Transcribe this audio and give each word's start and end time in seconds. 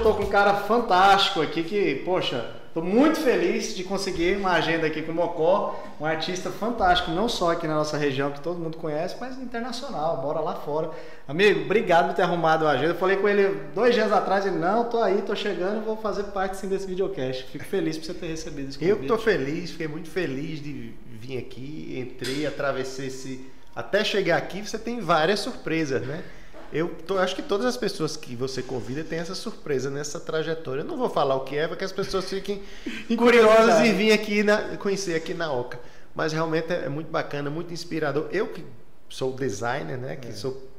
eu 0.00 0.02
tô 0.02 0.14
com 0.14 0.22
um 0.22 0.30
cara 0.30 0.54
fantástico 0.54 1.42
aqui 1.42 1.62
que, 1.62 1.96
poxa, 2.06 2.50
tô 2.72 2.80
muito 2.80 3.20
feliz 3.20 3.74
de 3.74 3.84
conseguir 3.84 4.36
uma 4.38 4.52
agenda 4.52 4.86
aqui 4.86 5.02
com 5.02 5.12
o 5.12 5.14
Mocó, 5.14 5.78
um 6.00 6.06
artista 6.06 6.50
fantástico, 6.50 7.10
não 7.10 7.28
só 7.28 7.52
aqui 7.52 7.66
na 7.66 7.74
nossa 7.74 7.98
região, 7.98 8.30
que 8.30 8.40
todo 8.40 8.58
mundo 8.58 8.78
conhece, 8.78 9.16
mas 9.20 9.38
internacional, 9.38 10.22
bora 10.22 10.40
lá 10.40 10.54
fora. 10.54 10.90
Amigo, 11.28 11.60
obrigado 11.60 12.08
por 12.08 12.14
ter 12.14 12.22
arrumado 12.22 12.66
a 12.66 12.70
agenda. 12.70 12.92
Eu 12.92 12.98
falei 12.98 13.18
com 13.18 13.28
ele 13.28 13.54
dois 13.74 13.94
dias 13.94 14.10
atrás, 14.10 14.46
ele, 14.46 14.56
não, 14.56 14.84
tô 14.84 15.02
aí, 15.02 15.20
tô 15.20 15.36
chegando, 15.36 15.84
vou 15.84 15.98
fazer 15.98 16.24
parte 16.24 16.56
sim 16.56 16.68
desse 16.68 16.86
videocast. 16.86 17.44
Fico 17.52 17.64
feliz 17.64 17.98
por 17.98 18.06
você 18.06 18.14
ter 18.14 18.28
recebido 18.28 18.70
esse 18.70 18.78
convite. 18.78 18.90
Eu 18.90 19.02
que 19.02 19.06
tô 19.06 19.18
feliz, 19.18 19.72
fiquei 19.72 19.88
muito 19.88 20.08
feliz 20.08 20.62
de 20.62 20.94
vir 21.10 21.36
aqui, 21.36 21.94
entrei, 21.98 22.46
atravessei 22.46 23.08
esse... 23.08 23.50
Até 23.76 24.02
chegar 24.02 24.36
aqui, 24.36 24.66
você 24.66 24.78
tem 24.78 25.00
várias 25.00 25.40
surpresas, 25.40 26.02
né? 26.02 26.24
Eu 26.72 26.88
tô, 27.06 27.18
acho 27.18 27.34
que 27.34 27.42
todas 27.42 27.66
as 27.66 27.76
pessoas 27.76 28.16
que 28.16 28.36
você 28.36 28.62
convida 28.62 29.02
têm 29.02 29.18
essa 29.18 29.34
surpresa 29.34 29.90
nessa 29.90 30.20
trajetória. 30.20 30.82
Eu 30.82 30.86
não 30.86 30.96
vou 30.96 31.10
falar 31.10 31.34
o 31.34 31.40
que 31.40 31.56
é, 31.56 31.66
para 31.66 31.76
que 31.76 31.84
as 31.84 31.92
pessoas 31.92 32.28
fiquem 32.28 32.62
curiosas 33.16 33.86
e 33.86 33.92
vir 33.92 34.12
aqui 34.12 34.42
na, 34.42 34.76
conhecer 34.76 35.14
aqui 35.14 35.34
na 35.34 35.52
Oca. 35.52 35.80
Mas 36.14 36.32
realmente 36.32 36.72
é, 36.72 36.84
é 36.84 36.88
muito 36.88 37.10
bacana, 37.10 37.50
muito 37.50 37.72
inspirador. 37.72 38.28
Eu 38.30 38.46
que 38.48 38.64
sou 39.08 39.32
designer, 39.32 39.98
né? 39.98 40.14
Que 40.14 40.28
é. 40.28 40.32
sou 40.32 40.70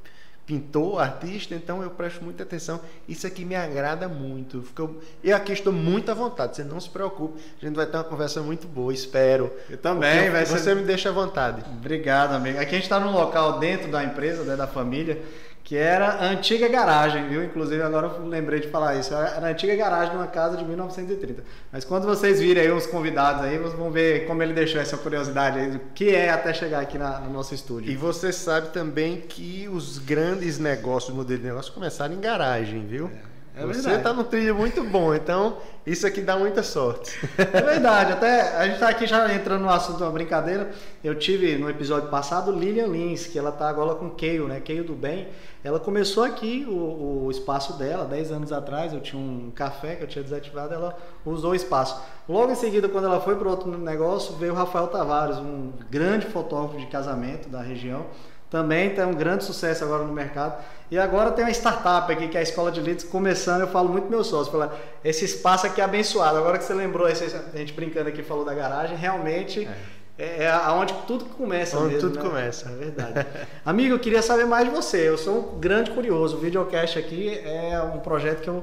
pintor, 0.45 0.99
artista, 0.99 1.55
então 1.55 1.83
eu 1.83 1.89
presto 1.91 2.23
muita 2.23 2.43
atenção. 2.43 2.81
Isso 3.07 3.27
aqui 3.27 3.45
me 3.45 3.55
agrada 3.55 4.07
muito. 4.07 4.63
Eu 5.23 5.35
aqui 5.35 5.53
estou 5.53 5.71
muito 5.71 6.09
à 6.09 6.13
vontade, 6.13 6.55
você 6.55 6.63
não 6.63 6.79
se 6.79 6.89
preocupe. 6.89 7.41
A 7.61 7.65
gente 7.65 7.75
vai 7.75 7.85
ter 7.85 7.97
uma 7.97 8.03
conversa 8.03 8.41
muito 8.41 8.67
boa, 8.67 8.93
espero. 8.93 9.51
Eu 9.69 9.77
também. 9.77 10.29
Vai 10.29 10.45
você 10.45 10.59
ser... 10.59 10.75
me 10.75 10.83
deixa 10.83 11.09
à 11.09 11.11
vontade. 11.11 11.63
Obrigado, 11.69 12.33
amigo. 12.33 12.59
Aqui 12.59 12.71
a 12.71 12.73
gente 12.73 12.83
está 12.83 12.99
num 12.99 13.11
local 13.11 13.59
dentro 13.59 13.89
da 13.89 14.03
empresa, 14.03 14.43
né, 14.43 14.55
da 14.55 14.67
família 14.67 15.21
que 15.63 15.77
era 15.77 16.07
a 16.07 16.25
antiga 16.29 16.67
garagem, 16.67 17.27
viu? 17.29 17.43
Inclusive 17.43 17.81
agora 17.81 18.07
eu 18.07 18.27
lembrei 18.27 18.59
de 18.59 18.67
falar 18.67 18.95
isso. 18.95 19.13
Era 19.13 19.47
a 19.47 19.49
antiga 19.49 19.75
garagem 19.75 20.11
de 20.11 20.17
uma 20.17 20.27
casa 20.27 20.57
de 20.57 20.65
1930. 20.65 21.43
Mas 21.71 21.85
quando 21.85 22.05
vocês 22.05 22.39
virem 22.39 22.63
aí 22.63 22.71
os 22.71 22.85
convidados 22.85 23.43
aí, 23.43 23.57
vocês 23.57 23.77
vão 23.77 23.91
ver 23.91 24.25
como 24.27 24.41
ele 24.43 24.53
deixou 24.53 24.81
essa 24.81 24.97
curiosidade 24.97 25.59
aí 25.59 25.71
do 25.71 25.79
que 25.93 26.15
é 26.15 26.29
até 26.29 26.53
chegar 26.53 26.81
aqui 26.81 26.97
na, 26.97 27.19
no 27.19 27.31
nosso 27.31 27.53
estúdio. 27.53 27.91
E 27.91 27.95
você 27.95 28.31
sabe 28.33 28.69
também 28.69 29.21
que 29.21 29.69
os 29.69 29.97
grandes 29.97 30.59
negócios, 30.59 31.15
modelo 31.15 31.39
de 31.39 31.45
negócio 31.45 31.71
começaram 31.73 32.13
em 32.13 32.19
garagem, 32.19 32.85
viu? 32.85 33.07
É. 33.27 33.30
É 33.53 33.65
Você 33.65 33.91
está 33.91 34.13
no 34.13 34.23
trilho 34.23 34.55
muito 34.55 34.81
bom, 34.83 35.13
então 35.13 35.57
isso 35.85 36.07
aqui 36.07 36.21
dá 36.21 36.37
muita 36.37 36.63
sorte. 36.63 37.19
É 37.37 37.61
verdade, 37.61 38.13
até 38.13 38.55
a 38.55 38.63
gente 38.63 38.75
está 38.75 38.87
aqui 38.89 39.05
já 39.05 39.33
entrando 39.33 39.63
no 39.63 39.69
assunto 39.69 39.97
de 39.97 40.03
uma 40.03 40.11
brincadeira. 40.11 40.71
Eu 41.03 41.15
tive 41.15 41.57
no 41.57 41.69
episódio 41.69 42.09
passado 42.09 42.51
Lilian 42.51 42.87
Lins, 42.87 43.27
que 43.27 43.37
ela 43.37 43.49
está 43.49 43.67
agora 43.67 43.95
com 43.95 44.09
Keio, 44.09 44.47
né? 44.47 44.61
Keio 44.61 44.85
do 44.85 44.93
Bem. 44.93 45.27
Ela 45.63 45.79
começou 45.79 46.23
aqui 46.23 46.65
o, 46.67 47.25
o, 47.25 47.31
espaço 47.31 47.77
dela, 47.77 48.05
10 48.05 48.31
anos 48.31 48.53
atrás, 48.53 48.93
eu 48.93 49.01
tinha 49.01 49.21
um 49.21 49.51
café 49.53 49.95
que 49.95 50.03
eu 50.03 50.07
tinha 50.07 50.23
desativado, 50.23 50.73
ela 50.73 50.97
usou 51.25 51.51
o 51.51 51.55
espaço. 51.55 52.01
Logo 52.29 52.51
em 52.51 52.55
seguida, 52.55 52.87
quando 52.87 53.05
ela 53.05 53.19
foi 53.19 53.35
para 53.35 53.49
outro 53.49 53.77
negócio, 53.77 54.35
veio 54.37 54.53
o 54.53 54.55
Rafael 54.55 54.87
Tavares, 54.87 55.37
um 55.37 55.73
grande 55.89 56.25
fotógrafo 56.25 56.79
de 56.79 56.87
casamento 56.87 57.49
da 57.49 57.61
região. 57.61 58.05
Também 58.51 58.89
tem 58.89 59.05
um 59.05 59.13
grande 59.13 59.45
sucesso 59.45 59.81
agora 59.85 60.03
no 60.03 60.11
mercado. 60.11 60.61
E 60.91 60.99
agora 60.99 61.31
tem 61.31 61.45
uma 61.45 61.51
startup 61.51 62.11
aqui, 62.11 62.27
que 62.27 62.35
é 62.35 62.41
a 62.41 62.43
Escola 62.43 62.69
de 62.69 62.81
Leads, 62.81 63.05
começando, 63.05 63.61
eu 63.61 63.67
falo 63.69 63.87
muito 63.87 64.09
meu 64.09 64.25
sócio, 64.25 64.51
falo, 64.51 64.69
esse 65.05 65.23
espaço 65.23 65.65
aqui 65.65 65.79
é 65.79 65.85
abençoado. 65.85 66.37
Agora 66.37 66.57
que 66.57 66.65
você 66.65 66.73
lembrou, 66.73 67.07
a 67.07 67.13
gente 67.13 67.71
brincando 67.71 68.09
aqui, 68.09 68.21
falou 68.21 68.43
da 68.43 68.53
garagem, 68.53 68.97
realmente 68.97 69.65
é, 70.19 70.25
é, 70.25 70.43
é 70.43 70.51
aonde 70.51 70.93
tudo 71.07 71.23
começa 71.23 71.77
onde 71.77 71.93
mesmo, 71.93 72.09
tudo 72.09 72.21
né? 72.21 72.29
começa. 72.29 72.69
É 72.69 72.75
verdade. 72.75 73.25
Amigo, 73.65 73.95
eu 73.95 73.99
queria 73.99 74.21
saber 74.21 74.43
mais 74.43 74.67
de 74.67 74.75
você. 74.75 75.07
Eu 75.07 75.17
sou 75.17 75.55
um 75.55 75.59
grande 75.61 75.91
curioso. 75.91 76.35
O 76.35 76.39
videocast 76.41 76.99
aqui 76.99 77.39
é 77.45 77.81
um 77.81 77.99
projeto 77.99 78.41
que 78.41 78.49
eu, 78.49 78.61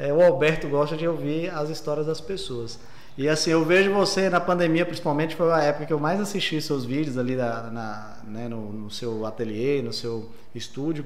é, 0.00 0.12
o 0.12 0.20
Alberto 0.20 0.66
gosta 0.66 0.96
de 0.96 1.06
ouvir 1.06 1.48
as 1.50 1.70
histórias 1.70 2.06
das 2.06 2.20
pessoas. 2.20 2.76
E 3.18 3.28
assim, 3.28 3.50
eu 3.50 3.64
vejo 3.64 3.92
você 3.92 4.30
na 4.30 4.38
pandemia, 4.38 4.86
principalmente, 4.86 5.34
foi 5.34 5.50
a 5.50 5.60
época 5.60 5.86
que 5.86 5.92
eu 5.92 5.98
mais 5.98 6.20
assisti 6.20 6.62
seus 6.62 6.84
vídeos 6.84 7.18
ali 7.18 7.34
na, 7.34 7.62
na 7.64 8.16
né, 8.22 8.46
no, 8.46 8.72
no 8.72 8.90
seu 8.92 9.26
ateliê, 9.26 9.82
no 9.82 9.92
seu 9.92 10.30
estúdio. 10.54 11.04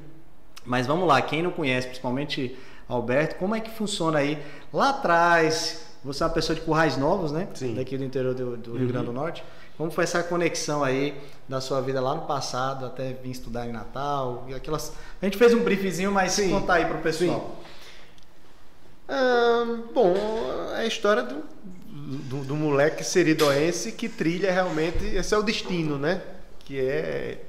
Mas 0.63 0.87
vamos 0.87 1.09
lá, 1.09 1.23
quem 1.23 1.43
não 1.43 1.51
conhece, 1.51 1.87
principalmente 1.87 2.55
Alberto, 2.87 3.37
como 3.37 3.55
é 3.55 3.61
que 3.61 3.71
funciona 3.71 4.19
aí? 4.19 4.39
Lá 4.71 4.91
atrás, 4.91 5.87
você 6.05 6.23
é 6.23 6.27
uma 6.27 6.33
pessoa 6.35 6.55
de 6.55 6.61
Currais 6.61 6.99
Novos, 6.99 7.33
né? 7.33 7.49
Sim. 7.55 7.75
Daqui 7.75 7.97
do 7.97 8.05
interior 8.05 8.35
do, 8.35 8.59
do 8.59 8.77
Rio 8.77 8.89
Grande 8.89 9.07
do 9.07 9.13
uhum. 9.13 9.17
Norte. 9.17 9.43
Como 9.79 9.91
foi 9.91 10.05
essa 10.05 10.23
conexão 10.23 10.85
aí 10.85 11.19
da 11.49 11.63
sua 11.63 11.81
vida 11.81 11.99
lá 11.99 12.15
no 12.15 12.27
passado, 12.27 12.85
até 12.85 13.15
vir 13.15 13.31
estudar 13.31 13.67
em 13.67 13.73
Natal? 13.73 14.47
Aquelas... 14.55 14.93
A 15.21 15.25
gente 15.25 15.39
fez 15.39 15.55
um 15.55 15.61
briefzinho, 15.61 16.13
mas 16.13 16.33
Sim. 16.33 16.51
contar 16.51 16.75
aí 16.75 16.85
para 16.85 16.99
o 16.99 17.01
pessoal. 17.01 17.57
bom, 19.95 20.15
é 20.77 20.83
a 20.83 20.87
história 20.87 21.23
do, 21.23 21.43
do, 22.17 22.45
do 22.45 22.57
moleque 22.57 23.05
seridoense 23.05 23.93
que 23.93 24.09
trilha 24.09 24.53
realmente, 24.53 25.05
esse 25.05 25.35
é 25.35 25.39
o 25.39 25.43
destino, 25.43 25.99
né? 25.99 26.23
Que 26.61 26.79
é 26.79 27.45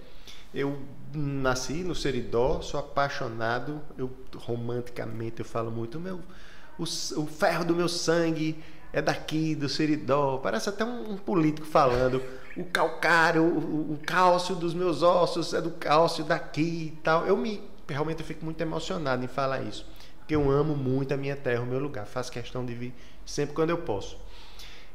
eu 0.53 0.79
nasci 1.13 1.83
no 1.83 1.95
Seridó, 1.95 2.61
sou 2.61 2.79
apaixonado, 2.79 3.81
eu 3.97 4.11
romanticamente 4.35 5.39
eu 5.39 5.45
falo 5.45 5.71
muito, 5.71 5.99
meu, 5.99 6.19
o, 6.77 6.83
o 6.83 7.27
ferro 7.27 7.65
do 7.65 7.75
meu 7.75 7.87
sangue 7.87 8.57
é 8.91 9.01
daqui, 9.01 9.55
do 9.55 9.67
Seridó. 9.67 10.37
Parece 10.37 10.69
até 10.69 10.85
um, 10.85 11.13
um 11.13 11.17
político 11.17 11.65
falando. 11.65 12.21
O 12.55 12.63
calcário, 12.65 13.43
o, 13.43 13.93
o, 13.93 13.99
cálcio 14.05 14.55
dos 14.55 14.73
meus 14.73 15.01
ossos 15.01 15.53
é 15.53 15.61
do 15.61 15.71
cálcio 15.71 16.23
daqui 16.23 16.93
e 16.93 16.99
tal. 17.03 17.25
Eu 17.25 17.35
me 17.35 17.61
realmente 17.87 18.21
eu 18.21 18.25
fico 18.25 18.45
muito 18.45 18.61
emocionado 18.61 19.25
em 19.25 19.27
falar 19.27 19.61
isso, 19.61 19.85
porque 20.19 20.35
eu 20.35 20.49
amo 20.49 20.75
muito 20.75 21.13
a 21.13 21.17
minha 21.17 21.35
terra, 21.35 21.61
o 21.61 21.65
meu 21.65 21.79
lugar. 21.79 22.05
Faço 22.05 22.31
questão 22.31 22.63
de 22.63 22.73
vir 22.73 22.93
sempre 23.25 23.55
quando 23.55 23.71
eu 23.71 23.79
posso. 23.79 24.17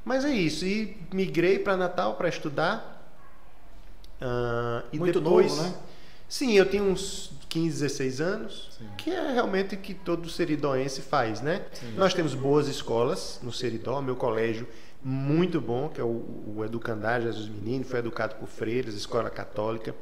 Mas 0.04 0.24
é 0.24 0.30
isso. 0.30 0.64
E 0.64 0.96
migrei 1.12 1.58
para 1.58 1.76
Natal 1.76 2.14
para 2.14 2.28
estudar. 2.28 2.96
Uh, 4.20 4.86
e 4.92 4.98
muito 4.98 5.20
depois, 5.20 5.56
novo, 5.56 5.68
né? 5.68 5.74
Sim, 6.28 6.52
eu 6.54 6.66
tenho 6.66 6.84
uns 6.84 7.32
15, 7.48 7.80
16 7.82 8.20
anos, 8.20 8.68
Sim. 8.76 8.88
que 8.96 9.10
é 9.10 9.32
realmente 9.32 9.74
o 9.74 9.78
que 9.78 9.94
todo 9.94 10.28
seridoense 10.28 11.00
faz, 11.00 11.40
né? 11.40 11.64
Sim. 11.72 11.94
Nós 11.96 12.12
temos 12.12 12.34
boas 12.34 12.66
escolas 12.66 13.38
no 13.42 13.52
Seridó, 13.52 14.00
meu 14.02 14.16
colégio 14.16 14.66
muito 15.02 15.60
bom, 15.60 15.88
que 15.88 16.00
é 16.00 16.04
o, 16.04 16.24
o 16.56 16.64
Educandar 16.64 17.22
Jesus 17.22 17.48
Menino, 17.48 17.84
foi 17.84 18.00
educado 18.00 18.34
por 18.36 18.48
freiras, 18.48 18.94
escola 18.94 19.30
católica, 19.30 19.94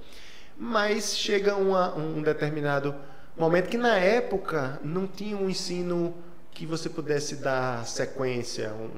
mas 0.58 1.16
chega 1.16 1.54
uma, 1.54 1.94
um 1.94 2.22
determinado 2.22 2.94
momento 3.36 3.68
que 3.68 3.76
na 3.76 3.96
época 3.96 4.80
não 4.82 5.06
tinha 5.06 5.36
um 5.36 5.50
ensino 5.50 6.14
que 6.50 6.64
você 6.64 6.88
pudesse 6.88 7.36
dar 7.36 7.86
sequência, 7.86 8.72
um, 8.72 8.88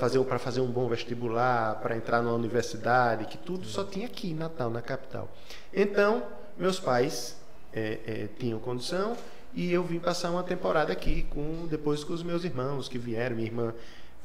fazer 0.00 0.22
para 0.24 0.38
fazer 0.38 0.60
um 0.60 0.66
bom 0.66 0.88
vestibular, 0.88 1.78
para 1.80 1.96
entrar 1.96 2.22
numa 2.22 2.34
universidade, 2.34 3.26
que 3.26 3.36
tudo 3.36 3.66
só 3.66 3.84
tinha 3.84 4.06
aqui 4.06 4.30
em 4.30 4.34
Natal, 4.34 4.70
na 4.70 4.80
capital. 4.80 5.28
Então, 5.72 6.22
meus 6.56 6.80
pais 6.80 7.36
é, 7.72 7.98
é, 8.06 8.28
tinham 8.38 8.58
condição 8.58 9.16
e 9.52 9.70
eu 9.72 9.84
vim 9.84 9.98
passar 9.98 10.30
uma 10.30 10.42
temporada 10.42 10.92
aqui 10.92 11.24
com 11.24 11.66
depois 11.68 12.02
com 12.02 12.12
os 12.12 12.22
meus 12.22 12.44
irmãos 12.44 12.88
que 12.88 12.98
vieram. 12.98 13.36
Minha 13.36 13.48
irmã 13.48 13.74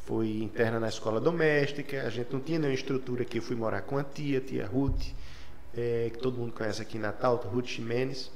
foi 0.05 0.37
interna 0.41 0.79
na 0.79 0.87
escola 0.87 1.19
doméstica, 1.19 2.03
a 2.03 2.09
gente 2.09 2.31
não 2.31 2.39
tinha 2.39 2.57
nenhuma 2.57 2.75
estrutura 2.75 3.23
aqui. 3.23 3.39
Eu 3.39 3.43
fui 3.43 3.55
morar 3.55 3.81
com 3.81 3.97
a 3.97 4.03
tia, 4.03 4.39
tia 4.39 4.65
Ruth, 4.65 5.07
é, 5.75 6.09
que 6.13 6.19
todo 6.19 6.37
mundo 6.37 6.53
conhece 6.53 6.81
aqui 6.81 6.97
em 6.97 7.01
Natal, 7.01 7.35
Ruth 7.35 7.67
Ximenes, 7.67 8.31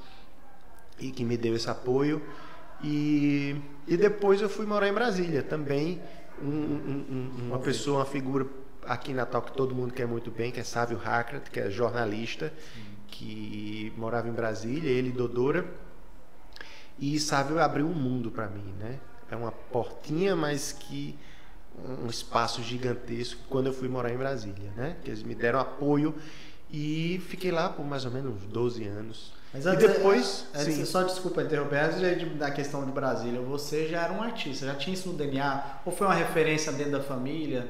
e 1.00 1.12
que 1.12 1.24
me 1.24 1.38
deu 1.38 1.56
esse 1.56 1.70
apoio. 1.70 2.22
E, 2.84 3.56
e 3.88 3.96
depois 3.96 4.42
eu 4.42 4.50
fui 4.50 4.66
morar 4.66 4.88
em 4.88 4.94
Brasília 4.94 5.44
também. 5.44 6.02
Um, 6.42 6.48
um, 6.48 7.06
um, 7.12 7.48
uma 7.48 7.60
pessoa, 7.60 8.00
uma 8.00 8.06
figura 8.06 8.48
aqui 8.86 9.12
em 9.12 9.16
Natal 9.16 9.42
que 9.42 9.52
todo 9.52 9.76
mundo 9.76 9.94
quer 9.94 10.08
muito 10.08 10.32
bem, 10.32 10.52
que 10.52 10.60
é 10.60 10.64
Sávio 10.64 10.98
Hackert, 10.98 11.50
que 11.52 11.60
é 11.60 11.70
jornalista 11.70 12.52
que 13.08 13.92
morava 13.98 14.28
em 14.30 14.32
Brasília, 14.32 14.90
ele 14.90 15.12
Dodora. 15.12 15.66
E 16.98 17.20
Sávio 17.20 17.60
abriu 17.60 17.88
um 17.88 17.94
mundo 17.94 18.30
para 18.32 18.48
mim, 18.48 18.74
né? 18.80 19.00
É 19.32 19.36
uma 19.36 19.52
portinha, 19.52 20.36
mas 20.36 20.72
que 20.72 21.18
um 22.04 22.08
espaço 22.08 22.62
gigantesco 22.62 23.42
quando 23.50 23.68
eu 23.68 23.74
fui 23.74 23.88
morar 23.88 24.12
em 24.12 24.18
Brasília, 24.18 24.72
né? 24.76 24.98
Que 25.04 25.10
eles 25.10 25.24
me 25.24 25.34
deram 25.34 25.60
apoio 25.60 26.16
e 26.70 27.22
fiquei 27.28 27.52
lá 27.52 27.70
por 27.70 27.86
mais 27.86 28.06
ou 28.06 28.12
menos 28.12 28.44
12 28.44 28.86
anos. 28.86 29.34
Mas 29.54 29.66
antes, 29.66 29.84
e 29.84 29.88
depois, 29.88 30.46
é, 30.54 30.62
antes, 30.62 30.76
sim. 30.76 30.86
só 30.86 31.02
desculpa 31.04 31.42
interromper, 31.42 31.80
antes 31.80 32.38
da 32.38 32.52
questão 32.52 32.86
de 32.86 32.92
Brasília, 32.92 33.42
você 33.42 33.88
já 33.88 34.04
era 34.04 34.14
um 34.14 34.22
artista, 34.22 34.66
já 34.66 34.76
tinha 34.76 34.94
isso 34.94 35.10
no 35.10 35.16
DNA? 35.16 35.64
Ou 35.86 35.92
foi 35.92 36.06
uma 36.06 36.14
referência 36.14 36.72
dentro 36.72 36.92
da 36.92 37.02
família? 37.02 37.68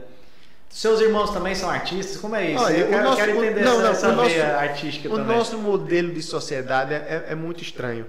Seus 0.69 0.99
irmãos 0.99 1.31
também 1.31 1.55
são 1.55 1.69
artistas? 1.69 2.17
Como 2.17 2.35
é 2.35 2.51
isso? 2.51 2.63
Olha, 2.63 2.77
eu 2.77 2.89
quero, 2.89 3.03
nosso, 3.03 3.17
quero 3.17 3.31
entender 3.31 3.61
não, 3.61 3.73
essa, 3.73 3.81
não, 3.81 3.91
essa 3.91 4.11
nosso, 4.11 4.59
artística 4.59 5.09
o 5.09 5.17
também. 5.17 5.35
O 5.35 5.37
nosso 5.37 5.57
modelo 5.57 6.13
de 6.13 6.21
sociedade 6.21 6.93
é, 6.93 7.25
é, 7.29 7.35
muito 7.35 7.63
estranho. 7.63 8.05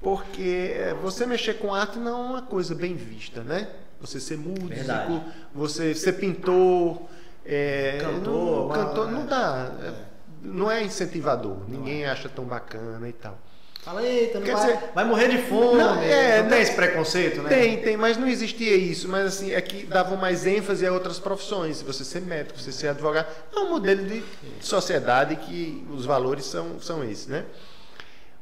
Porque 0.00 0.74
é, 0.76 0.94
você 1.00 1.24
mexer 1.24 1.54
com 1.54 1.72
arte 1.72 1.98
não 1.98 2.10
é 2.10 2.28
uma 2.28 2.42
coisa 2.42 2.74
bem 2.74 2.94
vista, 2.94 3.42
né? 3.42 3.68
Você 4.00 4.18
ser 4.18 4.36
músico, 4.36 4.66
Verdade. 4.66 5.22
você 5.54 5.94
ser 5.94 6.14
pintor, 6.14 7.02
é, 7.46 7.98
cantor, 8.00 8.68
não, 8.68 8.68
cantor, 8.68 9.10
não 9.10 9.26
dá. 9.26 9.70
É. 9.80 10.11
Não 10.42 10.70
é 10.70 10.82
incentivador. 10.82 11.56
Ninguém 11.68 12.04
acha 12.04 12.28
tão 12.28 12.44
bacana 12.44 13.08
e 13.08 13.12
tal. 13.12 13.38
Fala, 13.80 14.00
eita, 14.06 14.38
não 14.38 14.46
Quer 14.46 14.54
vai, 14.54 14.66
dizer, 14.76 14.90
vai 14.94 15.04
morrer 15.04 15.28
de 15.28 15.38
fome. 15.38 15.78
não, 15.78 16.00
é, 16.00 16.36
não 16.36 16.42
não- 16.44 16.50
tem 16.50 16.62
esse 16.62 16.74
preconceito, 16.74 17.42
né? 17.42 17.48
Tem, 17.48 17.80
tem, 17.82 17.96
mas 17.96 18.16
não 18.16 18.28
existia 18.28 18.76
isso. 18.76 19.08
Mas 19.08 19.26
assim, 19.26 19.52
é 19.52 19.60
que 19.60 19.84
davam 19.86 20.16
mais 20.16 20.46
ênfase 20.46 20.86
a 20.86 20.92
outras 20.92 21.18
profissões. 21.18 21.82
Você 21.82 22.04
ser 22.04 22.22
médico, 22.22 22.60
você 22.60 22.70
ser 22.70 22.88
advogado. 22.88 23.26
É 23.52 23.58
um 23.58 23.70
modelo 23.70 24.04
de 24.06 24.22
sociedade 24.60 25.34
que 25.36 25.84
os 25.90 26.04
valores 26.04 26.44
são, 26.44 26.80
são 26.80 27.02
esses, 27.02 27.26
né? 27.26 27.44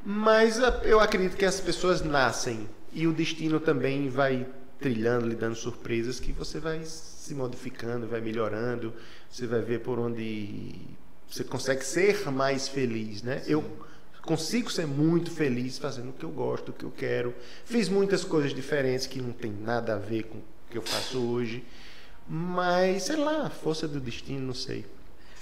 Mas 0.05 0.63
a- 0.63 0.81
eu 0.85 1.01
acredito 1.01 1.37
que 1.37 1.45
as 1.45 1.61
pessoas 1.61 2.03
nascem 2.03 2.69
e 2.93 3.07
o 3.07 3.13
destino 3.13 3.61
também 3.61 4.09
vai 4.09 4.47
trilhando, 4.79 5.27
lhe 5.27 5.35
dando 5.35 5.55
surpresas 5.55 6.19
que 6.21 6.33
você 6.33 6.59
vai 6.59 6.81
se 6.85 7.35
modificando, 7.35 8.07
vai 8.07 8.21
melhorando, 8.21 8.93
você 9.31 9.47
vai 9.47 9.61
ver 9.61 9.81
por 9.81 9.99
onde 9.99 10.75
você 11.31 11.45
consegue 11.45 11.85
ser 11.85 12.31
mais 12.31 12.69
feliz, 12.69 13.23
né? 13.23 13.43
Eu 13.47 13.65
consigo 14.23 14.71
ser 14.71 14.87
muito 14.87 15.31
feliz 15.31 15.79
fazendo 15.79 16.11
o 16.11 16.13
que 16.13 16.25
eu 16.25 16.31
gosto, 16.31 16.71
o 16.71 16.73
que 16.73 16.85
eu 16.85 16.91
quero. 16.91 17.35
Fiz 17.65 17.89
muitas 17.89 18.25
coisas 18.25 18.53
diferentes 18.55 19.07
que 19.07 19.21
não 19.21 19.33
tem 19.33 19.51
nada 19.53 19.95
a 19.95 19.99
ver 19.99 20.25
com 20.25 20.39
o 20.39 20.43
que 20.71 20.77
eu 20.77 20.83
faço 20.83 21.19
hoje, 21.19 21.65
mas 22.29 23.05
sei 23.05 23.17
lá, 23.17 23.49
força 23.51 23.89
do 23.89 24.01
destino, 24.01 24.47
não 24.49 24.55
sei. 24.55 24.85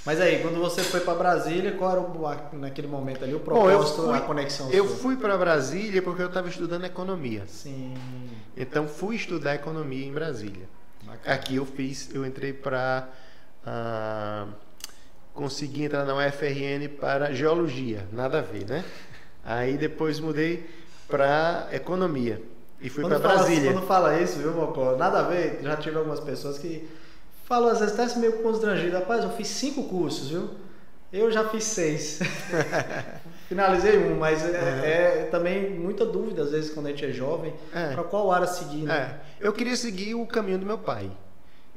Mas 0.06 0.20
aí, 0.20 0.40
quando 0.40 0.58
você 0.58 0.82
foi 0.82 1.00
para 1.00 1.14
Brasília, 1.14 1.72
qual 1.72 1.90
era 1.90 2.00
o, 2.00 2.56
naquele 2.58 2.86
momento 2.86 3.24
ali 3.24 3.34
o 3.34 3.38
Bom, 3.40 3.44
propósito, 3.44 4.02
fui- 4.04 4.16
a 4.16 4.20
conexão 4.20 4.70
Eu 4.70 4.86
sua? 4.86 4.96
fui 4.96 5.16
para 5.16 5.36
Brasília 5.36 6.00
porque 6.00 6.22
eu 6.22 6.28
estava 6.28 6.48
estudando 6.48 6.84
economia. 6.86 7.44
Sim. 7.46 7.92
Então 8.56 8.86
fui 8.88 9.16
estudar 9.16 9.54
economia 9.56 10.06
em 10.06 10.12
Brasília. 10.12 10.66
Bacana. 11.02 11.34
Aqui 11.34 11.56
eu 11.56 11.66
fiz, 11.66 12.08
eu 12.14 12.24
entrei 12.24 12.52
para 12.54 13.08
consegui 15.42 15.84
entrar 15.84 16.04
na 16.04 16.14
UFRN 16.16 16.88
para 17.00 17.32
geologia, 17.32 18.04
nada 18.12 18.40
a 18.40 18.42
ver, 18.42 18.66
né? 18.66 18.84
Aí 19.44 19.78
depois 19.78 20.18
mudei 20.18 20.68
para 21.06 21.68
economia 21.70 22.42
e 22.80 22.90
fui 22.90 23.04
para 23.04 23.20
fala- 23.20 23.34
Brasília. 23.34 23.72
Quando 23.72 23.86
fala 23.86 24.20
isso, 24.20 24.38
viu, 24.40 24.52
Mocó? 24.52 24.96
Nada 24.96 25.20
a 25.20 25.22
ver, 25.22 25.60
já 25.62 25.76
tive 25.76 25.96
algumas 25.96 26.18
pessoas 26.18 26.58
que 26.58 26.88
falam 27.44 27.70
às 27.70 27.78
vezes 27.78 27.98
até 27.98 28.18
meio 28.18 28.42
constrangido. 28.42 28.96
Rapaz, 28.96 29.22
eu 29.22 29.30
fiz 29.30 29.46
cinco 29.46 29.84
cursos, 29.84 30.28
viu? 30.30 30.50
Eu 31.12 31.30
já 31.30 31.48
fiz 31.48 31.62
seis. 31.64 32.18
Finalizei 33.48 33.96
um, 33.96 34.18
mas 34.18 34.44
é, 34.44 35.22
é 35.22 35.28
também 35.30 35.70
muita 35.70 36.04
dúvida 36.04 36.42
às 36.42 36.50
vezes 36.50 36.70
quando 36.70 36.86
a 36.86 36.90
gente 36.90 37.04
é 37.06 37.12
jovem, 37.12 37.54
É. 37.74 37.92
para 37.94 38.02
qual 38.04 38.30
área 38.32 38.46
seguir, 38.46 38.82
né? 38.82 39.18
É, 39.40 39.46
eu 39.46 39.52
queria 39.52 39.76
seguir 39.76 40.14
o 40.14 40.26
caminho 40.26 40.58
do 40.58 40.66
meu 40.66 40.76
pai. 40.78 41.08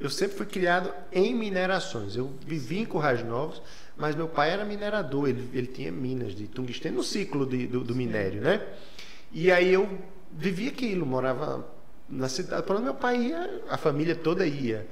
Eu 0.01 0.09
sempre 0.09 0.35
fui 0.35 0.45
criado 0.47 0.91
em 1.11 1.33
minerações. 1.35 2.15
Eu 2.15 2.33
vivi 2.45 2.79
em 2.79 2.85
Currais 2.85 3.23
Novos, 3.23 3.61
mas 3.95 4.15
meu 4.15 4.27
pai 4.27 4.49
era 4.49 4.65
minerador. 4.65 5.29
Ele, 5.29 5.47
ele 5.53 5.67
tinha 5.67 5.91
minas 5.91 6.33
de 6.35 6.47
tungstênio 6.47 6.97
no 6.97 7.03
ciclo 7.03 7.45
de- 7.45 7.67
do, 7.67 7.83
do 7.83 7.93
minério, 7.95 8.41
né? 8.41 8.61
E 9.31 9.51
aí 9.51 9.71
eu 9.71 9.87
vivia 10.33 10.69
aquilo, 10.71 11.05
morava 11.05 11.65
na 12.09 12.27
cidade. 12.27 12.63
Quando 12.63 12.81
meu 12.81 12.95
pai 12.95 13.17
ia, 13.27 13.61
a 13.69 13.77
família 13.77 14.15
toda 14.15 14.45
ia. 14.45 14.87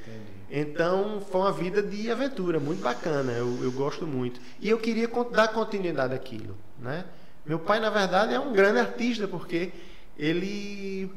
Então 0.51 1.21
foi 1.29 1.41
uma 1.41 1.51
vida 1.51 1.81
de 1.81 2.09
aventura, 2.11 2.59
muito 2.59 2.81
bacana. 2.81 3.31
Eu, 3.31 3.59
eu 3.63 3.71
gosto 3.71 4.05
muito. 4.07 4.39
E 4.59 4.69
eu 4.69 4.77
queria 4.77 5.07
dar 5.31 5.47
continuidade 5.49 6.13
àquilo, 6.13 6.55
né? 6.79 7.03
Meu 7.45 7.57
pai, 7.59 7.79
na 7.79 7.89
verdade, 7.89 8.33
é 8.33 8.39
um 8.39 8.53
grande 8.53 8.79
artista 8.79 9.27
porque 9.27 9.71
ele, 10.17 11.11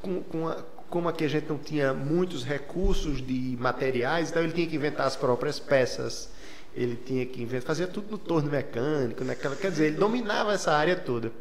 com, 0.00 0.22
com 0.22 0.48
a- 0.48 0.62
como 0.94 1.08
aqui 1.08 1.24
a 1.24 1.28
gente 1.28 1.48
não 1.48 1.58
tinha 1.58 1.92
muitos 1.92 2.44
recursos 2.44 3.20
de 3.20 3.56
materiais, 3.58 4.30
então 4.30 4.40
ele 4.40 4.52
tinha 4.52 4.68
que 4.68 4.76
inventar 4.76 5.08
as 5.08 5.16
próprias 5.16 5.58
peças. 5.58 6.28
Ele 6.72 6.94
tinha 6.94 7.26
que 7.26 7.42
inventar, 7.42 7.66
fazia 7.66 7.88
tudo 7.88 8.12
no 8.12 8.16
torno 8.16 8.48
mecânico, 8.48 9.24
naquela, 9.24 9.56
quer 9.56 9.72
dizer, 9.72 9.86
ele 9.86 9.96
dominava 9.96 10.52
essa 10.52 10.72
área 10.72 10.94
toda. 10.94 11.32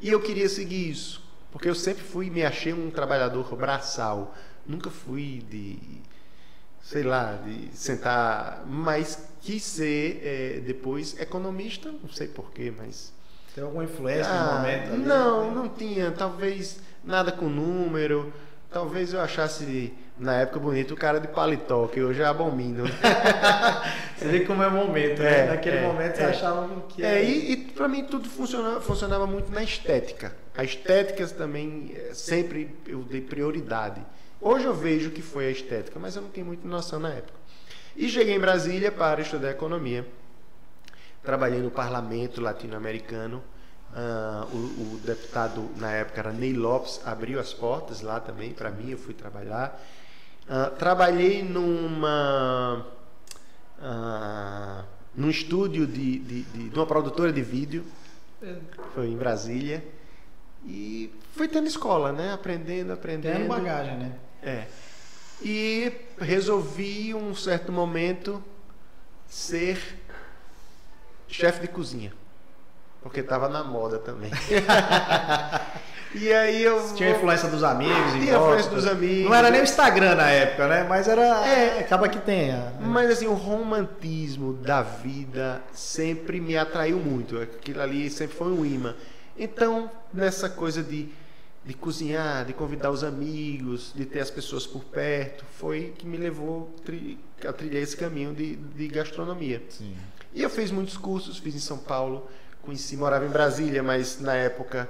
E 0.00 0.08
eu 0.08 0.20
queria 0.20 0.48
seguir 0.48 0.90
isso, 0.90 1.20
porque 1.50 1.68
eu 1.68 1.74
sempre 1.74 2.04
fui, 2.04 2.30
me 2.30 2.44
achei 2.44 2.72
um 2.72 2.88
trabalhador 2.88 3.52
braçal. 3.56 4.32
Nunca 4.64 4.90
fui 4.90 5.42
de, 5.50 5.76
sei 6.80 7.02
lá, 7.02 7.32
de 7.44 7.76
sentar, 7.76 8.62
mas 8.64 9.28
quis 9.40 9.64
ser 9.64 10.20
eh, 10.22 10.60
depois 10.64 11.18
economista, 11.18 11.90
não 11.90 12.08
sei 12.12 12.28
porquê, 12.28 12.72
mas. 12.76 13.12
Tem 13.56 13.64
alguma 13.64 13.82
influência 13.82 14.32
no 14.32 14.38
Ah, 14.50 14.54
momento? 14.54 14.92
ali? 14.92 15.02
não, 15.04 15.52
não 15.52 15.68
tinha. 15.68 16.12
Talvez 16.12 16.78
nada 17.02 17.32
com 17.32 17.48
número. 17.48 18.32
Talvez 18.78 19.12
eu 19.12 19.20
achasse 19.20 19.92
na 20.16 20.34
época 20.36 20.60
bonito 20.60 20.94
o 20.94 20.96
cara 20.96 21.18
de 21.18 21.26
paletó, 21.26 21.88
que 21.88 22.00
hoje 22.00 22.22
é 22.22 22.24
abomino. 22.24 22.84
Você 24.16 24.28
vê 24.28 24.40
como 24.44 24.62
é 24.62 24.68
o 24.68 24.70
momento, 24.70 25.20
É, 25.20 25.46
né? 25.46 25.50
Naquele 25.50 25.78
é, 25.78 25.82
momento 25.82 26.14
você 26.14 26.22
é. 26.22 26.26
achava 26.26 26.80
que 26.88 27.04
É, 27.04 27.24
e, 27.24 27.52
e 27.52 27.56
para 27.56 27.88
mim 27.88 28.04
tudo 28.04 28.28
funcionava, 28.28 28.80
funcionava 28.80 29.26
muito 29.26 29.50
na 29.50 29.64
estética. 29.64 30.32
A 30.56 30.62
estética 30.62 31.26
também 31.26 31.92
eh, 31.92 32.14
sempre 32.14 32.72
eu 32.86 33.00
dei 33.02 33.20
prioridade. 33.20 34.00
Hoje 34.40 34.66
eu 34.66 34.74
vejo 34.74 35.10
que 35.10 35.22
foi 35.22 35.48
a 35.48 35.50
estética, 35.50 35.98
mas 35.98 36.14
eu 36.14 36.22
não 36.22 36.30
tinha 36.30 36.46
muita 36.46 36.68
noção 36.68 37.00
na 37.00 37.08
época. 37.08 37.34
E 37.96 38.08
cheguei 38.08 38.36
em 38.36 38.40
Brasília 38.40 38.92
para 38.92 39.20
estudar 39.20 39.50
economia. 39.50 40.06
Trabalhei 41.24 41.58
no 41.58 41.70
parlamento 41.72 42.40
latino-americano. 42.40 43.42
Ah, 43.94 44.46
o, 44.52 44.56
o 44.56 45.00
deputado 45.04 45.70
na 45.76 45.90
época 45.90 46.20
era 46.20 46.32
Ney 46.32 46.52
Lopes, 46.52 47.00
abriu 47.04 47.40
as 47.40 47.52
portas 47.54 48.00
lá 48.00 48.20
também 48.20 48.52
para 48.52 48.70
mim, 48.70 48.90
eu 48.90 48.98
fui 48.98 49.14
trabalhar. 49.14 49.80
Ah, 50.48 50.70
trabalhei 50.70 51.42
numa 51.42 52.86
ah, 53.80 54.84
num 55.14 55.30
estúdio 55.30 55.86
de, 55.86 56.18
de, 56.18 56.42
de, 56.42 56.68
de 56.68 56.78
uma 56.78 56.86
produtora 56.86 57.32
de 57.32 57.42
vídeo, 57.42 57.84
foi 58.94 59.08
em 59.08 59.16
Brasília. 59.16 59.84
E 60.64 61.12
fui 61.34 61.48
tendo 61.48 61.66
escola, 61.66 62.12
né? 62.12 62.32
Aprendendo, 62.32 62.92
aprendendo. 62.92 63.36
Tendo 63.36 63.48
bagagem, 63.48 63.96
né? 63.96 64.12
É. 64.42 64.66
E 65.42 65.92
resolvi, 66.18 67.14
um 67.14 67.34
certo 67.34 67.70
momento, 67.70 68.42
ser 69.28 69.98
chefe 71.28 71.60
de 71.60 71.68
cozinha. 71.68 72.12
Porque 73.08 73.20
estava 73.20 73.48
na 73.48 73.64
moda 73.64 73.98
também. 73.98 74.30
e 76.14 76.30
aí 76.30 76.62
eu. 76.62 76.94
Tinha 76.94 77.12
influência 77.12 77.48
dos 77.48 77.64
amigos, 77.64 78.12
Tinha 78.12 78.36
influência 78.36 78.70
dos 78.70 78.86
amigos. 78.86 79.30
Não 79.30 79.34
era 79.34 79.50
nem 79.50 79.62
o 79.62 79.64
Instagram 79.64 80.14
na 80.14 80.28
época, 80.28 80.68
né? 80.68 80.84
Mas 80.86 81.08
era. 81.08 81.22
É. 81.48 81.80
Acaba 81.80 82.06
que 82.06 82.18
tenha. 82.18 82.74
Mas 82.78 83.10
assim, 83.10 83.26
o 83.26 83.32
romantismo 83.32 84.52
da 84.52 84.82
vida 84.82 85.62
sempre 85.72 86.38
me 86.38 86.54
atraiu 86.54 86.98
muito. 86.98 87.40
Aquilo 87.40 87.80
ali 87.80 88.10
sempre 88.10 88.36
foi 88.36 88.48
um 88.48 88.62
imã. 88.62 88.94
Então, 89.38 89.90
nessa 90.12 90.50
coisa 90.50 90.82
de, 90.82 91.08
de 91.64 91.72
cozinhar, 91.72 92.44
de 92.44 92.52
convidar 92.52 92.90
os 92.90 93.02
amigos, 93.02 93.90
de 93.96 94.04
ter 94.04 94.20
as 94.20 94.30
pessoas 94.30 94.66
por 94.66 94.84
perto, 94.84 95.46
foi 95.52 95.94
que 95.96 96.06
me 96.06 96.18
levou 96.18 96.74
a 97.42 97.52
trilhar 97.54 97.82
esse 97.82 97.96
caminho 97.96 98.34
de, 98.34 98.54
de 98.54 98.86
gastronomia. 98.86 99.62
Sim. 99.70 99.96
E 100.34 100.42
eu 100.42 100.50
fiz 100.50 100.70
muitos 100.70 100.98
cursos, 100.98 101.38
fiz 101.38 101.54
em 101.54 101.58
São 101.58 101.78
Paulo, 101.78 102.28
conheci, 102.68 102.96
morava 102.98 103.24
em 103.24 103.30
Brasília, 103.30 103.82
mas 103.82 104.20
na 104.20 104.34
época 104.34 104.88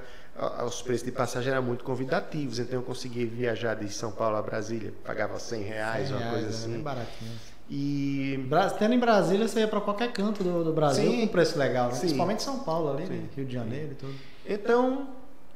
os 0.66 0.82
preços 0.82 1.04
de 1.04 1.12
passagem 1.12 1.52
eram 1.52 1.62
muito 1.62 1.84
convidativos, 1.84 2.58
então 2.58 2.80
eu 2.80 2.82
conseguia 2.84 3.24
viajar 3.26 3.74
de 3.74 3.88
São 3.92 4.10
Paulo 4.10 4.36
a 4.36 4.42
Brasília, 4.42 4.92
pagava 5.04 5.38
100 5.38 5.62
reais, 5.62 6.10
uma 6.10 6.20
coisa 6.30 6.38
Bem 6.40 6.48
assim. 6.48 6.68
né? 6.70 6.78
baratinho. 6.78 7.30
E 7.70 8.44
Bra- 8.48 8.70
Tendo 8.70 8.94
em 8.94 8.98
Brasília, 8.98 9.46
você 9.46 9.60
ia 9.60 9.68
pra 9.68 9.80
qualquer 9.80 10.10
canto 10.12 10.42
do, 10.42 10.64
do 10.64 10.72
Brasil 10.72 11.08
Sim. 11.10 11.20
com 11.20 11.28
preço 11.28 11.56
legal, 11.58 11.88
né? 11.88 11.94
Sim. 11.94 12.00
Principalmente 12.00 12.42
São 12.42 12.60
Paulo 12.60 12.92
ali, 12.96 13.04
né? 13.04 13.16
Sim. 13.16 13.28
Rio 13.36 13.44
de 13.46 13.52
Janeiro 13.54 13.92
e 13.92 13.94
tudo. 13.94 14.14
Então, 14.46 15.08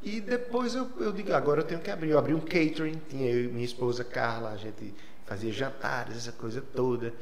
e 0.03 0.21
depois 0.21 0.75
eu, 0.75 0.89
eu 1.01 1.11
digo, 1.13 1.33
agora 1.33 1.61
eu 1.61 1.65
tenho 1.65 1.81
que 1.81 1.91
abrir. 1.91 2.11
Eu 2.11 2.19
abri 2.19 2.35
um 2.35 2.41
catering, 2.41 3.01
tinha 3.09 3.31
eu 3.31 3.45
e 3.45 3.49
minha 3.49 3.65
esposa 3.65 4.05
Carla, 4.05 4.51
a 4.51 4.57
gente 4.57 4.95
fazia 5.27 5.51
jantares, 5.53 6.17
essa 6.17 6.33
coisa 6.33 6.61
toda. 6.61 7.15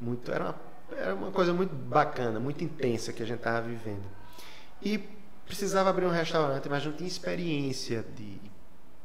Muito, 0.00 0.32
era, 0.32 0.44
uma, 0.44 0.54
era 0.96 1.14
uma 1.14 1.30
coisa 1.30 1.52
muito 1.52 1.74
bacana, 1.74 2.40
muito 2.40 2.64
intensa 2.64 3.12
que 3.12 3.22
a 3.22 3.26
gente 3.26 3.38
estava 3.38 3.60
vivendo. 3.60 4.17
E 4.82 4.98
precisava 5.46 5.90
abrir 5.90 6.04
um 6.04 6.10
restaurante, 6.10 6.68
mas 6.68 6.84
não 6.84 6.92
tinha 6.92 7.08
experiência 7.08 8.04
de, 8.14 8.38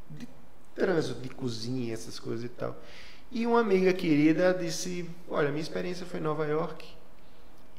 de 0.09 0.27
trânsito, 0.75 1.21
de 1.21 1.29
cozinha, 1.29 1.93
essas 1.93 2.19
coisas 2.19 2.45
e 2.45 2.49
tal. 2.49 2.75
E 3.31 3.47
uma 3.47 3.61
amiga 3.61 3.93
querida 3.93 4.53
disse: 4.53 5.09
Olha, 5.27 5.49
minha 5.49 5.61
experiência 5.61 6.05
foi 6.05 6.19
em 6.19 6.23
Nova 6.23 6.45
York 6.45 6.87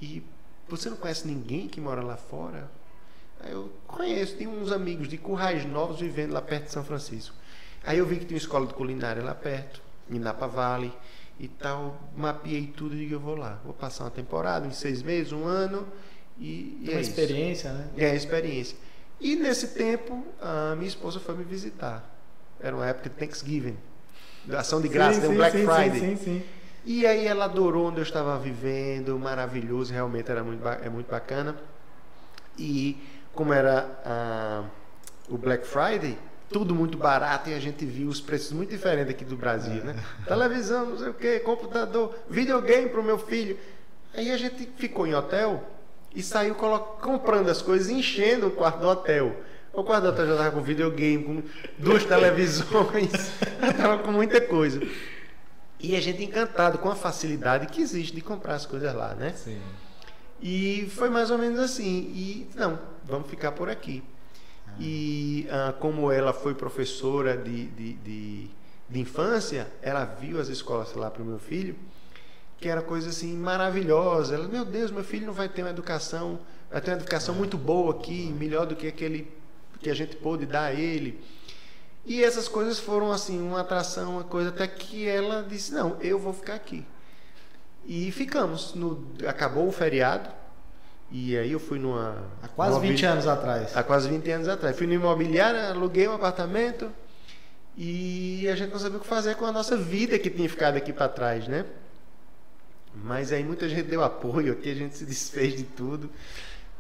e 0.01 0.23
você 0.69 0.91
não 0.91 0.97
conhece 0.97 1.27
ninguém 1.29 1.69
que 1.69 1.81
mora 1.81 2.03
lá 2.03 2.17
fora? 2.17 2.71
Aí 3.41 3.53
eu 3.53 3.71
conheço, 3.87 4.37
tenho 4.37 4.51
uns 4.51 4.73
amigos 4.73 5.07
de 5.07 5.19
Currais 5.19 5.65
Novos 5.67 6.01
vivendo 6.01 6.33
lá 6.33 6.41
perto 6.41 6.65
de 6.65 6.73
São 6.73 6.83
Francisco. 6.83 7.37
Aí 7.85 7.99
eu 7.99 8.07
vi 8.07 8.17
que 8.17 8.25
tinha 8.25 8.37
uma 8.37 8.43
escola 8.43 8.67
de 8.67 8.73
culinária 8.73 9.23
lá 9.23 9.35
perto, 9.35 9.83
em 10.11 10.19
Napa 10.19 10.47
Valley 10.47 10.93
e 11.39 11.47
tal. 11.47 12.01
Mapeei 12.17 12.67
tudo 12.67 12.95
e 12.95 13.01
digo, 13.01 13.15
eu 13.15 13.21
vou 13.21 13.37
lá. 13.37 13.61
Vou 13.63 13.75
passar 13.75 14.05
uma 14.05 14.11
temporada, 14.11 14.67
uns 14.67 14.77
seis 14.77 15.03
meses, 15.03 15.33
um 15.33 15.45
ano 15.45 15.87
e, 16.39 16.79
e 16.83 16.89
Uma 16.89 16.99
é 16.99 17.01
isso. 17.01 17.11
experiência, 17.11 17.73
né? 17.73 17.89
É 17.97 18.11
a 18.11 18.15
experiência. 18.15 18.77
E 19.21 19.37
nesse 19.37 19.69
tempo, 19.69 20.25
a 20.41 20.75
minha 20.77 20.89
esposa 20.89 21.21
foi 21.21 21.35
me 21.37 21.45
visitar. 21.45 22.05
Era 22.61 22.75
uma 22.75 22.87
época 22.87 23.09
de 23.09 23.15
Thanksgiving. 23.17 23.77
da 24.45 24.61
Ação 24.61 24.81
de 24.81 24.89
graça, 24.89 25.15
Sim, 25.15 25.21
tem 25.21 25.29
um 25.31 25.33
sim, 25.33 25.39
Black 25.39 25.57
sim, 25.59 25.65
Friday. 25.67 26.01
Sim, 26.01 26.17
sim, 26.17 26.25
sim. 26.25 26.43
E 26.85 27.07
aí 27.07 27.27
ela 27.27 27.47
adorou 27.47 27.87
onde 27.89 27.99
eu 27.99 28.03
estava 28.03 28.39
vivendo, 28.39 29.19
maravilhoso, 29.19 29.93
realmente 29.93 30.31
era 30.31 30.45
muito, 30.45 30.67
é 30.69 30.89
muito 30.91 31.11
bacana. 31.11 31.57
E 32.59 32.99
como 33.33 33.53
era 33.55 33.89
o 35.29 35.39
Black 35.39 35.67
Friday, 35.67 36.19
tudo 36.51 36.75
muito 36.75 36.99
barato 36.99 37.49
e 37.49 37.55
a 37.55 37.59
gente 37.59 37.87
viu 37.87 38.09
os 38.09 38.21
preços 38.21 38.53
muito 38.53 38.69
diferentes 38.71 39.11
aqui 39.11 39.25
do 39.25 39.37
Brasil, 39.37 39.83
né? 39.83 39.97
Televisão, 40.27 40.91
não 40.91 40.99
sei 40.99 41.09
o 41.09 41.15
que, 41.15 41.41
computador, 41.41 42.15
videogame 42.29 42.89
para 42.91 43.01
o 43.01 43.05
meu 43.05 43.19
filho. 43.19 43.59
Aí 44.13 44.31
a 44.31 44.37
gente 44.37 44.69
ficou 44.77 45.07
em 45.07 45.15
hotel 45.15 45.65
e 46.15 46.23
saiu 46.23 46.55
comprando 46.55 47.49
as 47.49 47.61
coisas, 47.61 47.89
enchendo 47.89 48.47
o 48.47 48.51
quarto 48.51 48.81
do 48.81 48.89
hotel. 48.89 49.37
O 49.73 49.83
quarto 49.83 50.05
do 50.05 50.09
hotel 50.11 50.27
já 50.27 50.33
estava 50.33 50.51
com 50.53 50.63
videogame, 50.63 51.25
com 51.25 51.43
duas 51.79 52.05
televisões, 52.07 53.13
estava 53.61 53.99
com 53.99 54.13
muita 54.13 54.41
coisa. 54.41 54.81
E 55.81 55.97
a 55.97 56.01
gente 56.01 56.23
encantado 56.23 56.79
com 56.79 56.89
a 56.89 56.95
facilidade 56.95 57.67
que 57.67 57.83
existe 57.83 58.15
de 58.15 58.21
comprar 58.21 58.55
as 58.55 58.65
coisas 58.65 58.95
lá, 58.95 59.15
né? 59.15 59.33
Sim. 59.33 59.61
E 60.41 60.89
foi 60.95 61.11
mais 61.11 61.31
ou 61.31 61.39
menos 61.39 61.59
assim. 61.59 62.11
E 62.15 62.49
não, 62.55 62.79
vamos 63.05 63.29
ficar 63.29 63.53
por 63.53 63.69
aqui. 63.69 64.03
E 64.79 65.47
ah, 65.51 65.75
como 65.79 66.11
ela 66.11 66.33
foi 66.33 66.55
professora 66.55 67.37
de, 67.37 67.67
de, 67.67 67.93
de, 67.95 68.51
de, 68.89 69.01
infância, 69.01 69.69
ela 69.81 70.05
viu 70.05 70.41
as 70.41 70.49
escolas 70.49 70.93
lá 70.95 71.11
para 71.11 71.23
o 71.23 71.27
meu 71.27 71.39
filho, 71.39 71.77
que 72.65 72.69
era 72.71 72.81
coisa 72.81 73.11
assim 73.11 73.37
maravilhosa. 73.37 74.37
Ela, 74.37 74.49
meu 74.49 74.65
Deus, 74.65 74.91
meu 74.91 75.05
filho 75.05 75.27
não 75.27 75.35
vai 75.35 75.51
ter 75.51 75.61
uma 75.61 75.69
educação, 75.69 76.39
vai 76.71 76.81
ter 76.81 76.93
uma 76.93 76.97
educação 76.97 77.35
muito 77.35 77.59
boa 77.59 77.95
aqui, 77.95 78.35
melhor 78.39 78.65
do 78.65 78.75
que 78.75 78.87
aquele 78.87 79.31
que 79.81 79.91
a 79.91 79.95
gente 79.95 80.17
pôde 80.17 80.47
dar 80.47 80.65
a 80.65 80.73
ele. 80.73 81.23
E 82.07 82.25
essas 82.25 82.49
coisas 82.49 82.79
foram 82.79 83.13
assim, 83.13 83.39
uma 83.39 83.61
atração, 83.61 84.13
uma 84.13 84.25
coisa, 84.25 84.49
até 84.49 84.67
que 84.67 85.07
ela 85.07 85.43
disse, 85.47 85.75
não, 85.75 85.99
eu 86.01 86.19
vou 86.19 86.33
ficar 86.33 86.55
aqui. 86.55 86.87
E 87.85 88.11
ficamos. 88.13 88.73
No, 88.75 89.09
acabou 89.27 89.69
o 89.69 89.73
feriado, 89.73 90.31
e 91.11 91.37
aí 91.37 91.53
eu 91.53 91.61
fui 91.61 91.79
numa. 91.79 92.17
Há 92.43 92.49
quase 92.49 92.81
20 92.81 93.05
anos 93.05 93.27
atrás. 93.27 93.77
Há 93.77 93.83
quase 93.83 94.09
20 94.09 94.31
anos 94.31 94.49
atrás. 94.49 94.75
Fui 94.75 94.87
no 94.87 94.95
imobiliário, 94.95 95.61
aluguei 95.61 96.09
um 96.09 96.15
apartamento 96.15 96.91
e 97.77 98.49
a 98.49 98.57
gente 98.57 98.73
não 98.73 98.79
sabia 98.79 98.97
o 98.97 99.01
que 99.03 99.07
fazer 99.07 99.35
com 99.35 99.45
a 99.45 99.53
nossa 99.53 99.77
vida 99.77 100.19
que 100.19 100.31
tinha 100.31 100.49
ficado 100.49 100.79
aqui 100.79 100.95
para 100.95 101.11
trás, 101.11 101.47
né? 101.47 101.67
Mas 102.95 103.33
aí 103.33 103.43
muita 103.43 103.69
gente 103.69 103.85
deu 103.85 104.03
apoio 104.03 104.53
aqui, 104.53 104.71
a 104.71 104.75
gente 104.75 104.97
se 104.97 105.05
desfez 105.05 105.57
de 105.57 105.65
tudo 105.65 106.09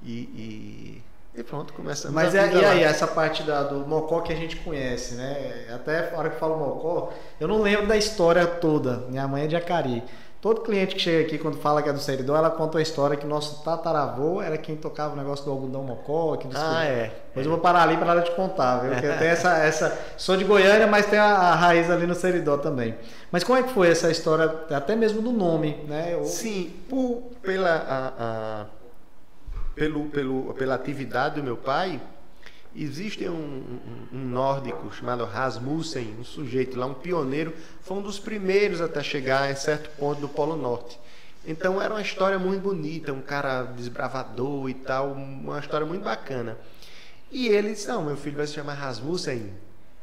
e, 0.02 0.12
e, 0.12 1.02
e 1.35 1.42
pronto, 1.42 1.73
começamos 1.73 2.14
Mas 2.14 2.35
é, 2.35 2.52
e 2.52 2.64
aí, 2.64 2.83
essa 2.83 3.06
parte 3.06 3.42
da, 3.42 3.62
do 3.62 3.87
Mocó 3.87 4.21
que 4.21 4.33
a 4.33 4.37
gente 4.37 4.56
conhece, 4.56 5.14
né? 5.14 5.66
Até 5.75 6.14
a 6.14 6.18
hora 6.18 6.30
que 6.30 6.38
falo 6.38 6.56
Mocó, 6.56 7.12
eu 7.40 7.49
não 7.49 7.61
lembro 7.61 7.87
da 7.87 7.97
história 7.97 8.47
toda. 8.47 8.99
Minha 9.09 9.26
mãe 9.26 9.44
é 9.44 9.47
de 9.47 9.56
Acari. 9.56 10.02
Todo 10.44 10.60
cliente 10.60 10.94
que 10.94 11.00
chega 11.00 11.26
aqui, 11.26 11.38
quando 11.38 11.56
fala 11.56 11.82
que 11.82 11.88
é 11.88 11.92
do 11.94 11.98
Seridó, 11.98 12.36
ela 12.36 12.50
conta 12.50 12.76
a 12.76 12.82
história 12.82 13.16
que 13.16 13.24
nosso 13.24 13.64
tataravô 13.64 14.42
era 14.42 14.58
quem 14.58 14.76
tocava 14.76 15.14
o 15.14 15.16
negócio 15.16 15.42
do 15.42 15.50
algodão 15.50 15.82
mocó. 15.82 16.34
Aqui 16.34 16.46
ah, 16.54 16.84
é. 16.84 17.10
É. 17.34 17.40
eu 17.40 17.44
vou 17.44 17.56
parar 17.56 17.84
ali 17.84 17.96
para 17.96 18.10
ela 18.10 18.20
te 18.20 18.30
contar, 18.32 18.80
viu? 18.80 18.90
Porque 18.90 19.08
tem 19.08 19.28
essa, 19.28 19.56
essa. 19.56 19.98
Sou 20.18 20.36
de 20.36 20.44
Goiânia, 20.44 20.86
mas 20.86 21.06
tem 21.06 21.18
a, 21.18 21.24
a, 21.24 21.54
raiz 21.54 21.90
ali 21.90 22.06
no 22.06 22.14
Seridó 22.14 22.58
também. 22.58 22.94
Mas 23.32 23.42
como 23.42 23.58
é 23.58 23.62
que 23.62 23.72
foi 23.72 23.88
essa 23.88 24.10
história, 24.10 24.54
até 24.68 24.94
mesmo 24.94 25.22
do 25.22 25.32
nome, 25.32 25.82
né? 25.88 26.10
Eu... 26.12 26.24
Sim, 26.24 26.74
por, 26.90 27.22
pela, 27.40 27.70
a, 27.70 28.12
a, 28.18 28.66
pelo, 29.74 30.10
pelo, 30.10 30.52
pela 30.52 30.74
atividade 30.74 31.36
do 31.36 31.42
meu 31.42 31.56
pai, 31.56 31.98
Existe 32.76 33.28
um, 33.28 33.32
um, 33.32 34.08
um, 34.12 34.24
nórdico 34.30 34.92
chamado 34.92 35.24
Rasmussen, 35.24 36.16
um 36.18 36.24
sujeito 36.24 36.76
lá, 36.76 36.86
um 36.86 36.94
pioneiro, 36.94 37.54
foi 37.80 37.98
um 37.98 38.02
dos 38.02 38.18
primeiros 38.18 38.80
até 38.80 39.00
chegar 39.00 39.48
em 39.48 39.54
certo 39.54 39.90
ponto 39.96 40.20
do 40.20 40.28
Polo 40.28 40.56
Norte. 40.56 40.98
Então 41.46 41.80
era 41.80 41.94
uma 41.94 42.02
história 42.02 42.36
muito 42.36 42.62
bonita, 42.62 43.12
um 43.12 43.20
cara 43.20 43.62
desbravador 43.62 44.68
e 44.68 44.74
tal, 44.74 45.12
uma 45.12 45.60
história 45.60 45.86
muito 45.86 46.02
bacana. 46.02 46.58
E 47.30 47.46
ele 47.46 47.74
disse: 47.74 47.86
Não, 47.86 48.04
meu 48.04 48.16
filho 48.16 48.36
vai 48.36 48.46
se 48.46 48.54
chamar 48.54 48.74
Rasmussen. 48.74 49.52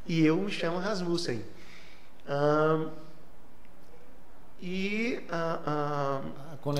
E 0.07 0.25
eu 0.25 0.37
me 0.37 0.51
chamo 0.51 0.77
Rasmussen. 0.77 1.43
e 4.61 5.19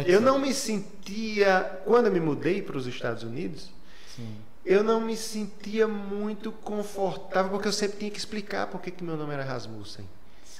eu 0.05 0.21
não 0.21 0.39
me 0.39 0.53
sentia, 0.53 1.81
quando 1.83 2.05
eu 2.05 2.13
me 2.13 2.19
mudei 2.21 2.61
para 2.61 2.77
os 2.77 2.87
Estados 2.87 3.23
Unidos, 3.23 3.69
Sim 4.15 4.37
eu 4.65 4.83
não 4.83 5.01
me 5.01 5.17
sentia 5.17 5.87
muito 5.87 6.51
confortável, 6.51 7.51
porque 7.51 7.67
eu 7.67 7.73
sempre 7.73 7.97
tinha 7.97 8.11
que 8.11 8.19
explicar 8.19 8.67
por 8.67 8.81
que, 8.81 9.03
meu 9.03 9.17
nome 9.17 9.33
era 9.33 9.43
Rasmussen. 9.43 10.07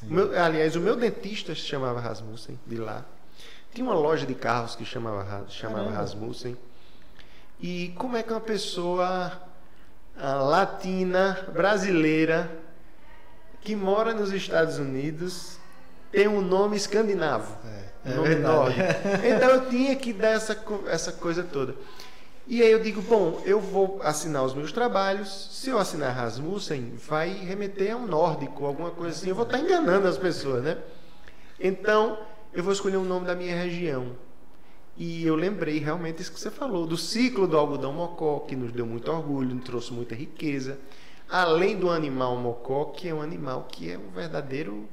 Meu, 0.03 0.38
aliás, 0.39 0.75
o 0.75 0.79
meu 0.79 0.96
dentista 0.96 1.53
se 1.53 1.62
chamava 1.62 2.00
Rasmussen, 2.00 2.60
de 2.65 2.77
lá. 2.77 3.05
Tinha 3.74 3.86
uma 3.86 3.93
loja 3.93 4.25
de 4.25 4.34
carros 4.34 4.75
que 4.75 4.84
chamava, 4.84 5.46
chamava 5.48 5.91
Rasmussen. 5.91 6.58
E 7.60 7.93
como 7.96 8.17
é 8.17 8.24
que 8.24 8.31
uma 8.31 8.41
pessoa 8.41 9.31
latina, 10.17 11.48
brasileira, 11.53 12.51
que 13.62 13.75
mora 13.75 14.13
nos 14.13 14.31
Estados 14.31 14.79
Unidos, 14.79 15.58
tem 16.12 16.27
um 16.27 16.41
nome 16.41 16.75
escandinavo? 16.75 17.55
É, 17.63 18.12
é 18.12 18.15
nome 18.15 18.36
nórdico. 18.36 18.81
Então 19.24 19.50
eu 19.50 19.70
tinha 19.70 19.96
que 19.96 20.12
dar 20.12 20.29
essa, 20.29 20.58
essa 20.88 21.12
coisa 21.12 21.43
toda. 21.43 21.75
E 22.51 22.62
aí 22.62 22.70
eu 22.70 22.84
digo, 22.84 23.01
bom, 23.01 23.41
eu 23.46 23.62
vou 23.62 24.01
assinar 24.03 24.43
os 24.43 24.53
meus 24.53 24.74
trabalhos. 24.74 25.48
Se 25.51 25.70
eu 25.70 25.77
assinar 25.77 26.13
Rasmussen, 26.13 26.96
vai 26.98 27.29
remeter 27.29 27.93
a 27.93 27.96
um 27.96 28.05
nórdico, 28.05 28.65
alguma 28.65 28.91
coisa 28.91 29.15
assim. 29.15 29.29
Eu 29.29 29.36
vou 29.36 29.46
estar 29.46 29.58
enganando 29.58 30.05
as 30.05 30.17
pessoas, 30.17 30.62
né? 30.62 30.77
Então, 31.58 32.20
eu 32.51 32.62
vou 32.62 32.74
escolher 32.74 32.98
o 32.98 33.05
nome 33.05 33.25
da 33.25 33.34
minha 33.36 33.55
região. 33.55 34.17
E 34.98 35.25
eu 35.25 35.34
lembrei 35.38 35.79
realmente 35.79 36.22
isso 36.22 36.34
que 36.34 36.41
você 36.41 36.51
falou, 36.51 36.86
do 36.86 36.98
ciclo 36.98 37.48
do 37.48 37.58
algodão 37.58 37.93
mocó, 37.93 38.39
que 38.39 38.53
nos 38.53 38.74
deu 38.74 38.86
muito 38.86 39.10
orgulho, 39.10 39.55
nos 39.55 39.63
trouxe 39.63 39.93
muita 39.93 40.13
riqueza. 40.13 40.77
Além 41.29 41.77
do 41.77 41.89
animal 41.89 42.36
mocó, 42.36 42.84
que 42.84 43.08
é 43.08 43.13
um 43.13 43.22
animal 43.22 43.65
que 43.72 43.89
é 43.89 43.98
um 43.98 44.12
verdadeiro 44.13 44.89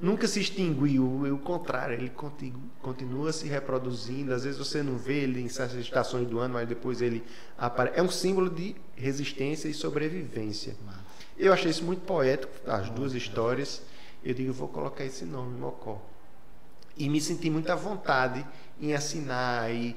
nunca 0.00 0.26
se 0.26 0.40
extinguiu, 0.40 1.04
o 1.32 1.38
contrário, 1.38 1.94
ele 1.94 2.12
continua 2.80 3.32
se 3.32 3.46
reproduzindo. 3.46 4.32
Às 4.32 4.44
vezes 4.44 4.58
você 4.58 4.82
não 4.82 4.96
vê 4.96 5.20
ele 5.20 5.40
em 5.40 5.48
certas 5.48 5.78
estações 5.78 6.26
do 6.28 6.38
ano, 6.38 6.54
mas 6.54 6.68
depois 6.68 7.02
ele 7.02 7.24
aparece. 7.56 7.98
É 7.98 8.02
um 8.02 8.10
símbolo 8.10 8.48
de 8.48 8.76
resistência 8.96 9.68
e 9.68 9.74
sobrevivência. 9.74 10.76
Eu 11.36 11.52
achei 11.52 11.70
isso 11.70 11.84
muito 11.84 12.02
poético, 12.02 12.52
as 12.66 12.90
duas 12.90 13.12
histórias. 13.12 13.82
Eu 14.24 14.34
digo, 14.34 14.52
vou 14.52 14.68
colocar 14.68 15.04
esse 15.04 15.24
nome, 15.24 15.58
Mocó. 15.58 16.00
E 16.96 17.08
me 17.08 17.20
senti 17.20 17.48
muito 17.48 17.70
à 17.70 17.76
vontade 17.76 18.44
em 18.80 18.92
assinar 18.92 19.72
e, 19.72 19.96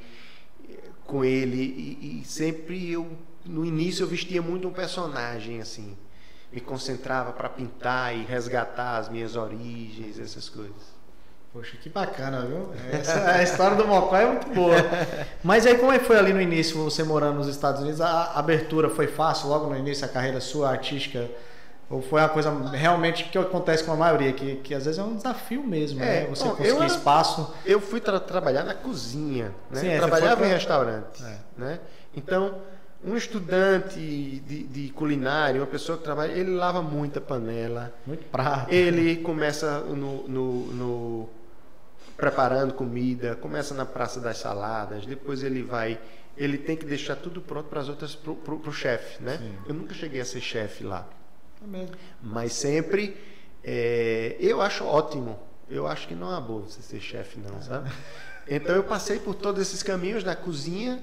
com 1.06 1.26
ele. 1.26 1.58
E, 1.58 2.22
e 2.22 2.26
sempre 2.26 2.92
eu, 2.92 3.12
no 3.46 3.66
início, 3.66 4.04
eu 4.04 4.08
vestia 4.08 4.42
muito 4.42 4.68
um 4.68 4.74
personagem 4.74 5.60
assim 5.60 5.98
me 6.52 6.60
concentrava 6.60 7.32
para 7.32 7.48
pintar 7.50 8.16
e 8.16 8.24
resgatar 8.24 8.98
as 8.98 9.10
minhas 9.10 9.36
origens, 9.36 10.20
essas 10.20 10.50
coisas. 10.50 11.02
Poxa, 11.54 11.76
que 11.78 11.90
bacana, 11.90 12.46
viu? 12.46 12.70
Essa, 12.94 13.32
a 13.32 13.44
história 13.44 13.76
do 13.76 13.86
Mocó 13.86 14.16
é 14.16 14.26
muito 14.26 14.48
boa. 14.50 14.76
Mas 15.44 15.66
aí 15.66 15.78
como 15.78 15.92
é 15.92 16.00
que 16.00 16.06
foi 16.06 16.18
ali 16.18 16.32
no 16.32 16.42
início, 16.42 16.82
você 16.82 17.04
morando 17.04 17.38
nos 17.38 17.48
Estados 17.48 17.82
Unidos? 17.82 18.00
A 18.00 18.32
abertura 18.36 18.90
foi 18.90 19.08
fácil 19.08 19.50
logo 19.50 19.68
no 19.68 19.78
início, 19.78 20.06
a 20.06 20.08
carreira 20.08 20.40
sua 20.40 20.70
artística? 20.70 21.30
Ou 21.90 22.02
foi 22.02 22.22
uma 22.22 22.30
coisa 22.30 22.50
realmente 22.72 23.26
que 23.26 23.38
acontece 23.38 23.84
com 23.84 23.92
a 23.92 23.98
maioria, 23.98 24.32
que, 24.32 24.56
que 24.58 24.74
às 24.74 24.86
vezes 24.86 24.98
é 24.98 25.04
um 25.04 25.14
desafio 25.14 25.62
mesmo, 25.62 26.02
é, 26.02 26.22
né? 26.22 26.28
Você 26.28 26.46
bom, 26.46 26.52
conseguir 26.52 26.70
eu, 26.70 26.86
espaço. 26.86 27.54
Eu 27.66 27.82
fui 27.82 28.00
tra 28.00 28.18
trabalhar 28.18 28.64
na 28.64 28.74
cozinha, 28.74 29.54
né? 29.70 29.82
Sim, 29.82 29.88
é, 29.90 29.98
Trabalhava 29.98 30.38
pra... 30.38 30.48
em 30.48 30.52
restaurante, 30.52 31.22
é. 31.22 31.38
né? 31.58 31.80
Então, 32.16 32.60
um 33.04 33.16
estudante 33.16 34.00
de, 34.00 34.64
de, 34.64 34.90
culinária, 34.90 35.60
uma 35.60 35.68
pessoa 35.68 35.98
que 35.98 36.04
trabalha, 36.04 36.32
ele 36.32 36.52
lava 36.52 36.82
muita 36.82 37.20
panela. 37.20 37.94
Muito 38.06 38.26
prato. 38.26 38.72
Ele 38.72 39.18
começa 39.18 39.80
no, 39.80 40.28
no, 40.28 40.74
no, 40.74 41.30
preparando 42.16 42.74
comida, 42.74 43.36
começa 43.36 43.74
na 43.74 43.86
praça 43.86 44.20
das 44.20 44.38
saladas, 44.38 45.06
depois 45.06 45.42
ele 45.44 45.64
vai. 45.64 46.00
Ele 46.38 46.58
tem 46.58 46.78
que 46.78 46.86
deixar 46.86 47.16
tudo 47.16 47.42
pronto 47.42 47.68
para 47.68 47.82
as 47.82 47.90
outras, 47.90 48.16
para 48.16 48.54
o 48.54 48.72
chefe, 48.72 49.22
né? 49.22 49.38
Sim. 49.38 49.58
Eu 49.68 49.74
nunca 49.74 49.94
cheguei 49.94 50.22
a 50.22 50.26
ser 50.26 50.42
chefe 50.42 50.84
lá. 50.84 51.08
É 51.64 51.68
mesmo. 51.68 51.96
Mas 52.22 52.54
sempre. 52.54 53.18
É, 53.64 54.38
eu 54.40 54.62
acho 54.62 54.86
ótimo. 54.86 55.40
Eu 55.70 55.88
acho 55.88 56.08
que 56.08 56.16
não 56.16 56.36
é 56.36 56.42
boa 56.42 56.62
você 56.62 56.82
ser 56.82 57.00
chefe, 57.00 57.40
não, 57.40 57.62
sabe? 57.62 57.92
Então 58.48 58.76
eu 58.76 58.84
passei 58.84 59.20
por 59.20 59.36
todos 59.36 59.62
esses 59.62 59.84
caminhos 59.84 60.24
na 60.24 60.36
cozinha 60.36 61.02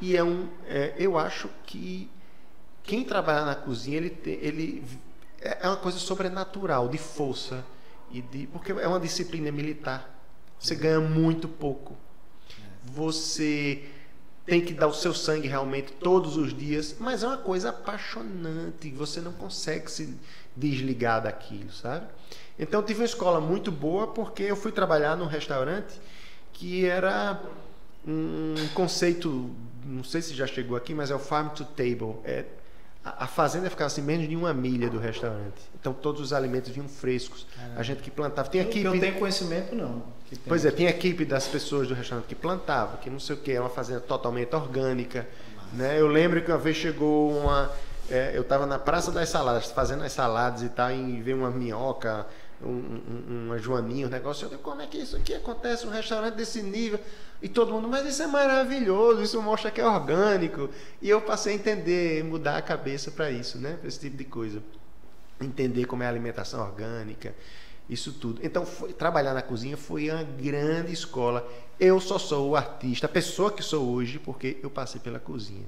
e 0.00 0.16
é 0.16 0.24
um, 0.24 0.48
é, 0.66 0.94
eu 0.98 1.18
acho 1.18 1.48
que 1.66 2.10
quem 2.82 3.04
trabalha 3.04 3.44
na 3.44 3.54
cozinha, 3.54 3.98
ele, 3.98 4.16
ele 4.24 4.84
é 5.40 5.66
uma 5.66 5.76
coisa 5.76 5.98
sobrenatural, 5.98 6.88
de 6.88 6.98
força 6.98 7.64
e 8.10 8.20
de 8.20 8.46
porque 8.48 8.72
é 8.72 8.88
uma 8.88 9.00
disciplina 9.00 9.50
militar. 9.52 10.18
Você 10.58 10.74
ganha 10.74 11.00
muito 11.00 11.48
pouco. 11.48 11.96
Você 12.82 13.84
tem 14.44 14.60
que 14.60 14.74
dar 14.74 14.88
o 14.88 14.92
seu 14.92 15.14
sangue 15.14 15.46
realmente 15.46 15.92
todos 15.92 16.36
os 16.36 16.52
dias, 16.52 16.96
mas 16.98 17.22
é 17.22 17.26
uma 17.26 17.38
coisa 17.38 17.70
apaixonante. 17.70 18.90
Você 18.90 19.20
não 19.20 19.32
consegue 19.32 19.90
se 19.90 20.18
desligar 20.56 21.22
daquilo, 21.22 21.70
sabe? 21.72 22.06
Então 22.58 22.82
tive 22.82 23.00
uma 23.00 23.06
escola 23.06 23.40
muito 23.40 23.70
boa 23.70 24.08
porque 24.08 24.42
eu 24.42 24.56
fui 24.56 24.72
trabalhar 24.72 25.16
num 25.16 25.26
restaurante 25.26 26.00
que 26.52 26.84
era 26.84 27.40
um 28.06 28.54
conceito, 28.74 29.50
não 29.84 30.04
sei 30.04 30.22
se 30.22 30.34
já 30.34 30.46
chegou 30.46 30.76
aqui, 30.76 30.94
mas 30.94 31.10
é 31.10 31.14
o 31.14 31.18
farm 31.18 31.48
to 31.48 31.64
table. 31.64 32.16
É, 32.24 32.44
a, 33.04 33.24
a 33.24 33.26
fazenda 33.26 33.70
ficava 33.70 33.86
assim 33.86 34.02
menos 34.02 34.28
de 34.28 34.36
uma 34.36 34.52
milha 34.52 34.88
do 34.88 34.98
restaurante. 34.98 35.60
Então 35.78 35.92
todos 35.92 36.20
os 36.20 36.32
alimentos 36.32 36.70
vinham 36.70 36.88
frescos. 36.88 37.46
A 37.76 37.82
gente 37.82 38.02
que 38.02 38.10
plantava. 38.10 38.48
Tem 38.48 38.60
equipe. 38.60 38.84
eu 38.84 38.98
tenho 38.98 39.14
conhecimento, 39.18 39.74
não. 39.74 40.02
Pois 40.46 40.64
é, 40.64 40.70
tem 40.70 40.86
equipe 40.86 41.24
das 41.24 41.48
pessoas 41.48 41.88
do 41.88 41.94
restaurante 41.94 42.26
que 42.26 42.34
plantava, 42.34 42.98
que 42.98 43.10
não 43.10 43.18
sei 43.18 43.34
o 43.34 43.38
que, 43.38 43.52
é 43.52 43.60
uma 43.60 43.70
fazenda 43.70 44.00
totalmente 44.00 44.54
orgânica. 44.54 45.26
Né? 45.72 46.00
Eu 46.00 46.06
lembro 46.06 46.42
que 46.42 46.50
uma 46.50 46.58
vez 46.58 46.76
chegou 46.76 47.36
uma. 47.36 47.70
é, 48.08 48.32
eu 48.34 48.42
estava 48.42 48.66
na 48.66 48.78
Praça 48.78 49.10
das 49.10 49.28
Saladas, 49.28 49.66
fazendo 49.66 50.04
as 50.04 50.12
saladas 50.12 50.62
e 50.62 50.68
tal, 50.68 50.90
e 50.92 51.20
veio 51.20 51.38
uma 51.38 51.50
minhoca, 51.50 52.26
um, 52.62 52.68
um, 52.68 53.46
uma 53.46 53.58
joaninha, 53.58 54.06
um 54.06 54.10
negócio. 54.10 54.44
Eu 54.46 54.50
digo, 54.50 54.62
como 54.62 54.82
é 54.82 54.86
que 54.86 54.98
isso 54.98 55.16
aqui 55.16 55.34
acontece 55.34 55.86
num 55.86 55.92
restaurante 55.92 56.34
desse 56.34 56.62
nível? 56.62 57.00
E 57.42 57.48
todo 57.48 57.72
mundo, 57.72 57.88
mas 57.88 58.06
isso 58.06 58.22
é 58.22 58.26
maravilhoso, 58.26 59.22
isso 59.22 59.40
mostra 59.40 59.70
que 59.70 59.80
é 59.80 59.86
orgânico. 59.86 60.68
E 61.00 61.08
eu 61.08 61.20
passei 61.22 61.52
a 61.54 61.56
entender, 61.56 62.22
mudar 62.24 62.58
a 62.58 62.62
cabeça 62.62 63.10
para 63.10 63.30
isso, 63.30 63.58
né? 63.58 63.76
Para 63.78 63.88
esse 63.88 63.98
tipo 63.98 64.16
de 64.16 64.24
coisa. 64.24 64.62
Entender 65.40 65.86
como 65.86 66.02
é 66.02 66.06
a 66.06 66.08
alimentação 66.10 66.60
orgânica, 66.60 67.34
isso 67.88 68.12
tudo. 68.12 68.40
Então, 68.44 68.66
foi- 68.66 68.92
trabalhar 68.92 69.32
na 69.32 69.40
cozinha 69.40 69.76
foi 69.76 70.10
uma 70.10 70.22
grande 70.22 70.92
escola. 70.92 71.48
Eu 71.78 71.98
só 71.98 72.18
sou 72.18 72.50
o 72.50 72.56
artista, 72.56 73.06
a 73.06 73.08
pessoa 73.08 73.50
que 73.50 73.62
sou 73.62 73.88
hoje, 73.90 74.18
porque 74.18 74.58
eu 74.62 74.68
passei 74.68 75.00
pela 75.00 75.18
cozinha. 75.18 75.64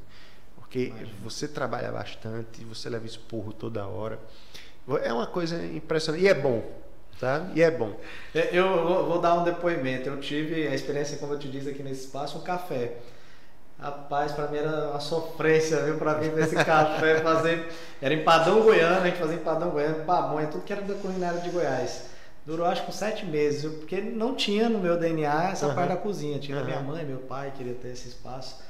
Porque 0.56 0.92
você 1.22 1.48
trabalha 1.48 1.90
bastante, 1.90 2.62
você 2.64 2.88
leva 2.90 3.06
esporro 3.06 3.52
toda 3.52 3.86
hora. 3.86 4.18
É 5.02 5.12
uma 5.12 5.26
coisa 5.26 5.64
impressionante. 5.64 6.24
E 6.24 6.28
é 6.28 6.34
bom, 6.34 6.62
tá? 7.20 7.46
E 7.54 7.62
é 7.62 7.70
bom. 7.70 7.94
É, 8.34 8.48
Eu 8.52 8.84
vou, 8.86 9.06
vou 9.06 9.20
dar 9.20 9.34
um 9.34 9.44
depoimento. 9.44 10.08
Eu 10.08 10.20
tive 10.20 10.66
a 10.66 10.74
experiência, 10.74 11.18
como 11.18 11.34
eu 11.34 11.38
te 11.38 11.48
disse 11.48 11.68
aqui 11.68 11.82
nesse 11.82 12.06
espaço, 12.06 12.38
um 12.38 12.42
café. 12.42 12.94
Rapaz, 13.78 14.30
pra 14.32 14.46
mim 14.46 14.58
era 14.58 14.90
uma 14.90 15.00
sofrência, 15.00 15.78
viu? 15.82 15.96
Pra 15.98 16.14
vir 16.14 16.30
ver 16.30 16.44
esse 16.44 16.54
café 16.64 17.20
fazer. 17.20 17.68
Era 18.00 18.14
empadão 18.14 18.60
goiano, 18.62 19.00
a 19.02 19.06
gente 19.06 19.18
fazia 19.18 19.36
empadão 19.36 19.70
goiano, 19.70 20.04
pamonha, 20.04 20.46
tudo 20.46 20.62
que 20.64 20.72
era 20.72 20.82
da 20.82 20.94
culinária 20.94 21.40
de 21.40 21.50
Goiás. 21.50 22.04
Durou 22.46 22.66
acho 22.66 22.84
que 22.84 22.92
sete 22.94 23.24
meses, 23.24 23.72
porque 23.78 24.00
não 24.00 24.34
tinha 24.34 24.68
no 24.68 24.78
meu 24.78 24.96
DNA 24.98 25.50
essa 25.50 25.66
Aham. 25.66 25.74
parte 25.74 25.88
da 25.90 25.96
cozinha. 25.96 26.38
Tinha 26.38 26.58
Aham. 26.58 26.66
minha 26.66 26.80
mãe, 26.80 27.04
meu 27.04 27.18
pai, 27.18 27.52
queria 27.56 27.74
ter 27.74 27.88
esse 27.88 28.08
espaço. 28.08 28.60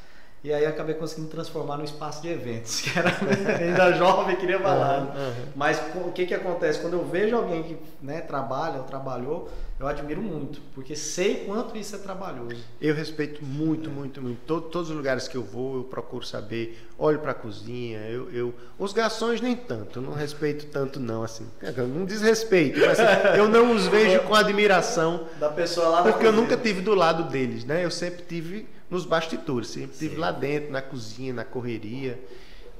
E 0.44 0.52
aí 0.52 0.66
acabei 0.66 0.96
conseguindo 0.96 1.28
transformar 1.28 1.76
num 1.76 1.84
espaço 1.84 2.20
de 2.20 2.28
eventos, 2.28 2.80
que 2.82 2.99
era 2.99 3.11
ainda 3.62 3.92
jovem, 3.92 4.34
queria 4.37 4.58
balada. 4.58 5.11
Aham, 5.12 5.16
aham. 5.16 5.32
Mas 5.54 5.80
o 5.94 6.11
que 6.11 6.26
que 6.26 6.34
acontece? 6.34 6.80
Quando 6.80 6.94
eu 6.94 7.04
vejo 7.06 7.37
alguém 7.37 7.62
que 7.62 7.76
né, 8.02 8.20
trabalha 8.20 8.78
ou 8.78 8.82
trabalhou, 8.84 9.49
eu 9.78 9.87
admiro 9.87 10.20
muito, 10.20 10.61
porque 10.75 10.94
sei 10.96 11.44
quanto 11.46 11.76
isso 11.76 11.94
é 11.94 11.99
trabalhoso. 11.99 12.56
Eu 12.80 12.94
respeito 12.94 13.44
muito, 13.44 13.88
muito, 13.90 14.20
muito. 14.20 14.38
Todo- 14.46 14.68
todos 14.68 14.90
os 14.90 14.96
lugares 14.96 15.26
que 15.28 15.37
eu 15.37 15.42
vou, 15.44 15.76
eu 15.76 15.84
procuro 15.84 16.25
saber. 16.25 16.88
Olho 16.99 17.18
para 17.20 17.32
a 17.32 17.34
cozinha. 17.34 17.99
Eu, 18.08 18.30
eu- 18.32 18.54
os 18.78 18.92
garçons 18.92 19.40
nem 19.40 19.54
tanto. 19.56 19.99
Eu 19.99 20.02
não 20.02 20.12
respeito 20.12 20.66
tanto 20.66 20.99
não 21.00 21.22
assim. 21.22 21.46
Não 21.94 22.04
desrespeito, 22.04 22.80
mas 22.80 22.99
assim, 22.99 23.26
eu 23.38 23.49
não 23.49 23.72
os 23.75 23.87
vejo 23.87 24.20
com 24.20 24.34
admiração, 24.34 25.26
Da 25.38 25.49
pessoa 25.50 25.88
lá 25.88 26.02
porque 26.02 26.26
eu 26.26 26.30
cozinha. 26.30 26.32
nunca 26.32 26.56
tive 26.56 26.80
do 26.80 26.94
lado 26.94 27.25
deles, 27.25 27.64
né? 27.64 27.84
Eu 27.84 27.90
sempre 27.90 28.22
tive 28.22 28.68
nos 28.92 29.06
bastidores, 29.06 29.68
sempre 29.68 29.96
tive 29.96 30.16
lá 30.16 30.30
dentro, 30.30 30.70
na 30.70 30.82
cozinha, 30.82 31.32
na 31.32 31.44
correria, 31.44 32.20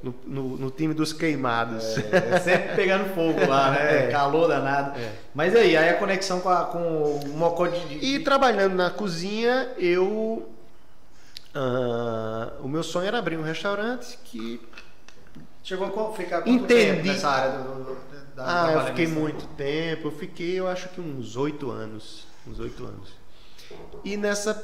no, 0.02 0.14
no- 0.26 0.57
no 0.59 0.71
time 0.71 0.92
dos 0.92 1.12
queimados. 1.12 1.97
É, 2.12 2.38
sempre 2.40 2.75
pegando 2.76 3.14
fogo 3.14 3.47
lá, 3.49 3.71
né? 3.71 4.09
É. 4.09 4.11
Calor 4.11 4.47
danado. 4.49 4.99
É. 5.00 5.12
Mas 5.35 5.57
aí, 5.57 5.75
aí 5.76 5.88
a 5.88 5.97
conexão 5.99 6.40
com, 6.40 6.50
a, 6.50 6.64
com 6.66 6.78
o 7.25 7.28
mocó 7.31 7.66
de. 7.66 7.97
E 8.04 8.19
trabalhando 8.19 8.75
na 8.75 8.90
cozinha, 8.90 9.71
eu. 9.78 10.49
ah, 11.54 12.52
o 12.61 12.69
meu 12.69 12.83
sonho 12.83 13.07
era 13.07 13.19
abrir 13.19 13.38
um 13.38 13.42
restaurante 13.42 14.18
que 14.25 14.61
Chegou 15.64 15.87
a 15.87 16.12
ficar 16.12 16.42
quanto 16.42 16.48
Entendi. 16.64 16.75
tempo 16.96 17.07
nessa 17.07 17.29
área 17.31 17.59
do, 17.61 17.96
da 18.35 18.64
Ah, 18.66 18.72
eu 18.72 18.81
fiquei 18.87 19.07
muito 19.07 19.46
tempo. 19.57 20.09
Eu 20.09 20.12
fiquei, 20.12 20.59
eu 20.59 20.66
acho 20.66 20.88
que 20.88 21.01
uns 21.01 21.37
oito 21.37 21.70
anos. 21.70 22.27
Uns 22.46 22.59
oito 22.59 22.85
anos. 22.85 23.11
E 24.05 24.16
nessa. 24.16 24.61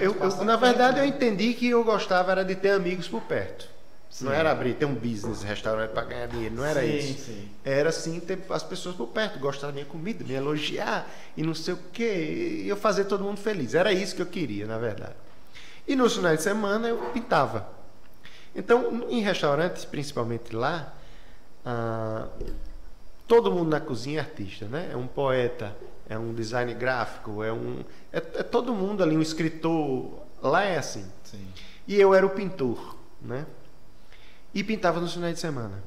Eu, 0.00 0.14
eu- 0.16 0.44
na 0.44 0.56
verdade, 0.56 0.98
eu 1.00 1.04
entendi 1.04 1.54
que 1.54 1.68
eu 1.68 1.84
gostava 1.84 2.32
era 2.32 2.44
de 2.44 2.54
ter 2.54 2.70
amigos 2.70 3.08
por 3.08 3.22
perto. 3.22 3.68
Não 4.20 4.30
Sim. 4.30 4.36
era 4.36 4.50
abrir, 4.50 4.74
ter 4.74 4.86
um 4.86 4.94
business, 4.94 5.42
restaurante 5.42 5.90
para 5.90 6.04
ganhar 6.04 6.26
dinheiro. 6.28 6.54
Não 6.54 6.64
era 6.64 6.80
Sim, 6.80 6.96
isso. 6.96 7.24
sim. 7.26 7.48
Era 7.62 7.92
sim 7.92 8.18
ter 8.20 8.38
as 8.48 8.62
pessoas 8.62 8.96
por 8.96 9.08
perto, 9.08 9.38
gostar 9.38 9.66
da 9.66 9.72
minha 9.74 9.84
comida, 9.84 10.24
me 10.24 10.32
elogiar 10.32 11.06
e 11.36 11.42
não 11.42 11.54
sei 11.54 11.74
o 11.74 11.78
quê. 11.92 12.62
E 12.64 12.68
eu 12.68 12.76
fazer 12.76 13.04
todo 13.04 13.22
mundo 13.22 13.38
feliz. 13.38 13.74
Era 13.74 13.92
isso 13.92 14.16
que 14.16 14.22
eu 14.22 14.26
queria, 14.26 14.66
na 14.66 14.78
verdade. 14.78 15.12
E 15.86 15.94
nos 15.94 16.16
finais 16.16 16.38
de 16.38 16.44
semana 16.44 16.88
eu 16.88 16.96
pintava. 17.12 17.68
Então, 18.54 19.04
em 19.10 19.20
restaurantes, 19.20 19.84
principalmente 19.84 20.56
lá, 20.56 20.94
ah, 21.64 22.26
todo 23.28 23.52
mundo 23.52 23.68
na 23.68 23.80
cozinha 23.80 24.20
é 24.20 24.22
artista, 24.22 24.64
né? 24.66 24.88
É 24.92 24.96
um 24.96 25.06
poeta, 25.06 25.76
é 26.08 26.18
um 26.18 26.32
design 26.32 26.72
gráfico, 26.74 27.42
é 27.42 27.52
um. 27.52 27.84
É, 28.12 28.18
é 28.18 28.42
todo 28.42 28.72
mundo 28.72 29.02
ali, 29.02 29.16
um 29.16 29.22
escritor. 29.22 30.24
Lá 30.42 30.62
é 30.62 30.78
assim. 30.78 31.04
Sim. 31.24 31.46
E 31.86 32.00
eu 32.00 32.14
era 32.14 32.24
o 32.24 32.30
pintor, 32.30 32.96
né? 33.20 33.46
E 34.54 34.62
pintava 34.62 35.00
nos 35.00 35.14
finais 35.14 35.34
de 35.34 35.40
semana. 35.40 35.82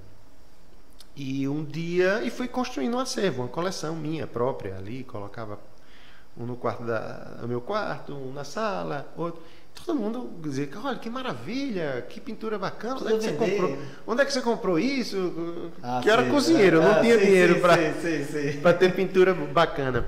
E 1.16 1.48
um 1.48 1.64
dia, 1.64 2.22
e 2.24 2.30
fui 2.30 2.48
construindo 2.48 2.96
um 2.96 3.00
acervo, 3.00 3.42
uma 3.42 3.48
coleção 3.50 3.96
minha 3.96 4.26
própria 4.26 4.78
ali, 4.78 5.04
colocava 5.04 5.60
um 6.38 6.46
no 6.46 6.56
quarto 6.56 6.84
da, 6.84 7.40
no 7.42 7.48
meu 7.48 7.60
quarto, 7.60 8.14
um 8.14 8.32
na 8.32 8.44
sala, 8.44 9.12
outro. 9.18 9.42
Todo 9.74 9.98
mundo 9.98 10.30
dizia, 10.42 10.70
olha, 10.84 10.98
que 10.98 11.10
maravilha, 11.10 12.06
que 12.10 12.20
pintura 12.20 12.60
bacana, 12.60 13.00
onde 13.02 13.14
é, 13.14 13.18
que 13.18 13.24
você 13.24 13.32
comprou, 13.34 13.78
onde 14.06 14.22
é 14.22 14.26
que 14.26 14.34
você 14.34 14.42
comprou 14.42 14.78
isso? 14.78 15.72
Ah, 15.82 16.00
que 16.04 16.10
eu 16.10 16.14
era 16.14 16.30
cozinheiro, 16.30 16.78
eu 16.78 16.84
não 16.84 16.92
Ah, 16.92 17.02
tinha 17.02 17.18
dinheiro 17.18 17.60
para 18.62 18.74
ter 18.74 18.94
pintura 18.94 19.34
bacana. 19.34 20.06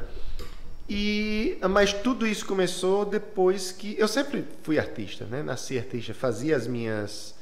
E 0.90 1.58
mas 1.70 1.94
tudo 1.94 2.28
isso 2.28 2.46
começou 2.46 3.06
depois 3.06 3.72
que 3.72 3.96
eu 3.98 4.08
sempre 4.08 4.46
fui 4.62 4.78
artista, 4.78 5.26
né? 5.26 5.42
Nasci 5.42 5.78
artista, 5.78 6.14
fazia 6.14 6.56
as 6.56 6.68
minhas 6.68 7.34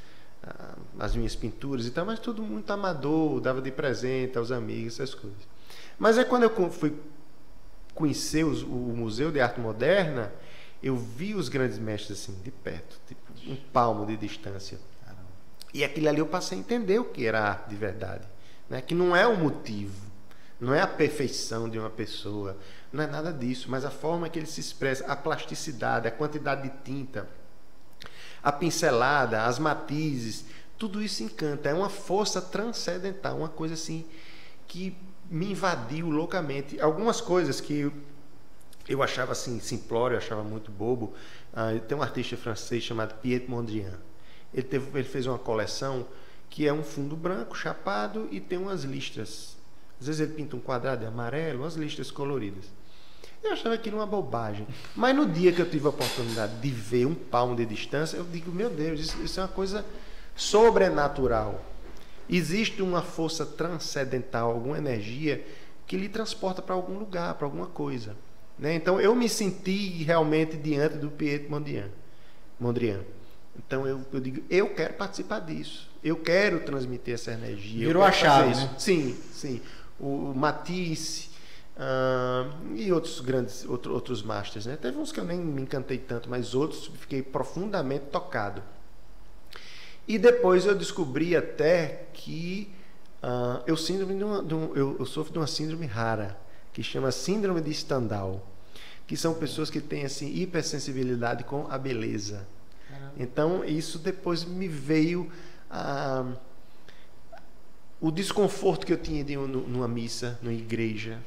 ah, 0.43 0.75
as 0.99 1.15
minhas 1.15 1.36
pinturas 1.36 1.88
e 1.88 1.91
tal, 1.91 2.05
mas 2.05 2.19
tudo 2.19 2.43
muito 2.43 2.71
amador, 2.71 3.39
dava 3.41 3.60
de 3.62 3.71
presente 3.71 4.38
aos 4.38 4.51
amigos, 4.51 4.99
essas 4.99 5.15
coisas. 5.15 5.39
Mas 5.97 6.17
é 6.17 6.23
quando 6.23 6.43
eu 6.43 6.71
fui 6.71 6.93
conhecer 7.95 8.45
o 8.45 8.93
Museu 8.95 9.32
de 9.32 9.41
Arte 9.41 9.60
Moderna, 9.60 10.32
eu 10.81 10.95
vi 10.95 11.35
os 11.35 11.49
grandes 11.49 11.77
mestres 11.77 12.21
assim 12.21 12.41
de 12.41 12.51
perto, 12.51 12.99
tipo 13.07 13.21
um 13.47 13.55
palmo 13.55 14.05
de 14.05 14.15
distância. 14.15 14.79
E 15.73 15.83
aquilo 15.83 16.09
ali 16.09 16.19
eu 16.19 16.25
passei 16.25 16.57
a 16.57 16.61
entender 16.61 16.99
o 16.99 17.05
que 17.05 17.25
era 17.25 17.41
arte 17.41 17.69
de 17.69 17.75
verdade. 17.75 18.27
Né? 18.69 18.81
Que 18.81 18.95
não 18.95 19.15
é 19.15 19.27
o 19.27 19.37
motivo, 19.37 20.09
não 20.59 20.73
é 20.73 20.81
a 20.81 20.87
perfeição 20.87 21.69
de 21.69 21.77
uma 21.77 21.89
pessoa, 21.89 22.57
não 22.91 23.03
é 23.03 23.07
nada 23.07 23.31
disso, 23.31 23.69
mas 23.69 23.85
a 23.85 23.91
forma 23.91 24.29
que 24.29 24.39
ele 24.39 24.45
se 24.45 24.59
expressa, 24.59 25.05
a 25.05 25.15
plasticidade, 25.15 26.07
a 26.07 26.11
quantidade 26.11 26.63
de 26.63 26.75
tinta, 26.83 27.27
a 28.41 28.51
pincelada, 28.51 29.43
as 29.43 29.59
matizes, 29.59 30.45
tudo 30.77 31.03
isso 31.03 31.23
encanta. 31.23 31.69
É 31.69 31.73
uma 31.73 31.89
força 31.89 32.41
transcendental, 32.41 33.37
uma 33.37 33.49
coisa 33.49 33.73
assim 33.73 34.05
que 34.67 34.95
me 35.29 35.51
invadiu 35.51 36.09
loucamente. 36.09 36.79
Algumas 36.79 37.21
coisas 37.21 37.61
que 37.61 37.91
eu, 38.89 39.04
achava 39.04 39.32
assim 39.32 39.60
simplório, 39.60 40.15
eu 40.15 40.17
achava 40.17 40.43
muito 40.43 40.71
bobo. 40.71 41.13
Ah, 41.54 41.69
tem 41.88 41.97
um 41.97 42.02
artista 42.02 42.36
francês 42.36 42.84
chamado 42.84 43.13
Piet 43.21 43.47
Mondrian. 43.47 43.97
Ele, 44.54 44.63
teve, 44.63 44.89
ele 44.97 45.08
fez 45.08 45.28
uma 45.28 45.38
coleção 45.38 46.06
que 46.49 46.67
é 46.67 46.73
um 46.73 46.84
fundo 46.84 47.15
branco, 47.15 47.56
chapado 47.56 48.28
e 48.32 48.39
tem 48.39 48.58
umas 48.58 48.84
listras. 48.84 49.56
Às 50.02 50.08
vezes 50.08 50.21
ele 50.21 50.34
pinta 50.34 50.56
um 50.56 50.60
quadrado 50.60 51.06
amarelo, 51.06 51.60
umas 51.60 51.75
listras 51.75 52.10
coloridas. 52.10 52.65
Eu 53.43 53.54
achava 53.54 53.75
aquilo 53.75 53.97
uma 53.97 54.06
bobagem. 54.06 54.67
Mas 54.95 55.15
no 55.15 55.25
dia 55.25 55.52
que 55.52 55.62
eu 55.62 55.69
tive 55.69 55.86
a 55.86 55.89
oportunidade 55.89 56.60
de 56.60 56.69
ver 56.69 57.06
um 57.06 57.15
palmo 57.15 57.56
de 57.56 57.65
distância, 57.65 58.17
eu 58.17 58.25
digo, 58.25 58.52
meu 58.52 58.69
Deus, 58.69 58.99
isso, 58.99 59.21
isso 59.21 59.39
é 59.39 59.43
uma 59.43 59.49
coisa 59.49 59.86
sobrenatural. 60.36 61.63
Existe 62.30 62.82
uma 62.82 63.02
força 63.02 63.45
transcendental, 63.45 64.52
alguma 64.52 64.78
energia 64.78 65.45
que 65.86 65.97
lhe 65.97 66.10
transporta 66.10 66.62
para 66.62 66.75
algum 66.75 66.97
lugar, 66.97 67.34
para 67.36 67.45
alguma 67.45 67.67
coisa. 67.67 68.15
Né? 68.60 68.76
Então 68.76 69.00
eu 69.00 69.15
me 69.15 69.30
senti 69.30 70.04
realmente 70.04 70.58
diante 70.58 70.98
do 70.98 71.10
Pietro 71.10 71.50
Mondrian. 71.50 71.88
Mondrian. 72.60 73.02
Então 73.58 73.88
eu, 73.88 74.02
eu 74.12 74.19
digo, 74.19 74.43
eu 74.50 74.69
quero 74.74 74.93
participar 74.95 75.39
disso. 75.39 75.89
Eu 76.04 76.17
quero 76.17 76.60
transmitir 76.62 77.13
essa 77.13 77.32
energia. 77.32 77.88
Virou 77.88 78.04
a 78.04 78.12
chave, 78.12 78.56
né? 78.56 78.76
Sim, 78.78 79.17
sim. 79.32 79.62
O 80.00 80.34
Matisse 80.36 81.30
ah, 81.78 82.50
e 82.76 82.91
outros 82.91 83.19
grandes, 83.22 83.65
outro, 83.65 83.93
outros 83.93 84.22
masters, 84.22 84.65
né? 84.65 84.78
Teve 84.82 84.98
uns 84.98 85.12
que 85.12 85.19
eu 85.19 85.26
nem 85.26 85.38
me 85.39 85.62
encantei 85.62 85.98
tanto, 85.98 86.30
mas 86.30 86.54
outros 86.54 86.91
fiquei 87.00 87.22
profundamente 87.22 88.06
tocado. 88.12 88.62
E 90.08 90.17
depois 90.17 90.65
eu 90.65 90.76
descobri 90.76 91.36
até 91.36 92.08
que 92.13 92.69
ah, 93.22 93.62
eu, 93.67 93.76
síndrome 93.76 94.17
de 94.17 94.24
uma- 94.24 94.43
de 94.43 94.54
um- 94.56 94.74
eu, 94.76 94.95
eu 95.00 95.06
sofro 95.06 95.32
de 95.34 95.39
uma 95.39 95.48
síndrome 95.48 95.86
rara, 95.86 96.38
que 96.72 96.82
chama 96.82 97.12
Síndrome 97.12 97.60
de 97.60 97.74
Stendhal. 97.74 98.45
Que 99.10 99.17
são 99.17 99.34
pessoas 99.34 99.72
que 99.72 99.82
têm 99.82 100.06
assim 100.06 100.32
hipersensibilidade 100.36 101.43
com 101.43 101.65
a 101.67 101.80
beleza. 101.80 102.48
Caramba. 102.88 103.13
Então 103.17 103.65
isso 103.65 103.98
depois 103.98 104.45
me 104.45 104.67
veio 104.67 105.32
a 105.67 106.28
o 108.00 108.12
desconforto 108.12 108.86
que 108.86 108.93
eu 108.93 108.98
tinha 108.98 109.24
de 109.24 109.36
numa 109.36 109.88
missa, 109.88 110.38
numa 110.43 110.54
igreja, 110.54 111.17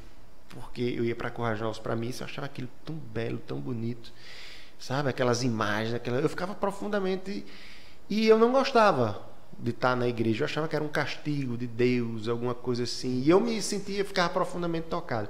porque 0.48 0.80
eu 0.80 1.04
ia 1.04 1.16
para 1.16 1.28
Corajós 1.28 1.80
para 1.80 1.96
missa, 1.96 2.22
eu 2.22 2.26
achava 2.28 2.46
aquilo 2.46 2.68
tão 2.84 2.94
belo, 2.94 3.38
tão 3.38 3.58
bonito, 3.58 4.12
sabe? 4.78 5.08
Aquelas 5.08 5.42
imagens, 5.42 5.92
aquela... 5.92 6.20
eu 6.20 6.28
ficava 6.28 6.54
profundamente 6.54 7.44
e 8.08 8.28
eu 8.28 8.38
não 8.38 8.52
gostava 8.52 9.28
de 9.58 9.70
estar 9.70 9.96
na 9.96 10.06
igreja. 10.06 10.42
Eu 10.42 10.46
achava 10.46 10.68
que 10.68 10.76
era 10.76 10.84
um 10.84 10.88
castigo 10.88 11.56
de 11.58 11.66
Deus, 11.66 12.28
alguma 12.28 12.54
coisa 12.54 12.84
assim. 12.84 13.22
E 13.22 13.28
eu 13.28 13.40
me 13.40 13.60
sentia, 13.60 14.04
ficava 14.04 14.28
profundamente 14.28 14.86
tocado. 14.86 15.28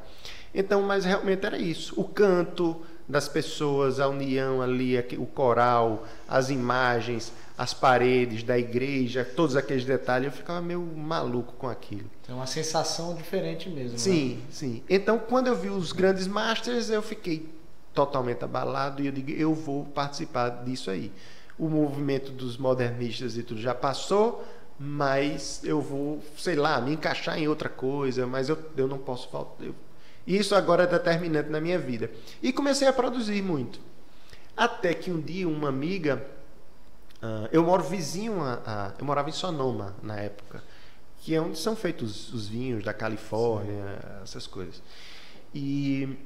Então, 0.55 0.83
mas 0.83 1.05
realmente 1.05 1.45
era 1.45 1.59
isso. 1.59 1.99
O 1.99 2.05
canto 2.05 2.81
das 3.09 3.29
pessoas, 3.29 4.01
a 4.01 4.09
união 4.09 4.62
ali, 4.62 4.99
o 5.19 5.27
coral, 5.27 6.07
as 6.29 6.51
imagens, 6.51 7.33
as 7.57 7.75
paredes 7.75 8.43
da 8.43 8.59
igreja, 8.59 9.25
todos 9.25 9.57
aqueles 9.57 9.85
detalhes, 9.85 10.27
eu 10.27 10.33
ficava 10.33 10.61
meio 10.61 10.81
maluco 10.81 11.55
com 11.55 11.69
aquilo. 11.69 12.09
É 12.29 12.33
uma 12.33 12.47
sensação 12.47 13.15
diferente 13.15 13.69
mesmo. 13.69 13.99
Sim, 13.99 14.37
né? 14.37 14.43
sim. 14.51 14.83
Então, 14.88 15.19
quando 15.19 15.49
eu 15.49 15.57
vi 15.57 15.69
os 15.69 15.93
grandes 15.93 16.27
masters, 16.27 16.91
eu 16.91 17.03
fiquei 17.03 17.49
totalmente 17.93 18.45
abalado 18.45 19.03
e 19.03 19.07
eu 19.07 19.12
digo, 19.12 19.31
eu 19.31 19.55
vou 19.55 19.85
participar 19.85 20.65
disso 20.65 20.91
aí 20.91 21.12
o 21.59 21.69
movimento 21.69 22.33
dos 22.33 22.57
modernistas 22.57 23.37
e 23.37 23.43
tudo 23.43 23.61
já 23.61 23.75
passou, 23.75 24.45
mas 24.79 25.61
eu 25.62 25.81
vou, 25.81 26.21
sei 26.37 26.57
lá, 26.57 26.81
me 26.81 26.93
encaixar 26.93 27.38
em 27.38 27.47
outra 27.47 27.69
coisa, 27.69 28.27
mas 28.27 28.49
eu, 28.49 28.59
eu 28.77 28.88
não 28.88 28.99
posso 28.99 29.29
faltar. 29.29 29.67
Eu, 29.67 29.75
isso 30.26 30.54
agora 30.54 30.85
é 30.85 30.87
determinante 30.87 31.50
na 31.50 31.61
minha 31.61 31.78
vida. 31.78 32.11
E 32.42 32.52
comecei 32.52 32.87
a 32.87 32.92
produzir 32.92 33.42
muito. 33.42 33.80
Até 34.56 34.94
que 34.94 35.11
um 35.11 35.20
dia 35.20 35.48
uma 35.48 35.68
amiga, 35.68 36.24
uh, 37.22 37.48
eu 37.50 37.62
moro 37.62 37.82
vizinho, 37.82 38.40
a, 38.42 38.62
a, 38.64 38.92
eu 38.98 39.04
morava 39.04 39.28
em 39.28 39.32
Sonoma 39.32 39.96
na 40.02 40.16
época, 40.18 40.62
que 41.20 41.35
é 41.35 41.40
onde 41.40 41.58
são 41.58 41.74
feitos 41.74 42.32
os 42.32 42.48
vinhos 42.48 42.85
da 42.85 42.92
Califórnia, 42.92 43.98
Sim. 44.00 44.22
essas 44.22 44.46
coisas. 44.46 44.82
E 45.54 46.16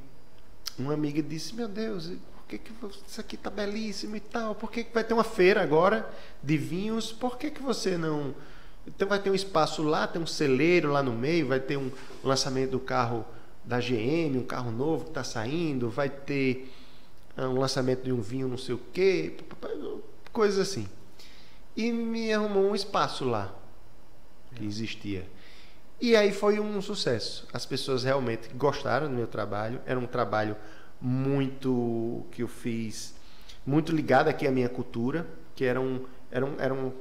uma 0.78 0.94
amiga 0.94 1.22
disse: 1.22 1.54
Meu 1.54 1.68
Deus, 1.68 2.10
que, 2.48 2.58
que 2.58 2.72
isso 3.06 3.20
aqui 3.20 3.34
está 3.34 3.50
belíssimo 3.50 4.16
e 4.16 4.20
tal? 4.20 4.54
Por 4.54 4.70
que, 4.70 4.84
que 4.84 4.94
vai 4.94 5.02
ter 5.02 5.14
uma 5.14 5.24
feira 5.24 5.62
agora 5.62 6.08
de 6.42 6.56
vinhos? 6.56 7.12
Por 7.12 7.36
que, 7.36 7.50
que 7.50 7.62
você 7.62 7.98
não. 7.98 8.34
Então 8.86 9.08
vai 9.08 9.18
ter 9.18 9.30
um 9.30 9.34
espaço 9.34 9.82
lá, 9.82 10.06
tem 10.06 10.22
um 10.22 10.26
celeiro 10.26 10.92
lá 10.92 11.02
no 11.02 11.12
meio, 11.12 11.48
vai 11.48 11.58
ter 11.58 11.76
um 11.76 11.90
lançamento 12.22 12.70
do 12.70 12.80
carro 12.80 13.24
da 13.66 13.80
GM, 13.80 14.38
um 14.38 14.44
carro 14.44 14.70
novo 14.70 15.04
que 15.04 15.10
está 15.10 15.24
saindo, 15.24 15.90
vai 15.90 16.08
ter 16.08 16.72
ah, 17.36 17.48
um 17.48 17.58
lançamento 17.58 18.04
de 18.04 18.12
um 18.12 18.20
vinho 18.20 18.46
não 18.46 18.56
sei 18.56 18.76
o 18.76 18.80
quê, 18.92 19.36
coisas 20.32 20.58
assim. 20.58 20.88
E 21.76 21.90
me 21.92 22.32
arrumou 22.32 22.70
um 22.70 22.74
espaço 22.74 23.24
lá 23.24 23.54
que 24.54 24.64
existia. 24.64 25.28
E 26.00 26.14
aí 26.14 26.32
foi 26.32 26.60
um 26.60 26.80
sucesso. 26.80 27.46
As 27.52 27.66
pessoas 27.66 28.04
realmente 28.04 28.48
gostaram 28.54 29.08
do 29.08 29.14
meu 29.14 29.26
trabalho. 29.26 29.80
Era 29.84 29.98
um 29.98 30.06
trabalho 30.06 30.56
muito 31.00 32.24
que 32.30 32.42
eu 32.42 32.48
fiz 32.48 33.14
muito 33.66 33.92
ligado 33.92 34.28
aqui 34.28 34.46
à 34.46 34.50
minha 34.50 34.68
cultura, 34.68 35.26
que 35.54 35.64
eram 35.64 36.02
eram 36.30 36.54
eram 36.58 36.92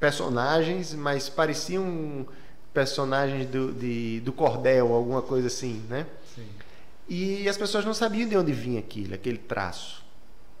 personagens, 0.00 0.94
mas 0.94 1.28
pareciam 1.28 2.26
personagens 2.72 3.46
do, 3.46 3.72
de, 3.72 4.20
do 4.20 4.32
cordel, 4.32 4.92
alguma 4.92 5.22
coisa 5.22 5.46
assim, 5.46 5.82
né? 5.88 6.06
Sim. 6.34 6.46
E 7.08 7.48
as 7.48 7.56
pessoas 7.56 7.84
não 7.84 7.94
sabiam 7.94 8.28
de 8.28 8.36
onde 8.36 8.52
vinha 8.52 8.78
aquilo, 8.80 9.14
aquele 9.14 9.38
traço. 9.38 10.04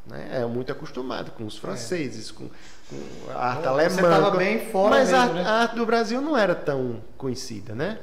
Né? 0.06 0.40
É 0.40 0.46
muito 0.46 0.72
acostumado 0.72 1.30
com 1.32 1.44
os 1.44 1.56
é. 1.56 1.60
franceses, 1.60 2.30
é. 2.30 2.32
com, 2.32 2.48
com, 2.48 3.30
a 3.30 3.50
arte 3.50 3.66
alemã. 3.66 3.90
Você 3.90 4.00
estava 4.00 4.30
bem 4.32 4.66
fora 4.70 4.96
Mas 4.96 5.10
mesmo, 5.10 5.24
a, 5.24 5.32
né? 5.32 5.42
a 5.42 5.52
arte 5.62 5.76
do 5.76 5.86
Brasil 5.86 6.20
não 6.20 6.36
era 6.36 6.54
tão 6.54 7.02
conhecida, 7.16 7.74
né? 7.74 7.98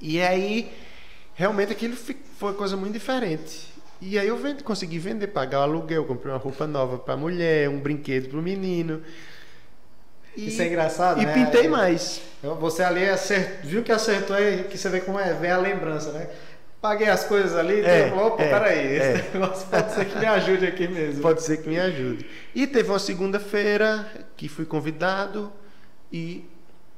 E 0.00 0.20
aí 0.20 0.72
realmente 1.34 1.72
aquilo 1.72 1.96
foi 1.96 2.54
coisa 2.54 2.76
muito 2.76 2.92
diferente. 2.94 3.72
E 4.00 4.18
aí 4.18 4.26
eu 4.26 4.36
vendo, 4.36 4.64
consegui 4.64 4.98
vender, 4.98 5.28
pagar 5.28 5.60
o 5.60 5.62
aluguel, 5.62 6.04
comprei 6.04 6.32
uma 6.32 6.38
roupa 6.38 6.66
nova 6.66 6.98
para 6.98 7.14
a 7.14 7.16
mulher, 7.16 7.68
um 7.68 7.78
brinquedo 7.78 8.28
para 8.28 8.38
o 8.38 8.42
menino. 8.42 9.00
E, 10.36 10.48
Isso 10.48 10.62
é 10.62 10.66
engraçado, 10.66 11.20
e 11.20 11.26
né? 11.26 11.32
E 11.32 11.44
pintei 11.44 11.68
mais. 11.68 12.22
Você 12.42 12.82
ali 12.82 13.08
acert... 13.08 13.60
viu 13.62 13.82
que 13.82 13.92
acertou 13.92 14.34
aí, 14.34 14.64
que 14.64 14.78
você 14.78 14.88
vê 14.88 15.00
como 15.00 15.18
é, 15.18 15.32
vem 15.34 15.50
a 15.50 15.58
lembrança, 15.58 16.10
né? 16.12 16.28
Paguei 16.80 17.08
as 17.08 17.22
coisas 17.24 17.56
ali, 17.56 17.80
é, 17.80 18.08
então, 18.08 18.26
opa, 18.26 18.42
é, 18.42 18.48
peraí, 18.48 18.96
esse 18.96 19.06
é. 19.06 19.30
negócio 19.38 19.68
pode 19.68 19.92
ser 19.92 20.04
que 20.06 20.18
me 20.18 20.26
ajude 20.26 20.66
aqui 20.66 20.88
mesmo. 20.88 21.22
Pode 21.22 21.42
ser 21.42 21.58
que 21.58 21.68
me 21.68 21.78
ajude. 21.78 22.26
E 22.54 22.66
teve 22.66 22.88
uma 22.88 22.98
segunda-feira 22.98 24.04
que 24.36 24.48
fui 24.48 24.64
convidado 24.64 25.52
e 26.12 26.44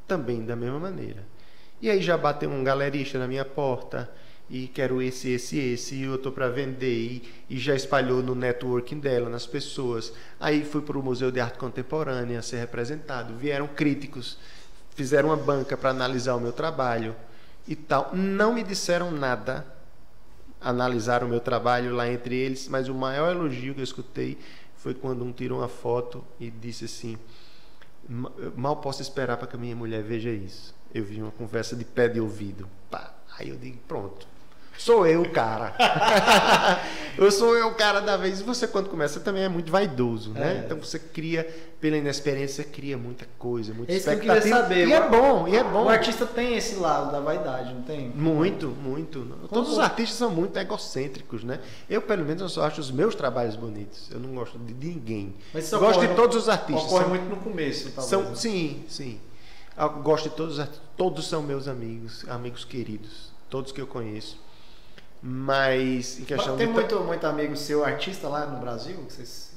também 0.08 0.44
da 0.44 0.56
mesma 0.56 0.78
maneira. 0.78 1.22
E 1.82 1.90
aí 1.90 2.00
já 2.00 2.16
bateu 2.16 2.48
um 2.48 2.64
galerista 2.64 3.18
na 3.18 3.28
minha 3.28 3.44
porta, 3.44 4.10
e 4.48 4.68
quero 4.68 5.00
esse, 5.00 5.30
esse, 5.30 5.58
esse, 5.58 5.94
e 5.94 6.02
eu 6.02 6.16
estou 6.16 6.30
para 6.30 6.48
vender, 6.48 6.94
e, 6.94 7.22
e, 7.48 7.58
já 7.58 7.74
espalhou 7.74 8.22
no 8.22 8.34
networking 8.34 8.98
dela, 8.98 9.30
nas 9.30 9.46
pessoas. 9.46 10.12
Aí 10.38 10.64
fui 10.64 10.82
para 10.82 10.98
o 10.98 11.02
Museu 11.02 11.30
de 11.30 11.40
Arte 11.40 11.58
Contemporânea 11.58 12.42
ser 12.42 12.58
representado. 12.58 13.34
Vieram 13.36 13.66
críticos, 13.66 14.38
fizeram 14.94 15.30
uma 15.30 15.36
banca 15.36 15.76
para 15.76 15.90
analisar 15.90 16.34
o 16.34 16.40
meu 16.40 16.52
trabalho 16.52 17.16
e 17.66 17.74
tal. 17.74 18.14
Não 18.14 18.52
me 18.52 18.62
disseram 18.62 19.10
nada, 19.10 19.66
analisaram 20.60 21.26
o 21.26 21.30
meu 21.30 21.40
trabalho 21.40 21.94
lá 21.94 22.08
entre 22.08 22.36
eles, 22.36 22.68
mas 22.68 22.88
o 22.88 22.94
maior 22.94 23.34
elogio 23.34 23.74
que 23.74 23.80
eu 23.80 23.84
escutei 23.84 24.38
foi 24.76 24.92
quando 24.92 25.24
um 25.24 25.32
tirou 25.32 25.60
uma 25.60 25.68
foto 25.68 26.22
e 26.38 26.50
disse 26.50 26.84
assim: 26.84 27.16
mal 28.54 28.76
posso 28.76 29.00
esperar 29.00 29.38
para 29.38 29.46
que 29.46 29.56
a 29.56 29.58
minha 29.58 29.74
mulher 29.74 30.02
veja 30.02 30.30
isso. 30.30 30.74
Eu 30.92 31.02
vi 31.04 31.20
uma 31.22 31.32
conversa 31.32 31.74
de 31.74 31.84
pé 31.84 32.08
de 32.08 32.20
ouvido. 32.20 32.68
Pá. 32.90 33.14
Aí 33.36 33.48
eu 33.48 33.56
digo, 33.56 33.78
pronto. 33.88 34.33
Sou 34.78 35.06
eu 35.06 35.22
o 35.22 35.30
cara. 35.30 35.74
eu 37.16 37.30
sou 37.30 37.56
eu 37.56 37.68
o 37.68 37.74
cara 37.74 38.00
da 38.00 38.16
vez. 38.16 38.40
E 38.40 38.42
você, 38.42 38.66
quando 38.66 38.88
começa, 38.88 39.20
também 39.20 39.44
é 39.44 39.48
muito 39.48 39.70
vaidoso, 39.70 40.30
né? 40.30 40.58
É. 40.58 40.64
Então 40.64 40.78
você 40.78 40.98
cria, 40.98 41.46
pela 41.80 41.96
inexperiência, 41.96 42.64
cria 42.64 42.98
muita 42.98 43.26
coisa, 43.38 43.72
muita 43.72 43.92
Esse 43.92 44.10
expectativa. 44.10 44.42
Que 44.42 44.48
eu 44.48 44.56
saber. 44.56 44.88
E 44.88 44.92
é 44.92 45.08
bom, 45.08 45.48
e 45.48 45.56
é 45.56 45.64
bom. 45.64 45.84
O 45.84 45.88
artista 45.88 46.26
tem 46.26 46.56
esse 46.56 46.76
lado 46.76 47.12
da 47.12 47.20
vaidade, 47.20 47.72
não 47.72 47.82
tem? 47.82 48.08
Muito, 48.10 48.68
muito. 48.68 49.20
Como 49.20 49.48
Todos 49.48 49.72
os 49.72 49.78
artistas 49.78 50.18
são 50.18 50.30
muito 50.30 50.58
egocêntricos, 50.58 51.44
né? 51.44 51.60
Eu, 51.88 52.02
pelo 52.02 52.24
menos, 52.24 52.42
eu 52.42 52.48
só 52.48 52.64
acho 52.64 52.80
os 52.80 52.90
meus 52.90 53.14
trabalhos 53.14 53.56
bonitos. 53.56 54.10
Eu 54.10 54.18
não 54.18 54.34
gosto 54.34 54.58
de 54.58 54.74
ninguém. 54.74 55.34
Mas 55.52 55.70
eu 55.70 55.78
gosto 55.78 56.00
de 56.00 56.14
todos 56.14 56.36
os 56.36 56.48
artistas. 56.48 56.84
Ocorre 56.84 57.04
são, 57.04 57.10
muito 57.10 57.28
no 57.28 57.36
começo, 57.36 57.90
talvez. 57.92 58.10
São, 58.10 58.22
né? 58.22 58.34
sim, 58.34 58.84
sim. 58.88 59.20
Eu 59.76 59.88
gosto 60.02 60.28
de 60.28 60.36
todos 60.36 60.54
os 60.54 60.60
artistas. 60.60 60.84
Todos 60.96 61.26
são 61.26 61.42
meus 61.42 61.68
amigos, 61.68 62.24
amigos 62.28 62.64
queridos. 62.64 63.32
Todos 63.48 63.72
que 63.72 63.80
eu 63.80 63.86
conheço. 63.86 64.43
Mas 65.26 66.20
em 66.20 66.24
questão 66.24 66.54
Tem 66.54 66.66
de... 66.66 66.72
muito, 66.74 67.00
muito 67.00 67.26
amigo 67.26 67.56
seu, 67.56 67.82
artista 67.82 68.28
lá 68.28 68.44
no 68.44 68.60
Brasil? 68.60 68.96
Vocês... 69.08 69.54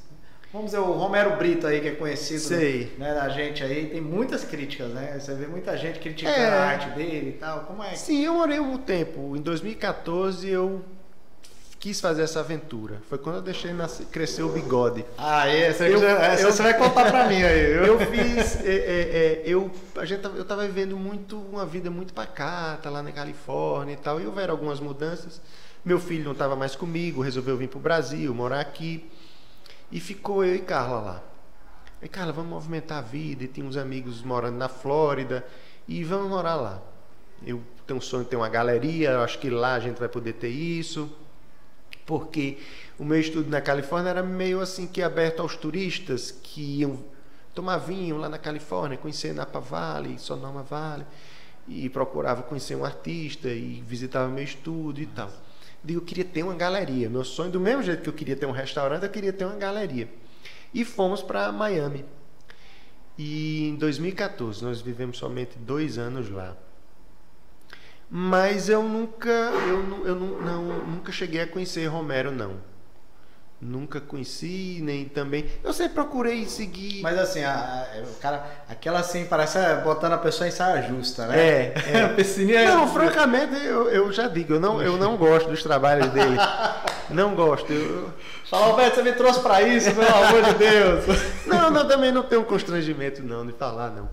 Vamos 0.53 0.67
dizer, 0.67 0.79
o 0.79 0.93
Romero 0.93 1.35
Brito 1.35 1.67
aí, 1.67 1.81
que 1.81 1.89
é 1.89 1.91
conhecido 1.91 2.39
Sei. 2.39 2.95
Né, 2.97 3.13
da 3.13 3.27
gente 3.27 3.61
aí, 3.61 3.87
tem 3.87 3.99
muitas 3.99 4.45
críticas, 4.45 4.93
né? 4.93 5.19
Você 5.19 5.35
vê 5.35 5.45
muita 5.45 5.75
gente 5.75 5.99
criticando 5.99 6.37
é. 6.37 6.47
a 6.47 6.63
arte 6.67 6.89
dele 6.91 7.31
e 7.31 7.33
tal. 7.33 7.65
Como 7.65 7.83
é? 7.83 7.93
Sim, 7.95 8.23
eu 8.23 8.35
morei 8.35 8.61
um 8.61 8.77
tempo. 8.77 9.35
Em 9.35 9.41
2014 9.41 10.49
eu 10.49 10.85
quis 11.79 12.01
fazer 12.01 12.23
essa 12.23 12.39
aventura. 12.39 13.01
Foi 13.09 13.17
quando 13.17 13.37
eu 13.37 13.41
deixei 13.41 13.71
nascer, 13.71 14.05
crescer 14.07 14.43
o 14.43 14.49
bigode. 14.49 15.05
Ah, 15.17 15.47
essa, 15.47 15.87
eu, 15.87 15.99
já, 15.99 16.07
essa 16.07 16.43
eu, 16.43 16.51
você 16.51 16.63
vai 16.63 16.77
contar 16.77 17.09
pra 17.11 17.27
mim 17.27 17.41
aí. 17.41 17.71
Eu 17.71 17.99
fiz. 17.99 18.65
É, 18.65 18.69
é, 18.69 18.73
é, 18.73 19.43
eu, 19.45 19.71
a 19.95 20.05
gente, 20.05 20.23
eu 20.25 20.43
tava 20.43 20.65
vivendo 20.65 20.97
muito, 20.97 21.37
uma 21.37 21.65
vida 21.65 21.89
muito 21.89 22.13
pacata 22.13 22.89
lá 22.89 23.03
na 23.03 23.11
Califórnia 23.11 23.93
e 23.93 23.97
tal. 23.97 24.19
E 24.19 24.25
houveram 24.25 24.53
algumas 24.53 24.79
mudanças. 24.79 25.41
Meu 25.85 25.99
filho 25.99 26.25
não 26.25 26.31
estava 26.31 26.55
mais 26.55 26.75
comigo, 26.75 27.21
resolveu 27.21 27.55
vir 27.55 27.69
pro 27.69 27.79
Brasil, 27.79 28.33
morar 28.33 28.59
aqui. 28.59 29.09
E 29.91 29.99
ficou 29.99 30.43
eu 30.43 30.55
e 30.55 30.59
Carla 30.59 30.99
lá. 30.99 31.23
E 32.01 32.07
Carla, 32.07 32.33
vamos 32.33 32.49
movimentar 32.49 32.97
a 32.97 33.01
vida. 33.01 33.43
E 33.43 33.47
tinha 33.47 33.65
uns 33.65 33.77
amigos 33.77 34.23
morando 34.23 34.57
na 34.57 34.67
Flórida. 34.67 35.45
E 35.87 36.03
vamos 36.03 36.29
morar 36.29 36.55
lá. 36.55 36.81
Eu 37.45 37.61
tenho 37.85 37.99
um 37.99 38.01
sonho 38.01 38.23
de 38.23 38.31
ter 38.31 38.35
uma 38.35 38.49
galeria, 38.49 39.11
eu 39.11 39.21
acho 39.21 39.37
que 39.37 39.49
lá 39.49 39.75
a 39.75 39.79
gente 39.79 39.99
vai 39.99 40.09
poder 40.09 40.33
ter 40.33 40.49
isso 40.49 41.09
porque 42.07 42.57
o 42.97 43.03
meu 43.05 43.19
estudo 43.19 43.49
na 43.49 43.61
Califórnia 43.61 44.09
era 44.09 44.23
meio 44.23 44.61
assim 44.61 44.87
que 44.87 45.03
aberto 45.03 45.41
aos 45.41 45.55
turistas 45.55 46.31
que 46.31 46.79
iam 46.79 46.97
tomar 47.53 47.77
vinho 47.77 48.17
lá 48.17 48.29
na 48.29 48.37
Califórnia, 48.37 48.97
conhecer 48.97 49.33
Napa 49.33 49.59
Valley, 49.59 50.17
Sonoma 50.17 50.63
Valley, 50.63 51.05
e 51.67 51.89
procurava 51.89 52.41
conhecer 52.41 52.75
um 52.75 52.85
artista 52.85 53.49
e 53.49 53.83
visitava 53.85 54.29
meu 54.29 54.43
estúdio 54.43 55.03
e 55.03 55.07
tal. 55.07 55.29
Digo, 55.83 55.99
eu 55.99 56.05
queria 56.05 56.23
ter 56.23 56.43
uma 56.43 56.55
galeria. 56.55 57.09
Meu 57.09 57.25
sonho, 57.25 57.51
do 57.51 57.59
mesmo 57.59 57.83
jeito 57.83 58.01
que 58.01 58.09
eu 58.09 58.13
queria 58.13 58.35
ter 58.35 58.45
um 58.45 58.51
restaurante, 58.51 59.03
eu 59.03 59.09
queria 59.09 59.33
ter 59.33 59.43
uma 59.43 59.55
galeria. 59.55 60.09
E 60.73 60.85
fomos 60.85 61.21
para 61.21 61.51
Miami. 61.51 62.05
E 63.17 63.67
em 63.67 63.75
2014, 63.75 64.63
nós 64.63 64.81
vivemos 64.81 65.17
somente 65.17 65.57
dois 65.59 65.97
anos 65.97 66.29
lá. 66.29 66.55
Mas 68.09 68.69
eu 68.69 68.83
nunca, 68.83 69.29
eu, 69.29 70.05
eu 70.05 70.15
nu- 70.15 70.41
não, 70.41 70.61
nunca 70.85 71.11
cheguei 71.11 71.41
a 71.41 71.47
conhecer 71.47 71.85
Romero, 71.87 72.31
não. 72.31 72.53
Nunca 73.59 73.99
conheci, 73.99 74.79
nem 74.83 75.05
também. 75.05 75.45
Eu 75.63 75.73
sempre 75.73 75.95
procurei 75.95 76.45
seguir. 76.45 77.01
Mas 77.01 77.17
assim, 77.17 77.43
a- 77.43 77.51
a- 77.91 78.01
o 78.03 78.13
cara, 78.21 78.45
aquela 78.69 78.99
assim, 78.99 79.25
parece 79.25 79.57
é, 79.57 79.75
botando 79.81 80.13
a 80.13 80.17
pessoa 80.19 80.47
em 80.47 80.51
saia 80.51 80.83
justa, 80.83 81.25
né? 81.25 81.39
É, 81.39 81.73
é. 81.91 82.01
a 82.03 82.09
piscininha 82.09 82.59
é- 82.59 82.67
Não, 82.67 82.87
francamente, 82.87 83.55
eu, 83.65 83.89
eu 83.89 84.11
já 84.13 84.27
digo, 84.27 84.53
eu 84.53 84.59
não, 84.59 84.79
eu 84.81 84.95
não 84.95 85.17
gosto 85.17 85.49
dos 85.49 85.63
trabalhos 85.63 86.07
dele. 86.11 86.37
Não 87.09 87.33
gosto. 87.35 87.73
Eu, 87.73 88.13
Fala, 88.47 88.67
Roberto, 88.67 88.95
você 88.95 89.03
me 89.03 89.11
trouxe 89.13 89.39
pra 89.41 89.61
isso, 89.63 89.91
pelo 89.93 90.07
amor 90.07 90.43
de 90.43 90.53
Deus. 90.53 91.05
não, 91.47 91.71
não, 91.71 91.85
também 91.87 92.11
não 92.11 92.23
tenho 92.23 92.43
constrangimento 92.45 93.23
não 93.23 93.45
de 93.45 93.53
falar, 93.53 93.89
não. 93.89 94.07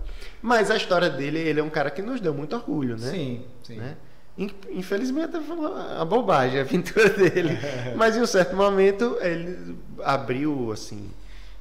Mas 0.45 0.69
a 0.69 0.75
história 0.75 1.09
dele, 1.09 1.39
ele 1.39 1.59
é 1.59 1.63
um 1.63 1.69
cara 1.71 1.89
que 1.89 2.03
nos 2.03 2.21
deu 2.21 2.31
muito 2.33 2.55
orgulho, 2.55 2.95
né? 2.97 3.09
Sim, 3.09 3.45
sim. 3.63 3.77
né? 3.77 3.97
In- 4.37 4.51
Infelizmente 4.69 5.39
foi 5.41 5.55
uma 5.57 6.05
bobagem 6.05 6.61
a 6.61 6.65
pintura 6.65 7.09
dele. 7.09 7.57
Mas 7.97 8.15
em 8.15 8.21
um 8.21 8.27
certo 8.27 8.55
momento 8.55 9.17
ele 9.21 9.75
abriu 10.03 10.71
assim 10.71 11.09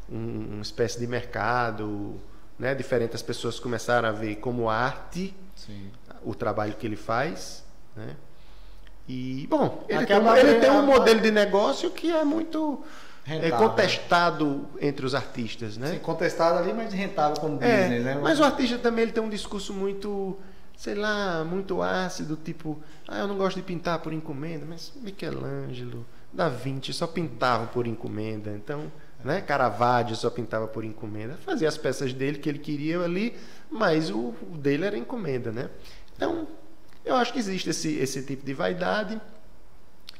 um- 0.06 0.54
uma 0.56 0.62
espécie 0.62 0.98
de 0.98 1.06
mercado, 1.06 2.16
né? 2.58 2.74
Diferentes 2.74 3.22
pessoas 3.22 3.58
começaram 3.58 4.06
a 4.06 4.12
ver 4.12 4.36
como 4.36 4.68
arte 4.68 5.34
Sim. 5.56 5.90
o 6.22 6.34
trabalho 6.34 6.74
que 6.74 6.86
ele 6.86 6.96
faz, 6.96 7.64
né? 7.96 8.14
E 9.08 9.46
bom, 9.48 9.84
ele, 9.88 10.04
tem, 10.06 10.16
Acaba 10.16 10.32
um- 10.32 10.36
ele 10.36 10.60
tem 10.60 10.70
um 10.70 10.82
modelo 10.84 11.20
de 11.20 11.30
negócio 11.30 11.90
que 11.90 12.10
é 12.10 12.22
muito 12.24 12.82
é, 13.26 13.38
Rentável. 13.38 13.68
contestado 13.68 14.68
entre 14.80 15.06
os 15.06 15.14
artistas, 15.14 15.76
né? 15.76 15.92
Sim, 15.92 15.98
contestado 15.98 16.58
ali, 16.58 16.72
mas 16.72 16.92
rentável 16.92 17.40
como 17.40 17.62
É, 17.62 17.82
business, 17.82 18.04
né? 18.04 18.18
mas 18.22 18.38
o 18.38 18.44
artista 18.44 18.78
também 18.78 19.04
ele 19.04 19.12
tem 19.12 19.22
um 19.22 19.28
discurso 19.30 19.72
muito, 19.72 20.36
sei 20.76 20.94
lá, 20.94 21.42
muito 21.44 21.80
ácido, 21.82 22.36
tipo, 22.36 22.78
ah, 23.08 23.20
eu 23.20 23.26
não 23.26 23.36
gosto 23.36 23.56
de 23.56 23.62
pintar 23.62 23.98
por 24.00 24.12
encomenda, 24.12 24.66
mas 24.68 24.92
Michelangelo, 24.96 26.04
Da 26.32 26.48
Vinci 26.48 26.92
só 26.92 27.06
pintavam 27.06 27.66
por 27.68 27.86
encomenda, 27.86 28.50
então, 28.50 28.92
né, 29.24 29.40
Caravaggio 29.40 30.14
só 30.16 30.28
pintava 30.28 30.66
por 30.66 30.84
encomenda, 30.84 31.38
fazia 31.44 31.68
as 31.68 31.78
peças 31.78 32.12
dele 32.12 32.38
que 32.38 32.48
ele 32.48 32.58
queria 32.58 33.00
ali, 33.00 33.34
mas 33.70 34.10
o, 34.10 34.34
o 34.52 34.56
dele 34.58 34.84
era 34.84 34.98
encomenda, 34.98 35.50
né? 35.50 35.70
Então, 36.14 36.46
eu 37.04 37.14
acho 37.16 37.32
que 37.32 37.38
existe 37.38 37.70
esse, 37.70 37.96
esse 37.96 38.22
tipo 38.22 38.44
de 38.44 38.52
vaidade 38.52 39.18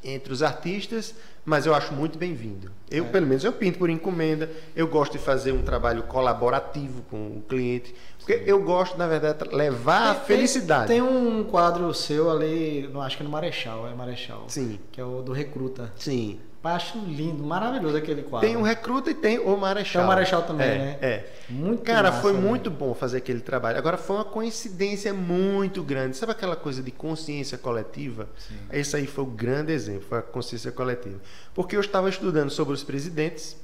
entre 0.04 0.32
os 0.32 0.42
artistas, 0.42 1.14
mas 1.44 1.66
eu 1.66 1.74
acho 1.74 1.92
muito 1.94 2.18
bem-vindo. 2.18 2.70
Eu, 2.90 3.04
É. 3.04 3.08
pelo 3.08 3.26
menos, 3.26 3.42
eu 3.44 3.52
pinto 3.52 3.78
por 3.78 3.88
encomenda. 3.90 4.50
Eu 4.76 4.86
gosto 4.86 5.12
de 5.12 5.18
fazer 5.18 5.52
um 5.52 5.62
trabalho 5.62 6.02
colaborativo 6.04 7.02
com 7.10 7.16
o 7.38 7.42
cliente, 7.48 7.94
porque 8.18 8.42
eu 8.46 8.62
gosto, 8.62 8.96
na 8.98 9.06
verdade, 9.06 9.48
levar 9.54 10.10
a 10.10 10.14
Tem- 10.14 10.24
felicidade. 10.36 10.88
Tem 10.88 11.02
um 11.02 11.44
quadro 11.44 11.92
seu 11.94 12.30
ali, 12.30 12.88
acho 13.02 13.16
que 13.16 13.22
no 13.24 13.30
Marechal, 13.30 13.88
é 13.88 13.94
Marechal. 13.94 14.44
Sim, 14.48 14.78
Que 14.92 15.00
é 15.00 15.04
o 15.04 15.22
do 15.22 15.32
Recruta. 15.32 15.92
sim. 15.96 16.38
Acho 16.64 16.98
lindo, 16.98 17.44
maravilhoso 17.44 17.94
aquele 17.96 18.22
quadro. 18.22 18.48
Tem 18.48 18.56
o 18.56 18.62
recruta 18.62 19.10
e 19.10 19.14
tem 19.14 19.38
o 19.38 19.54
marechal. 19.54 20.00
Tem 20.00 20.04
o 20.04 20.08
Marechal 20.08 20.42
também, 20.42 20.66
é, 20.66 20.78
né? 20.78 20.98
É. 21.02 21.24
Muito 21.50 21.82
Cara, 21.82 22.10
massa, 22.10 22.22
foi 22.22 22.32
né? 22.32 22.40
muito 22.40 22.70
bom 22.70 22.94
fazer 22.94 23.18
aquele 23.18 23.40
trabalho. 23.40 23.76
Agora 23.76 23.98
foi 23.98 24.16
uma 24.16 24.24
coincidência 24.24 25.12
muito 25.12 25.82
grande. 25.82 26.16
Sabe 26.16 26.32
aquela 26.32 26.56
coisa 26.56 26.82
de 26.82 26.90
consciência 26.90 27.58
coletiva? 27.58 28.28
Sim. 28.38 28.54
Esse 28.72 28.96
aí 28.96 29.06
foi 29.06 29.24
o 29.24 29.26
grande 29.26 29.72
exemplo, 29.72 30.06
foi 30.08 30.18
a 30.18 30.22
consciência 30.22 30.72
coletiva. 30.72 31.20
Porque 31.54 31.76
eu 31.76 31.80
estava 31.80 32.08
estudando 32.08 32.48
sobre 32.48 32.72
os 32.72 32.82
presidentes. 32.82 33.56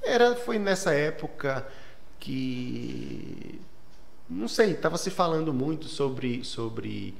Era, 0.00 0.36
foi 0.36 0.60
nessa 0.60 0.94
época 0.94 1.66
que 2.20 3.60
não 4.30 4.46
sei, 4.46 4.72
estava 4.72 4.96
se 4.96 5.10
falando 5.10 5.52
muito 5.52 5.86
sobre 5.86 6.44
sobre 6.44 7.14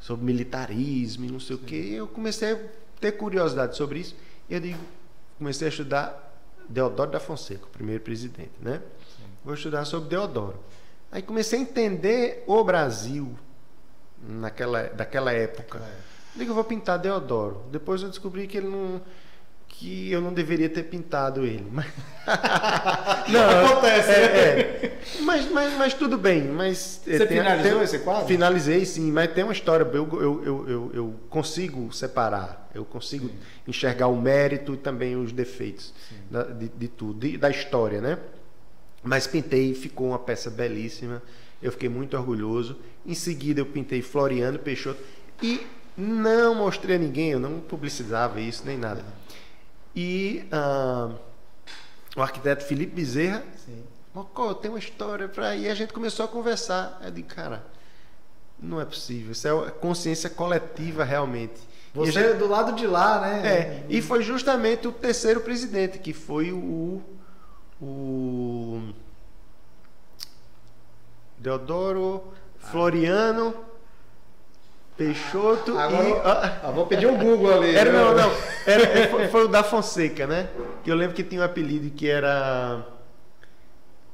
sobre 0.00 0.24
militarismo 0.24 1.24
e 1.26 1.28
não 1.30 1.38
sei 1.38 1.56
o 1.56 1.58
quê. 1.58 1.92
Eu 1.94 2.08
comecei 2.08 2.52
a 2.52 2.58
ter 3.00 3.12
curiosidade 3.12 3.76
sobre 3.76 4.00
isso. 4.00 4.16
E 4.48 4.54
eu 4.54 4.60
digo, 4.60 4.80
comecei 5.36 5.68
a 5.68 5.70
estudar 5.70 6.34
Deodoro 6.68 7.10
da 7.10 7.20
Fonseca, 7.20 7.64
o 7.64 7.68
primeiro 7.68 8.02
presidente, 8.02 8.52
né? 8.60 8.82
Vou 9.44 9.54
estudar 9.54 9.84
sobre 9.84 10.08
Deodoro. 10.08 10.58
Aí 11.10 11.22
comecei 11.22 11.58
a 11.58 11.62
entender 11.62 12.44
o 12.46 12.62
Brasil 12.62 13.34
naquela 14.20 14.84
daquela 14.84 15.32
época. 15.32 15.78
É. 15.78 15.96
Digo, 16.36 16.50
eu 16.50 16.54
vou 16.54 16.64
pintar 16.64 16.98
Deodoro. 16.98 17.64
Depois 17.70 18.02
eu 18.02 18.08
descobri 18.08 18.46
que 18.46 18.58
ele 18.58 18.68
não 18.68 19.00
que 19.78 20.10
eu 20.10 20.20
não 20.20 20.32
deveria 20.32 20.68
ter 20.68 20.82
pintado 20.82 21.46
ele. 21.46 21.64
Mas... 21.70 21.86
não, 23.28 23.66
Acontece, 23.66 24.10
é, 24.10 24.18
né? 24.20 24.40
é. 24.88 24.98
Mas, 25.20 25.50
mas, 25.52 25.74
mas 25.78 25.94
tudo 25.94 26.18
bem. 26.18 26.42
Mas 26.48 27.00
Você 27.04 27.26
finalizou 27.28 27.82
esse 27.82 27.98
quadro? 28.00 28.26
Finalizei, 28.26 28.84
sim. 28.84 29.12
Mas 29.12 29.32
tem 29.32 29.44
uma 29.44 29.52
história. 29.52 29.84
Eu, 29.84 30.08
eu, 30.20 30.44
eu, 30.44 30.68
eu, 30.68 30.90
eu 30.94 31.14
consigo 31.30 31.92
separar. 31.92 32.68
Eu 32.74 32.84
consigo 32.84 33.30
enxergar 33.68 34.08
o 34.08 34.20
mérito 34.20 34.74
e 34.74 34.76
também 34.76 35.14
os 35.16 35.30
defeitos 35.30 35.94
da- 36.28 36.42
de, 36.42 36.68
de 36.68 36.88
tudo, 36.88 37.20
de- 37.20 37.38
da 37.38 37.48
história, 37.48 38.00
né? 38.00 38.18
Mas 39.02 39.28
pintei, 39.28 39.74
ficou 39.74 40.08
uma 40.08 40.18
peça 40.18 40.50
belíssima. 40.50 41.22
Eu 41.62 41.70
fiquei 41.70 41.88
muito 41.88 42.16
orgulhoso. 42.16 42.76
Em 43.06 43.14
seguida, 43.14 43.60
eu 43.60 43.66
pintei 43.66 44.02
Floriano 44.02 44.58
Peixoto 44.58 45.00
e 45.40 45.60
não 45.96 46.56
mostrei 46.56 46.96
a 46.96 46.98
ninguém, 46.98 47.30
eu 47.30 47.40
não 47.40 47.60
publicizava 47.60 48.40
isso 48.40 48.62
nem 48.66 48.76
nada. 48.76 49.02
E 50.00 50.46
ah, 50.52 51.10
o 52.16 52.22
arquiteto 52.22 52.62
Felipe 52.64 52.94
Bezerra, 52.94 53.42
Sim. 53.66 53.82
Mocó, 54.14 54.54
tem 54.54 54.70
uma 54.70 54.78
história 54.78 55.26
para 55.28 55.48
aí. 55.48 55.68
A 55.68 55.74
gente 55.74 55.92
começou 55.92 56.24
a 56.24 56.28
conversar. 56.28 57.00
Eu 57.02 57.10
digo, 57.10 57.26
cara, 57.26 57.66
não 58.60 58.80
é 58.80 58.84
possível. 58.84 59.32
Isso 59.32 59.48
é 59.48 59.70
consciência 59.72 60.30
coletiva 60.30 61.02
realmente. 61.02 61.60
E 61.92 61.98
Você 61.98 62.12
gente- 62.12 62.38
do 62.38 62.46
lado 62.46 62.74
de 62.76 62.86
lá, 62.86 63.20
né? 63.22 63.42
é, 63.44 63.86
e 63.88 64.00
foi 64.00 64.22
justamente 64.22 64.86
o 64.86 64.92
terceiro 64.92 65.40
presidente, 65.40 65.98
que 65.98 66.12
foi 66.12 66.52
o. 66.52 67.02
o 67.82 68.92
Deodoro 71.36 72.22
Floriano 72.58 73.52
Peixoto 74.98 75.78
Agora 75.78 76.04
e. 76.04 76.10
eu- 76.10 76.22
ah, 76.26 76.72
vou 76.74 76.84
pedir 76.86 77.06
um 77.06 77.16
Google 77.16 77.54
ali. 77.54 77.74
era, 77.74 77.92
né? 77.92 77.98
não, 77.98 78.14
não. 78.14 78.32
Era, 78.66 78.82
é, 78.82 79.06
foi, 79.06 79.28
foi 79.28 79.44
o 79.44 79.48
da 79.48 79.62
Fonseca, 79.62 80.26
né? 80.26 80.48
Que 80.82 80.90
eu 80.90 80.96
lembro 80.96 81.14
que 81.14 81.22
tinha 81.22 81.40
um 81.40 81.44
apelido 81.44 81.88
que 81.90 82.08
era. 82.08 82.84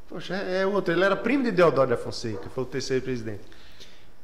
Poxa, 0.09 0.35
é 0.35 0.67
outro. 0.67 0.93
Ele 0.93 1.03
era 1.03 1.17
primo 1.17 1.43
de 1.43 1.51
Deodoro 1.51 1.89
da 1.89 1.97
Fonseca, 1.97 2.49
foi 2.55 2.63
o 2.65 2.67
terceiro 2.67 3.03
presidente. 3.03 3.41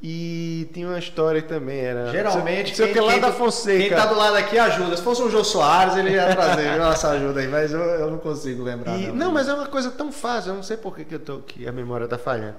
E 0.03 0.67
tinha 0.73 0.87
uma 0.87 0.97
história 0.99 1.41
também 1.41 1.79
era. 1.79 2.11
Geralmente, 2.11 2.75
sei 2.75 2.89
o 2.89 2.93
que 2.93 2.99
lá 2.99 3.17
da 3.17 3.27
tá- 3.27 3.33
Fonseca. 3.33 3.79
quem 3.79 3.89
tá 3.89 4.05
do 4.05 4.15
lado 4.15 4.35
aqui 4.35 4.57
ajuda. 4.57 4.95
Se 4.97 5.03
fosse 5.03 5.21
um 5.21 5.29
Jô 5.29 5.43
Soares, 5.43 5.95
ele 5.95 6.11
ia 6.11 6.27
trazer 6.35 6.77
nossa 6.77 7.09
ajuda 7.09 7.39
aí, 7.39 7.47
mas 7.47 7.71
eu, 7.71 7.79
eu 7.79 8.09
não 8.11 8.17
consigo 8.19 8.63
lembrar. 8.63 8.97
E- 8.99 9.07
não, 9.07 9.15
não, 9.15 9.31
mas 9.31 9.47
é 9.47 9.53
uma 9.53 9.67
coisa 9.67 9.91
tão 9.91 10.11
fácil, 10.11 10.51
eu 10.51 10.55
não 10.55 10.63
sei 10.63 10.77
por 10.77 10.95
que, 10.95 11.05
que 11.05 11.15
eu 11.15 11.19
tô 11.19 11.39
que 11.39 11.67
a 11.67 11.71
memória 11.71 12.07
tá 12.07 12.17
falhando. 12.17 12.55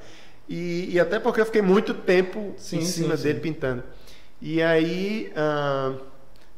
E, 0.48 0.90
e 0.92 1.00
até 1.00 1.18
porque 1.18 1.40
eu 1.40 1.46
fiquei 1.46 1.62
muito 1.62 1.94
tempo 1.94 2.54
Sim, 2.56 2.78
em 2.78 2.80
sim, 2.82 3.02
cima 3.02 3.16
sim. 3.16 3.22
dele 3.24 3.40
pintando. 3.40 3.82
E 4.40 4.60
aí, 4.62 5.32
ah, 5.36 5.94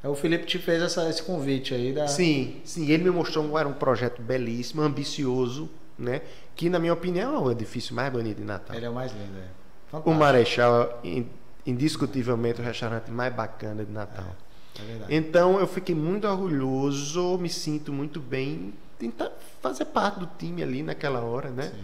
É, 0.03 0.09
O 0.09 0.15
Felipe 0.15 0.45
te 0.45 0.59
fez 0.59 0.83
essa- 0.83 1.09
esse 1.09 1.23
convite 1.23 1.73
aí 1.73 1.91
da. 1.93 2.07
sim, 2.07 2.61
sim, 2.65 2.91
ele 2.91 3.05
me 3.05 3.11
mostrou 3.11 3.59
era 3.59 3.67
um 3.67 3.73
projeto 3.73 4.21
belíssimo, 4.21 4.83
ambicioso, 4.83 5.71
né? 5.99 6.21
Que 6.55 6.69
na 6.69 6.79
minha 6.79 6.93
opinião 6.93 7.35
é 7.35 7.39
o 7.39 7.51
edifício 7.51 7.95
mais 7.95 8.13
bonito 8.13 8.37
de 8.37 8.45
Natal. 8.45 8.77
Ele 8.77 8.85
é 8.85 8.91
o 8.91 8.93
mais 8.93 9.13
lindo, 9.13 9.39
é. 9.39 9.41
O 9.41 9.91
Fantástico. 9.91 10.11
Marechal, 10.11 11.01
in- 11.03 11.27
indiscutivelmente 11.67 12.61
o 12.61 12.65
restaurante 12.65 13.11
mais 13.11 13.33
bacana 13.35 13.83
de 13.83 13.91
Natal. 13.93 14.37
É 14.79 14.83
verdade. 14.85 15.15
Então 15.15 15.59
eu 15.59 15.67
fiquei 15.67 15.95
muito 15.95 16.27
orgulhoso, 16.29 17.39
me 17.39 17.49
sinto 17.49 17.91
muito 17.93 18.21
bem 18.21 18.75
tentar 18.99 19.31
fazer 19.63 19.87
parte 19.87 20.21
do 20.21 20.29
time 20.39 20.63
ali 20.63 20.83
naquela 20.83 21.21
hora, 21.21 21.49
né? 21.51 21.73
Sim. 21.75 21.81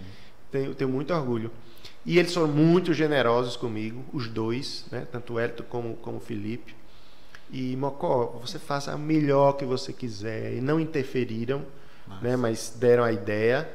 Tenho, 0.51 0.75
tenho 0.75 0.91
muito 0.91 1.15
orgulho. 1.15 1.51
E 2.05 2.19
eles 2.19 2.33
foram 2.33 2.49
muito 2.49 2.95
generosos 2.95 3.57
comigo, 3.57 4.03
os 4.13 4.27
dois, 4.29 4.87
né? 4.91 5.07
tanto 5.13 5.35
o 5.35 5.39
Hélito 5.39 5.63
como, 5.65 5.95
como 5.97 6.17
o 6.17 6.21
Felipe. 6.21 6.75
E 7.51 7.77
Mocó, 7.77 8.39
você 8.41 8.59
faça 8.59 8.95
o 8.95 8.99
melhor 8.99 9.53
que 9.57 9.65
você 9.65 9.93
quiser. 9.93 10.55
E 10.55 10.61
não 10.61 10.81
interferiram, 10.81 11.63
né? 12.23 12.37
mas 12.37 12.75
deram 12.79 13.05
a 13.05 13.13
ideia. 13.13 13.69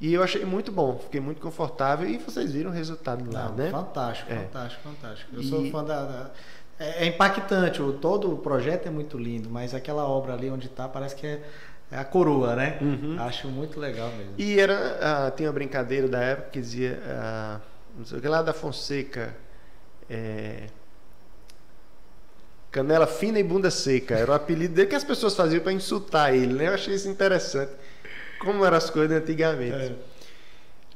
E 0.00 0.12
eu 0.12 0.22
achei 0.22 0.44
muito 0.44 0.70
bom, 0.70 0.98
fiquei 0.98 1.20
muito 1.20 1.40
confortável. 1.40 2.08
E 2.08 2.18
vocês 2.18 2.52
viram 2.52 2.70
o 2.70 2.72
resultado 2.74 3.24
lá, 3.32 3.48
Não, 3.48 3.56
né? 3.56 3.70
Fantástico, 3.70 4.30
É. 4.32 4.36
fantástico, 4.36 4.82
fantástico. 4.82 5.30
Eu 5.34 5.40
E- 5.40 5.48
sou 5.48 5.70
fã 5.70 5.82
da. 5.82 6.04
da- 6.04 6.30
É, 6.78 7.04
é 7.04 7.06
impactante, 7.06 7.80
o, 7.80 7.94
todo 7.94 8.30
o 8.30 8.36
projeto 8.36 8.86
é 8.86 8.90
muito 8.90 9.16
lindo, 9.16 9.48
mas 9.48 9.72
aquela 9.74 10.06
obra 10.06 10.34
ali 10.34 10.50
onde 10.50 10.68
tá 10.68 10.86
parece 10.86 11.16
que 11.16 11.26
é, 11.26 11.42
é 11.90 11.98
a 11.98 12.04
coroa, 12.04 12.56
né? 12.56 12.78
Uhum. 12.80 13.16
Acho 13.20 13.48
muito 13.48 13.78
legal 13.78 14.10
mesmo. 14.10 14.34
E 14.38 14.58
era, 14.58 14.98
ah, 15.00 15.30
tinha 15.30 15.48
uma 15.48 15.52
brincadeira 15.52 16.08
da 16.08 16.20
época 16.20 16.48
que 16.50 16.60
dizia, 16.60 17.00
ah, 17.06 17.60
não 17.96 18.04
sei 18.04 18.18
o 18.18 18.20
que 18.20 18.28
lá 18.28 18.42
da 18.42 18.52
Fonseca, 18.52 19.34
é, 20.10 20.64
canela 22.70 23.06
fina 23.06 23.38
e 23.38 23.42
bunda 23.42 23.70
seca, 23.70 24.14
era 24.16 24.30
o 24.30 24.34
apelido 24.34 24.74
dele 24.74 24.88
que 24.88 24.94
as 24.94 25.04
pessoas 25.04 25.34
faziam 25.34 25.62
para 25.62 25.72
insultar 25.72 26.34
ele, 26.34 26.54
né? 26.54 26.68
Eu 26.68 26.74
achei 26.74 26.94
isso 26.94 27.08
interessante, 27.08 27.72
como 28.40 28.64
eram 28.64 28.76
as 28.76 28.90
coisas 28.90 29.16
antigamente. 29.16 29.92
É. 29.92 30.16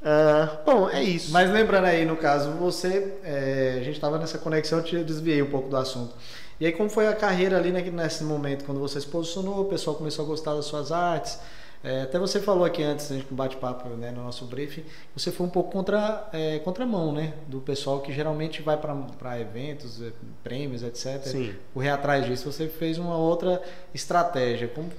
Ah, 0.03 0.61
bom, 0.64 0.90
é 0.90 1.03
isso. 1.03 1.31
Mas 1.31 1.50
lembrando 1.50 1.85
aí, 1.85 2.05
no 2.05 2.16
caso, 2.16 2.50
você, 2.53 3.14
é, 3.22 3.76
a 3.81 3.85
gente 3.85 3.94
estava 3.94 4.18
nessa 4.18 4.38
conexão, 4.38 4.79
eu 4.79 4.85
te 4.85 5.05
desviei 5.05 5.40
um 5.40 5.50
pouco 5.50 5.68
do 5.68 5.76
assunto. 5.76 6.14
E 6.61 6.66
aí, 6.66 6.73
como 6.73 6.90
foi 6.90 7.09
a 7.09 7.14
carreira 7.14 7.57
ali 7.57 7.73
né, 7.73 7.81
nesse 7.83 8.23
momento, 8.23 8.66
quando 8.66 8.79
você 8.79 9.01
se 9.01 9.07
posicionou, 9.07 9.62
o 9.62 9.64
pessoal 9.64 9.96
começou 9.96 10.27
a 10.27 10.29
gostar 10.29 10.55
das 10.55 10.66
suas 10.66 10.92
artes, 10.92 11.38
é, 11.83 12.03
até 12.03 12.18
você 12.18 12.38
falou 12.38 12.66
aqui 12.66 12.83
antes, 12.83 13.11
a 13.11 13.14
gente 13.14 13.33
bate-papo 13.33 13.88
né, 13.90 14.11
no 14.11 14.23
nosso 14.23 14.44
briefing, 14.44 14.85
você 15.16 15.33
foi 15.33 15.46
um 15.46 15.51
pouco 15.51 15.73
contra, 15.73 16.29
é, 16.31 16.59
contramão, 16.59 17.11
né? 17.11 17.33
Do 17.46 17.59
pessoal 17.61 18.01
que 18.01 18.12
geralmente 18.12 18.61
vai 18.61 18.77
para 18.77 19.40
eventos, 19.40 20.03
é, 20.03 20.12
prêmios, 20.44 20.83
etc. 20.83 21.23
Sim. 21.23 21.55
Correr 21.73 21.88
atrás 21.88 22.27
disso. 22.27 22.53
Você 22.53 22.68
fez 22.68 22.99
uma 22.99 23.16
outra 23.16 23.62
estratégia. 23.94 24.68
Como, 24.68 24.90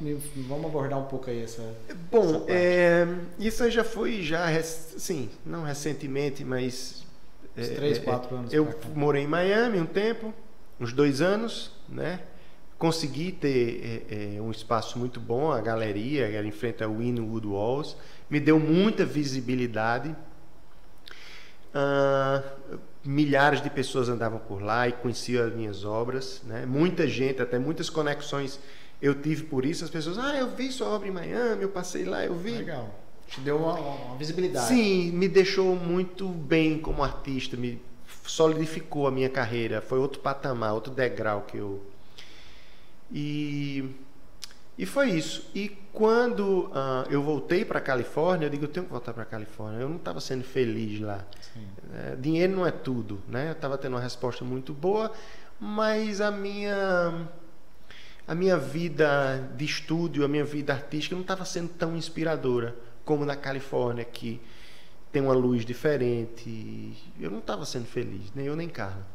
vamos 0.48 0.66
abordar 0.66 0.98
um 0.98 1.06
pouco 1.06 1.30
aí 1.30 1.44
essa. 1.44 1.62
Bom, 2.10 2.46
essa 2.48 2.52
é, 2.52 3.08
isso 3.38 3.70
já 3.70 3.84
foi, 3.84 4.24
já, 4.24 4.48
sim, 4.64 5.30
não 5.46 5.64
recentemente, 5.64 6.44
mas. 6.44 7.06
Uns 7.56 7.70
é, 7.70 7.74
três, 7.76 7.98
é, 7.98 8.02
quatro 8.02 8.34
anos 8.34 8.54
Eu 8.54 8.74
morei 8.96 9.24
em 9.24 9.28
Miami 9.28 9.78
um 9.78 9.86
tempo, 9.86 10.34
uns 10.82 10.92
dois 10.92 11.22
anos, 11.22 11.72
né? 11.88 12.22
Consegui 12.78 13.32
ter 13.32 14.06
é, 14.10 14.38
é, 14.38 14.42
um 14.42 14.50
espaço 14.50 14.98
muito 14.98 15.20
bom, 15.20 15.52
a 15.52 15.62
galeria, 15.62 16.28
era 16.28 16.46
em 16.46 16.52
frente 16.52 16.84
ao 16.84 16.96
Winwood 16.96 17.46
Walls, 17.46 17.96
me 18.28 18.40
deu 18.40 18.60
muita 18.60 19.06
visibilidade. 19.06 20.16
Ah, 21.74 22.44
milhares 23.06 23.62
de 23.62 23.70
pessoas 23.70 24.10
andavam 24.10 24.40
por 24.40 24.62
lá 24.62 24.88
e 24.88 24.92
conheciam 24.92 25.46
as 25.46 25.54
minhas 25.54 25.86
obras, 25.86 26.42
né? 26.46 26.66
Muita 26.66 27.08
gente, 27.08 27.40
até 27.40 27.60
muitas 27.60 27.88
conexões 27.88 28.60
eu 29.00 29.14
tive 29.14 29.44
por 29.44 29.64
isso. 29.64 29.84
As 29.84 29.90
pessoas, 29.92 30.18
ah, 30.18 30.36
eu 30.36 30.50
vi 30.50 30.72
sua 30.72 30.88
obra 30.88 31.08
em 31.08 31.12
Miami, 31.12 31.62
eu 31.62 31.70
passei 31.70 32.04
lá, 32.04 32.26
eu 32.26 32.36
vi. 32.36 32.58
Legal. 32.58 33.00
Te 33.28 33.40
deu 33.42 33.58
uma, 33.58 33.74
uma 33.76 34.18
visibilidade. 34.18 34.68
Sim, 34.68 35.12
me 35.12 35.28
deixou 35.28 35.76
muito 35.76 36.28
bem 36.28 36.80
como 36.80 37.04
artista, 37.04 37.56
me 37.56 37.80
solidificou 38.32 39.08
a 39.08 39.12
minha 39.12 39.30
carreira, 39.30 39.82
foi 39.82 40.00
outro 40.00 40.22
patamar, 40.22 40.74
outro 40.74 40.94
degrau 40.94 41.42
que 41.42 41.58
eu. 41.58 41.84
E, 43.12 43.94
e 44.78 44.86
foi 44.86 45.10
isso. 45.10 45.52
E 45.54 45.68
quando 45.92 46.72
ah, 46.74 47.06
eu 47.10 47.22
voltei 47.22 47.66
para 47.66 47.80
a 47.80 47.82
Califórnia, 47.82 48.46
eu 48.46 48.50
digo, 48.50 48.64
eu 48.64 48.70
tenho 48.70 48.86
que 48.86 48.92
voltar 48.92 49.12
para 49.12 49.24
a 49.24 49.26
Califórnia. 49.26 49.82
Eu 49.82 49.90
não 49.90 49.98
estava 49.98 50.22
sendo 50.22 50.46
feliz 50.46 51.02
lá. 51.02 51.26
É, 51.94 52.16
dinheiro 52.16 52.56
não 52.56 52.66
é 52.66 52.72
tudo, 52.72 53.22
né? 53.28 53.50
Eu 53.50 53.52
estava 53.52 53.78
tendo 53.78 53.96
uma 53.96 54.02
resposta 54.02 54.46
muito 54.46 54.74
boa, 54.74 55.12
mas 55.60 56.22
a 56.22 56.32
minha 56.32 57.28
a 58.26 58.34
minha 58.34 58.56
vida 58.56 59.46
de 59.58 59.66
estúdio, 59.66 60.24
a 60.24 60.28
minha 60.30 60.46
vida 60.46 60.72
artística 60.72 61.14
não 61.16 61.22
estava 61.22 61.44
sendo 61.44 61.68
tão 61.68 61.98
inspiradora 61.98 62.74
como 63.04 63.26
na 63.26 63.36
Califórnia, 63.36 64.06
que 64.06 64.40
tem 65.12 65.22
uma 65.22 65.34
luz 65.34 65.66
diferente. 65.66 66.96
Eu 67.20 67.30
não 67.30 67.40
estava 67.40 67.66
sendo 67.66 67.86
feliz, 67.86 68.32
nem 68.34 68.46
eu 68.46 68.56
nem 68.56 68.70
Carla. 68.70 69.06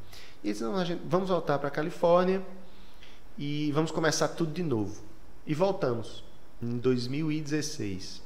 E 0.45 0.49
eles, 0.49 0.61
não, 0.61 0.77
a 0.77 0.85
gente, 0.85 1.01
vamos 1.07 1.29
voltar 1.29 1.59
para 1.59 1.69
a 1.69 1.71
Califórnia 1.71 2.43
e 3.39 3.73
vamos 3.73 3.91
começar 3.91 4.29
tudo 4.29 4.53
de 4.53 4.63
novo. 4.63 5.03
E 5.47 5.55
voltamos 5.55 6.23
em 6.63 6.79
2016 6.79 8.23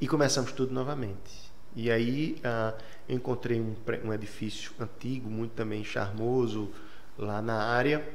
e 0.00 0.08
começamos 0.08 0.52
tudo 0.52 0.72
novamente. 0.72 1.52
E 1.74 1.90
aí 1.90 2.38
ah, 2.44 2.74
eu 3.08 3.16
encontrei 3.16 3.60
um, 3.60 3.74
um 4.04 4.12
edifício 4.12 4.72
antigo, 4.78 5.30
muito 5.30 5.52
também 5.52 5.84
charmoso, 5.84 6.70
lá 7.18 7.40
na 7.40 7.62
área. 7.62 8.06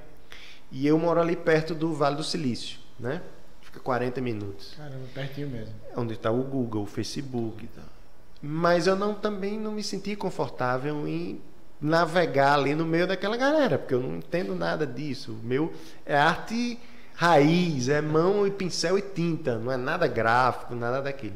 E 0.71 0.85
eu 0.85 0.97
moro 0.97 1.21
ali 1.21 1.35
perto 1.35 1.73
do 1.73 1.93
Vale 1.93 2.17
do 2.17 2.23
Silício, 2.23 2.79
né? 2.99 3.21
Fica 3.61 3.79
40 3.79 4.19
minutos. 4.21 4.73
Caramba, 4.75 5.05
pertinho 5.13 5.49
mesmo. 5.49 5.73
Onde 5.95 6.13
está 6.13 6.29
o 6.31 6.43
Google, 6.43 6.83
o 6.83 6.85
Facebook 6.85 7.63
e 7.63 7.67
tal. 7.67 7.96
Mas 8.41 8.87
eu 8.87 8.95
não, 8.95 9.13
também 9.13 9.59
não 9.59 9.71
me 9.71 9.83
senti 9.83 10.15
confortável 10.15 11.07
em 11.07 11.41
navegar 11.81 12.53
ali 12.55 12.73
no 12.75 12.85
meio 12.85 13.07
daquela 13.07 13.37
galera, 13.37 13.77
porque 13.77 13.93
eu 13.93 14.01
não 14.01 14.17
entendo 14.17 14.55
nada 14.55 14.85
disso. 14.85 15.33
O 15.33 15.45
meu 15.45 15.73
é 16.05 16.15
arte 16.15 16.79
raiz, 17.13 17.89
é 17.89 18.01
mão 18.01 18.45
e 18.45 18.51
pincel 18.51 18.97
e 18.97 19.01
tinta, 19.01 19.57
não 19.57 19.71
é 19.71 19.77
nada 19.77 20.07
gráfico, 20.07 20.75
nada 20.75 21.01
daquilo. 21.01 21.35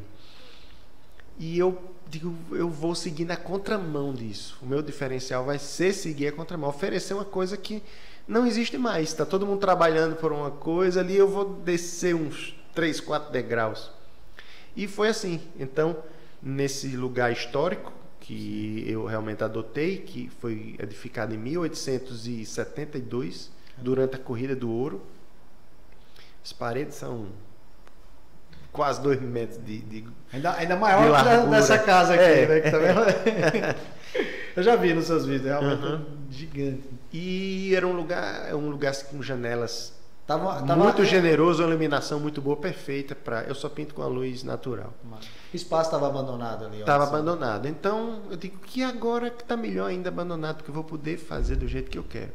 E 1.39 1.57
eu 1.57 1.81
digo, 2.07 2.35
eu 2.51 2.69
vou 2.69 2.93
seguir 2.93 3.25
na 3.25 3.35
contramão 3.35 4.13
disso. 4.13 4.57
O 4.61 4.65
meu 4.65 4.81
diferencial 4.81 5.43
vai 5.43 5.57
ser 5.57 5.93
seguir 5.93 6.27
a 6.27 6.31
contramão, 6.31 6.69
oferecer 6.69 7.13
uma 7.13 7.25
coisa 7.25 7.57
que 7.57 7.81
não 8.27 8.45
existe 8.45 8.77
mais. 8.77 9.09
Está 9.09 9.25
todo 9.25 9.45
mundo 9.45 9.59
trabalhando 9.59 10.15
por 10.15 10.31
uma 10.31 10.51
coisa 10.51 10.99
ali, 10.99 11.17
eu 11.17 11.27
vou 11.27 11.55
descer 11.55 12.13
uns 12.13 12.55
3, 12.75 12.99
4 12.99 13.31
degraus. 13.31 13.89
E 14.75 14.87
foi 14.87 15.09
assim. 15.09 15.41
Então, 15.59 15.97
nesse 16.41 16.95
lugar 16.97 17.32
histórico 17.32 17.91
que 18.19 18.84
eu 18.88 19.06
realmente 19.06 19.43
adotei, 19.43 19.97
que 19.97 20.30
foi 20.39 20.75
edificado 20.80 21.34
em 21.34 21.38
1872, 21.38 23.51
durante 23.77 24.15
a 24.15 24.19
Corrida 24.19 24.56
do 24.56 24.69
Ouro. 24.69 25.01
As 26.43 26.51
paredes 26.54 26.95
são 26.95 27.27
quase 28.71 29.01
dois 29.01 29.19
metros 29.21 29.60
de, 29.63 29.80
de 29.80 30.06
Ainda, 30.32 30.54
ainda 30.56 30.75
maior 30.77 31.23
De 31.23 31.41
que 31.43 31.47
dessa 31.49 31.77
casa 31.80 32.13
aqui, 32.13 32.23
É. 32.23 32.47
né? 32.47 32.60
Que 32.62 32.71
tá? 32.71 32.77
Eu 34.56 34.63
já 34.63 34.75
vi 34.75 34.93
nos 34.93 35.06
seus 35.06 35.25
vídeos, 35.25 35.45
é 35.47 35.49
realmente 35.58 35.84
Aham. 35.86 36.06
gigante. 36.30 36.89
E 37.13 37.73
era 37.73 37.88
um 37.88 37.93
lugar, 37.93 38.49
é 38.49 38.54
um 38.56 38.69
lugar 38.69 38.89
assim, 38.91 39.06
com 39.06 39.23
janelas 39.23 39.93
Tava, 40.32 40.62
tava 40.62 40.84
muito 40.84 41.04
generoso, 41.04 41.62
uma 41.62 41.70
iluminação 41.70 42.20
muito 42.20 42.41
boa, 42.41 42.56
perfeita 42.56 43.13
para. 43.13 43.44
Eu 43.44 43.54
só 43.54 43.67
pinto 43.67 43.94
com 43.94 44.02
a 44.02 44.08
luz 44.08 44.44
natural. 44.44 44.94
O 45.54 45.56
espaço 45.56 45.89
estava 45.89 46.08
abandonado 46.08 46.65
ali. 46.65 46.80
Estava 46.80 47.04
abandonado. 47.04 47.67
Então 47.67 48.22
eu 48.30 48.38
digo 48.38 48.58
que 48.60 48.82
agora 48.82 49.30
que 49.30 49.44
está 49.44 49.58
melhor 49.58 49.88
ainda 49.88 50.08
abandonado, 50.08 50.58
porque 50.58 50.70
eu 50.70 50.76
vou 50.76 50.86
poder 50.86 51.17
fazer 51.17 51.58
do 51.58 51.67
jeito 51.67 51.91
que 51.91 51.98
eu 51.98 52.04
quero. 52.04 52.32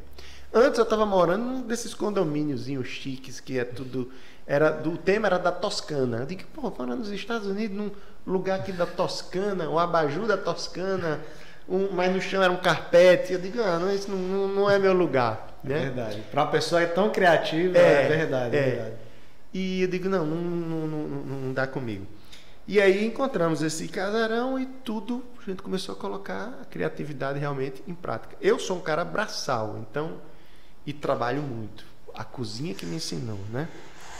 Antes 0.52 0.78
eu 0.78 0.84
estava 0.84 1.06
morando 1.06 1.44
num 1.44 1.62
desses 1.62 1.94
condomíniozinhos 1.94 2.88
chiques 2.88 3.40
que 3.40 3.58
é 3.58 3.64
tudo. 3.64 4.10
Era, 4.46 4.70
do, 4.70 4.92
o 4.92 4.96
tema 4.98 5.26
era 5.26 5.38
da 5.38 5.50
Toscana. 5.50 6.18
Eu 6.18 6.26
digo, 6.26 6.42
pô, 6.54 6.62
morando 6.62 6.98
nos 6.98 7.10
Estados 7.10 7.48
Unidos, 7.48 7.76
num 7.76 7.90
lugar 8.26 8.60
aqui 8.60 8.72
da 8.72 8.86
Toscana, 8.86 9.68
o 9.68 9.78
abajur 9.78 10.26
da 10.26 10.36
Toscana, 10.36 11.20
um, 11.68 11.90
mas 11.92 12.12
no 12.12 12.20
chão 12.20 12.42
era 12.42 12.52
um 12.52 12.56
carpete. 12.56 13.32
Eu 13.32 13.38
digo, 13.40 13.60
ah, 13.60 13.78
não, 13.78 13.92
isso 13.92 14.10
não, 14.10 14.48
não, 14.48 14.70
é 14.70 14.78
meu 14.78 14.92
lugar. 14.92 15.58
É 15.64 15.68
Né? 15.68 15.78
verdade. 15.80 16.22
Para 16.30 16.42
uma 16.44 16.50
pessoa 16.50 16.80
é 16.82 16.86
tão 16.86 17.10
criativa, 17.10 17.76
é, 17.76 18.04
É, 18.04 18.08
verdade, 18.08 18.56
é. 18.56 18.58
é. 18.58 18.62
verdade. 18.70 18.94
E 19.52 19.82
eu 19.82 19.88
digo, 19.88 20.08
não, 20.08 20.24
não, 20.26 20.86
não, 20.86 21.08
não, 21.08 21.52
dá 21.52 21.66
comigo. 21.66 22.06
E 22.68 22.80
aí 22.80 23.06
encontramos 23.06 23.62
esse 23.62 23.86
casarão 23.88 24.58
e 24.58 24.66
tudo, 24.66 25.24
a 25.40 25.48
gente 25.48 25.62
começou 25.62 25.94
a 25.94 25.98
colocar 25.98 26.58
a 26.60 26.64
criatividade 26.64 27.38
realmente 27.38 27.82
em 27.86 27.94
prática. 27.94 28.36
Eu 28.40 28.58
sou 28.58 28.76
um 28.76 28.80
cara 28.80 29.04
braçal, 29.04 29.78
então, 29.78 30.14
e 30.84 30.92
trabalho 30.92 31.42
muito. 31.42 31.84
A 32.12 32.24
cozinha 32.24 32.74
que 32.74 32.84
me 32.84 32.96
ensinou, 32.96 33.38
né? 33.52 33.68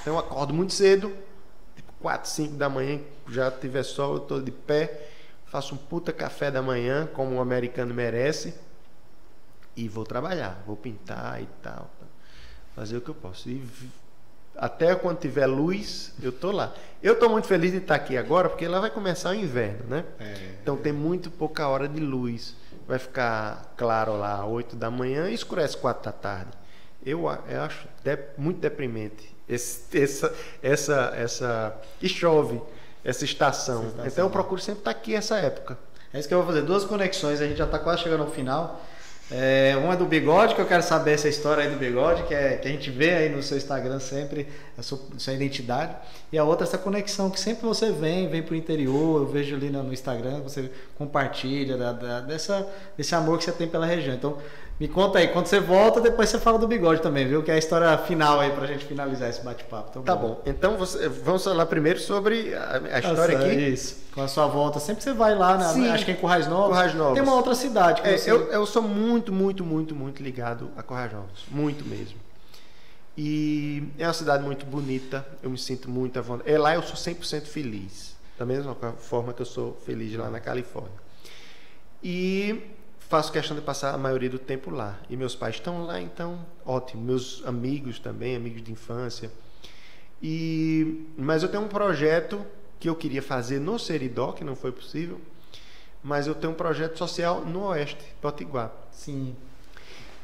Então 0.01 0.15
eu 0.15 0.19
acordo 0.21 0.55
muito 0.55 0.73
cedo, 0.73 1.13
tipo 1.75 1.93
4, 2.01 2.31
5 2.31 2.55
da 2.55 2.69
manhã, 2.69 3.01
já 3.29 3.51
tiver 3.51 3.83
sol, 3.83 4.15
eu 4.15 4.21
tô 4.21 4.41
de 4.41 4.53
pé, 4.53 5.09
faço 5.47 5.75
um 5.75 5.79
puta 5.79 6.13
café 6.13 6.51
da 6.51 6.61
manhã, 6.63 7.09
como 7.13 7.35
um 7.35 7.41
americano 7.41 7.95
merece, 7.95 8.55
e 9.77 9.89
vou 9.89 10.05
trabalhar, 10.05 10.63
vou 10.67 10.77
pintar 10.77 11.43
e 11.43 11.47
tal, 11.63 11.91
fazer 12.75 12.97
o 12.97 13.01
que 13.01 13.09
eu 13.11 13.15
posso. 13.15 13.49
E 13.49 13.63
até 14.57 14.95
quando 14.95 15.19
tiver 15.19 15.47
luz, 15.47 16.15
eu 16.23 16.33
tô 16.33 16.51
lá. 16.51 16.73
Eu 17.03 17.19
tô 17.19 17.29
muito 17.29 17.47
feliz 17.47 17.73
de 17.73 17.79
estar 17.79 17.95
aqui 17.95 18.17
agora, 18.17 18.49
porque 18.49 18.67
lá 18.67 18.81
vai 18.81 18.91
começar 18.91 19.31
o 19.31 19.35
inverno, 19.35 19.85
né? 19.89 20.05
É. 20.19 20.57
Então 20.63 20.77
tem 20.77 20.93
muito 20.93 21.31
pouca 21.31 21.69
hora 21.69 21.87
de 21.89 22.01
luz. 22.01 22.57
Vai 22.89 22.99
ficar 22.99 23.75
claro 23.77 24.17
lá 24.17 24.47
8 24.47 24.77
da 24.77 24.91
manhã 24.91 25.29
e 25.29 25.35
escurece 25.35 25.77
4 25.77 26.05
da 26.05 26.13
tarde. 26.13 26.51
Eu, 27.05 27.25
eu 27.49 27.63
acho 27.63 27.87
de- 28.03 28.19
muito 28.39 28.59
deprimente 28.61 29.35
esse, 29.49 29.97
essa, 30.01 30.35
essa, 30.63 31.13
essa. 31.17 31.77
E 32.01 32.09
chove 32.09 32.61
essa 33.07 33.25
estação. 33.25 33.79
Essa 33.81 33.87
estação, 33.89 34.07
Então 34.07 34.25
eu 34.27 34.31
procuro 34.31 34.61
sempre 34.61 34.81
estar 34.81 34.91
aqui 34.91 35.15
essa 35.15 35.37
época. 35.37 35.79
É 36.13 36.19
isso 36.19 36.29
que 36.29 36.35
eu 36.35 36.39
vou 36.39 36.47
fazer. 36.47 36.63
Duas 36.63 36.85
conexões, 36.85 37.41
a 37.41 37.47
gente 37.47 37.57
já 37.59 37.65
está 37.65 37.79
quase 37.79 38.03
chegando 38.03 38.23
ao 38.23 38.31
final. 38.31 38.81
É, 39.29 39.75
uma 39.83 39.95
é 39.95 39.97
do 39.97 40.07
bigode, 40.07 40.55
que 40.55 40.61
eu 40.61 40.67
quero 40.67 40.85
saber 40.85 41.13
essa 41.15 41.29
história 41.29 41.65
aí 41.65 41.69
do 41.71 41.77
bigode, 41.77 42.23
que, 42.25 42.33
é, 42.35 42.59
que 42.59 42.69
a 42.69 42.71
gente 42.71 42.89
vê 42.93 43.11
aí 43.13 43.29
no 43.29 43.43
seu 43.43 43.57
Instagram 43.57 43.99
sempre, 43.99 44.47
a 44.79 44.83
sua, 44.83 45.01
sua 45.19 45.33
identidade. 45.33 45.97
E 46.31 46.39
a 46.39 46.45
outra, 46.45 46.65
essa 46.65 46.79
conexão 46.79 47.29
que 47.29 47.41
sempre 47.41 47.67
você 47.67 47.91
vem, 47.91 48.29
vem 48.29 48.41
pro 48.41 48.55
interior, 48.55 49.23
eu 49.23 49.27
vejo 49.27 49.57
ali 49.57 49.69
no, 49.69 49.83
no 49.83 49.93
Instagram, 49.93 50.43
você 50.43 50.71
compartilha 50.97 51.77
da- 51.77 51.93
da- 51.93 52.21
dessa, 52.21 52.69
desse 52.97 53.15
amor 53.17 53.39
que 53.39 53.45
você 53.45 53.53
tem 53.53 53.67
pela 53.67 53.85
região. 53.85 54.15
Então, 54.15 54.39
me 54.79 54.87
conta 54.89 55.19
aí, 55.19 55.29
quando 55.29 55.47
você 55.47 55.59
volta, 55.59 56.01
depois 56.03 56.29
você 56.29 56.39
fala 56.39 56.59
do 56.59 56.69
bigode 56.69 57.01
também, 57.01 57.27
viu? 57.27 57.43
Que 57.43 57.51
é 57.51 57.55
a 57.55 57.59
história 57.59 57.97
final 57.99 58.41
aí 58.41 58.51
pra 58.51 58.67
gente 58.67 58.85
finalizar 58.85 59.31
esse 59.31 59.41
bate-papo. 59.43 59.89
Então, 59.91 60.03
Tá 60.03 60.15
bom. 60.15 60.43
Então 60.45 60.77
você- 60.77 61.09
vamos 61.09 61.43
falar 61.45 61.65
primeiro 61.67 61.99
sobre 61.99 62.55
a, 62.55 62.81
a 62.93 62.99
história 62.99 63.39
Nossa, 63.39 63.51
aqui. 63.51 63.57
Isso. 63.69 64.05
Com 64.15 64.21
a 64.21 64.29
sua 64.29 64.47
volta. 64.47 64.79
Sempre 64.79 65.03
você 65.03 65.13
vai 65.15 65.35
lá, 65.35 65.57
na, 65.57 65.69
Sim. 65.73 65.89
acho 65.89 66.05
que 66.05 66.11
é 66.11 66.15
em 66.15 66.17
Currais 66.19 66.47
Novos. 66.47 66.69
Currais 66.69 66.95
Novos. 66.95 67.15
Tem 67.15 67.23
uma 67.23 67.35
outra 67.35 67.55
cidade 67.55 68.03
É, 68.05 68.19
você... 68.19 68.31
eu, 68.31 68.53
eu 68.53 68.67
sou 68.67 68.83
muito, 68.83 69.33
muito, 69.33 69.65
muito, 69.65 69.95
muito 69.95 70.23
ligado 70.23 70.71
a 70.77 70.83
Corrajós. 70.83 71.23
Muito 71.51 71.83
mesmo. 71.87 72.19
E 73.17 73.83
é 73.99 74.07
uma 74.07 74.13
cidade 74.13 74.45
muito 74.45 74.67
bonita. 74.67 75.27
Eu 75.43 75.49
me 75.49 75.57
sinto 75.57 75.89
muito 75.91 76.19
à 76.19 76.23
vontade. 76.23 76.51
É 76.51 76.59
lá 76.59 76.75
eu 76.75 76.83
sou 76.83 76.97
100% 76.97 77.45
feliz. 77.47 78.15
Da 78.39 78.45
mesma 78.45 78.75
forma 78.99 79.33
que 79.33 79.41
eu 79.41 79.47
sou 79.47 79.75
feliz 79.87 80.15
lá 80.15 80.29
na 80.29 80.39
Califórnia. 80.39 80.93
E 82.03 82.61
faço 83.09 83.33
questão 83.33 83.57
de 83.57 83.63
passar 83.63 83.95
a 83.95 83.99
maioria 83.99 84.31
do 84.31 84.39
tempo 84.39 84.71
lá. 84.71 84.99
E 85.09 85.17
meus 85.17 85.35
pais 85.35 85.57
estão 85.57 85.85
lá, 85.85 86.01
então 86.01 86.45
ótimo. 86.65 87.03
Meus 87.03 87.43
amigos 87.47 87.99
também, 87.99 88.37
amigos 88.37 88.63
de 88.63 88.73
infância. 88.73 89.31
E 90.23 91.07
mas 91.17 91.43
eu 91.43 91.49
tenho 91.49 91.65
um 91.65 91.69
projeto 91.69 92.45
que 92.79 92.89
eu 92.89 92.95
queria 92.95 93.23
fazer 93.23 93.59
no 93.59 93.79
Seridó, 93.79 94.33
que 94.33 94.45
não 94.45 94.57
foi 94.57 94.73
possível. 94.73 95.21
Mas 96.03 96.27
eu 96.27 96.35
tenho 96.35 96.53
um 96.53 96.57
projeto 96.57 96.97
social 96.97 97.45
no 97.45 97.65
Oeste, 97.65 98.05
Potiguar. 98.21 98.71
Sim. 98.93 99.35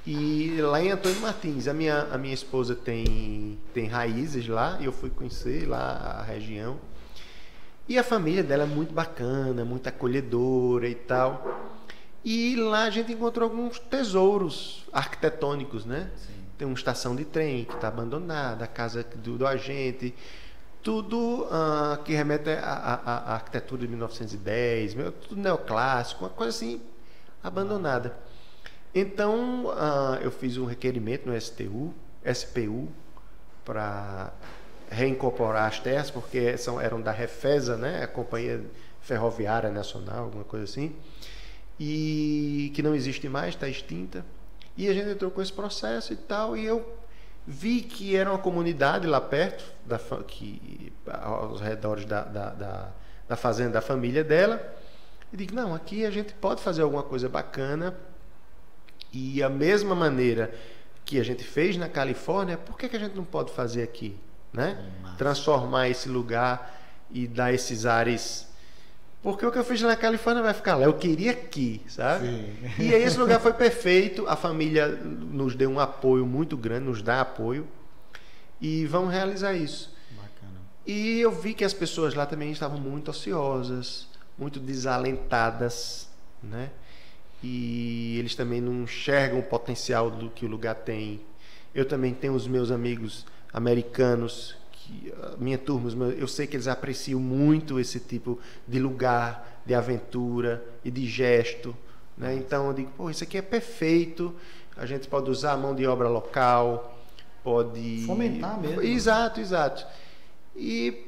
E 0.06 0.56
lá 0.60 0.82
em 0.82 0.90
Antônio 0.90 1.20
Martins, 1.20 1.68
a 1.68 1.72
minha, 1.72 2.08
a 2.10 2.18
minha 2.18 2.34
esposa 2.34 2.74
tem, 2.74 3.58
tem 3.72 3.86
raízes 3.86 4.48
lá, 4.48 4.76
e 4.80 4.84
eu 4.84 4.92
fui 4.92 5.10
conhecer 5.10 5.66
lá 5.68 6.18
a 6.20 6.22
região. 6.22 6.78
E 7.88 7.98
a 7.98 8.04
família 8.04 8.42
dela 8.42 8.64
é 8.64 8.66
muito 8.66 8.92
bacana, 8.92 9.64
muito 9.64 9.88
acolhedora 9.88 10.88
e 10.88 10.94
tal. 10.94 11.71
E 12.24 12.54
lá 12.56 12.84
a 12.84 12.90
gente 12.90 13.12
encontrou 13.12 13.48
alguns 13.48 13.78
tesouros 13.78 14.86
arquitetônicos, 14.92 15.84
né? 15.84 16.10
Sim. 16.16 16.32
Tem 16.56 16.66
uma 16.66 16.74
estação 16.74 17.16
de 17.16 17.24
trem 17.24 17.64
que 17.64 17.74
está 17.74 17.88
abandonada, 17.88 18.64
a 18.64 18.68
casa 18.68 19.02
do, 19.02 19.36
do 19.36 19.46
agente, 19.46 20.14
tudo 20.82 21.44
uh, 21.44 22.02
que 22.04 22.12
remete 22.12 22.50
à, 22.50 23.34
arquitetura 23.34 23.82
de 23.82 23.88
1910, 23.88 24.94
tudo 25.28 25.40
neoclássico, 25.40 26.24
uma 26.24 26.30
coisa 26.30 26.50
assim 26.50 26.80
abandonada. 27.42 28.16
Então 28.94 29.66
uh, 29.66 30.16
eu 30.20 30.30
fiz 30.30 30.56
um 30.56 30.64
requerimento 30.64 31.28
no 31.28 31.40
STU, 31.40 31.94
SPU, 32.34 32.88
para 33.64 34.32
reincorporar 34.90 35.66
as 35.66 35.78
terras, 35.78 36.10
porque 36.10 36.56
são, 36.58 36.80
eram 36.80 37.00
da 37.00 37.10
Refesa, 37.10 37.76
né? 37.76 38.02
a 38.02 38.06
Companhia 38.06 38.62
Ferroviária 39.00 39.70
Nacional, 39.70 40.24
alguma 40.24 40.44
coisa 40.44 40.64
assim, 40.64 40.94
e 41.84 42.70
que 42.74 42.82
não 42.82 42.94
existe 42.94 43.28
mais, 43.28 43.54
está 43.54 43.68
extinta. 43.68 44.24
E 44.76 44.88
a 44.88 44.94
gente 44.94 45.10
entrou 45.10 45.30
com 45.30 45.42
esse 45.42 45.52
processo 45.52 46.12
e 46.12 46.16
tal, 46.16 46.56
e 46.56 46.64
eu 46.64 46.96
vi 47.46 47.80
que 47.80 48.14
era 48.14 48.30
uma 48.30 48.38
comunidade 48.38 49.06
lá 49.06 49.20
perto, 49.20 49.64
da, 49.84 49.98
que, 50.26 50.92
aos 51.06 51.60
redores 51.60 52.04
da, 52.04 52.22
da, 52.22 52.50
da, 52.50 52.88
da 53.28 53.36
fazenda 53.36 53.72
da 53.72 53.80
família 53.80 54.22
dela, 54.22 54.62
e 55.32 55.36
digo, 55.36 55.54
não, 55.54 55.74
aqui 55.74 56.04
a 56.04 56.10
gente 56.10 56.34
pode 56.34 56.62
fazer 56.62 56.82
alguma 56.82 57.02
coisa 57.02 57.28
bacana, 57.28 57.96
e 59.12 59.42
a 59.42 59.48
mesma 59.48 59.94
maneira 59.94 60.54
que 61.04 61.18
a 61.18 61.24
gente 61.24 61.42
fez 61.42 61.76
na 61.76 61.88
Califórnia, 61.88 62.56
por 62.56 62.78
que, 62.78 62.88
que 62.88 62.96
a 62.96 63.00
gente 63.00 63.16
não 63.16 63.24
pode 63.24 63.52
fazer 63.52 63.82
aqui? 63.82 64.16
né? 64.52 64.78
Transformar 65.16 65.88
esse 65.88 66.08
lugar 66.08 66.78
e 67.10 67.26
dar 67.26 67.52
esses 67.52 67.86
ares. 67.86 68.48
Porque 69.22 69.46
o 69.46 69.52
que 69.52 69.58
eu 69.58 69.64
fiz 69.64 69.80
na 69.82 69.94
Califórnia 69.94 70.42
vai 70.42 70.52
ficar 70.52 70.74
lá. 70.74 70.84
Eu 70.84 70.94
queria 70.94 71.30
aqui, 71.30 71.80
sabe? 71.86 72.26
Sim. 72.26 72.82
E 72.82 72.92
aí 72.92 73.04
esse 73.04 73.16
lugar 73.16 73.40
foi 73.40 73.52
perfeito. 73.52 74.26
A 74.26 74.34
família 74.34 74.88
nos 74.88 75.54
deu 75.54 75.70
um 75.70 75.78
apoio 75.78 76.26
muito 76.26 76.56
grande, 76.56 76.86
nos 76.86 77.02
dá 77.02 77.20
apoio. 77.20 77.68
E 78.60 78.84
vamos 78.86 79.12
realizar 79.12 79.54
isso. 79.54 79.94
Bacana. 80.10 80.60
E 80.84 81.20
eu 81.20 81.30
vi 81.30 81.54
que 81.54 81.64
as 81.64 81.72
pessoas 81.72 82.14
lá 82.14 82.26
também 82.26 82.50
estavam 82.50 82.78
muito 82.78 83.12
ociosas, 83.12 84.08
muito 84.36 84.58
desalentadas, 84.58 86.08
né? 86.42 86.70
E 87.42 88.16
eles 88.18 88.34
também 88.34 88.60
não 88.60 88.82
enxergam 88.82 89.38
o 89.38 89.42
potencial 89.42 90.10
do 90.10 90.30
que 90.30 90.44
o 90.44 90.48
lugar 90.48 90.74
tem. 90.74 91.20
Eu 91.72 91.84
também 91.84 92.12
tenho 92.12 92.34
os 92.34 92.48
meus 92.48 92.72
amigos 92.72 93.24
americanos, 93.52 94.56
que, 94.82 95.12
minha 95.38 95.58
turma, 95.58 96.06
eu 96.06 96.26
sei 96.26 96.46
que 96.46 96.56
eles 96.56 96.66
apreciam 96.66 97.20
muito 97.20 97.78
esse 97.78 98.00
tipo 98.00 98.38
de 98.66 98.78
lugar, 98.78 99.60
de 99.64 99.74
aventura 99.74 100.64
e 100.84 100.90
de 100.90 101.06
gesto. 101.06 101.76
Né? 102.16 102.34
Então 102.34 102.68
eu 102.68 102.72
digo, 102.72 102.90
pô, 102.96 103.10
isso 103.10 103.22
aqui 103.24 103.38
é 103.38 103.42
perfeito. 103.42 104.34
A 104.76 104.86
gente 104.86 105.06
pode 105.08 105.30
usar 105.30 105.52
a 105.52 105.56
mão 105.56 105.74
de 105.74 105.86
obra 105.86 106.08
local, 106.08 106.98
pode. 107.44 108.04
Fomentar 108.06 108.60
mesmo. 108.60 108.82
Exato, 108.82 109.40
exato. 109.40 109.86
E, 110.56 111.06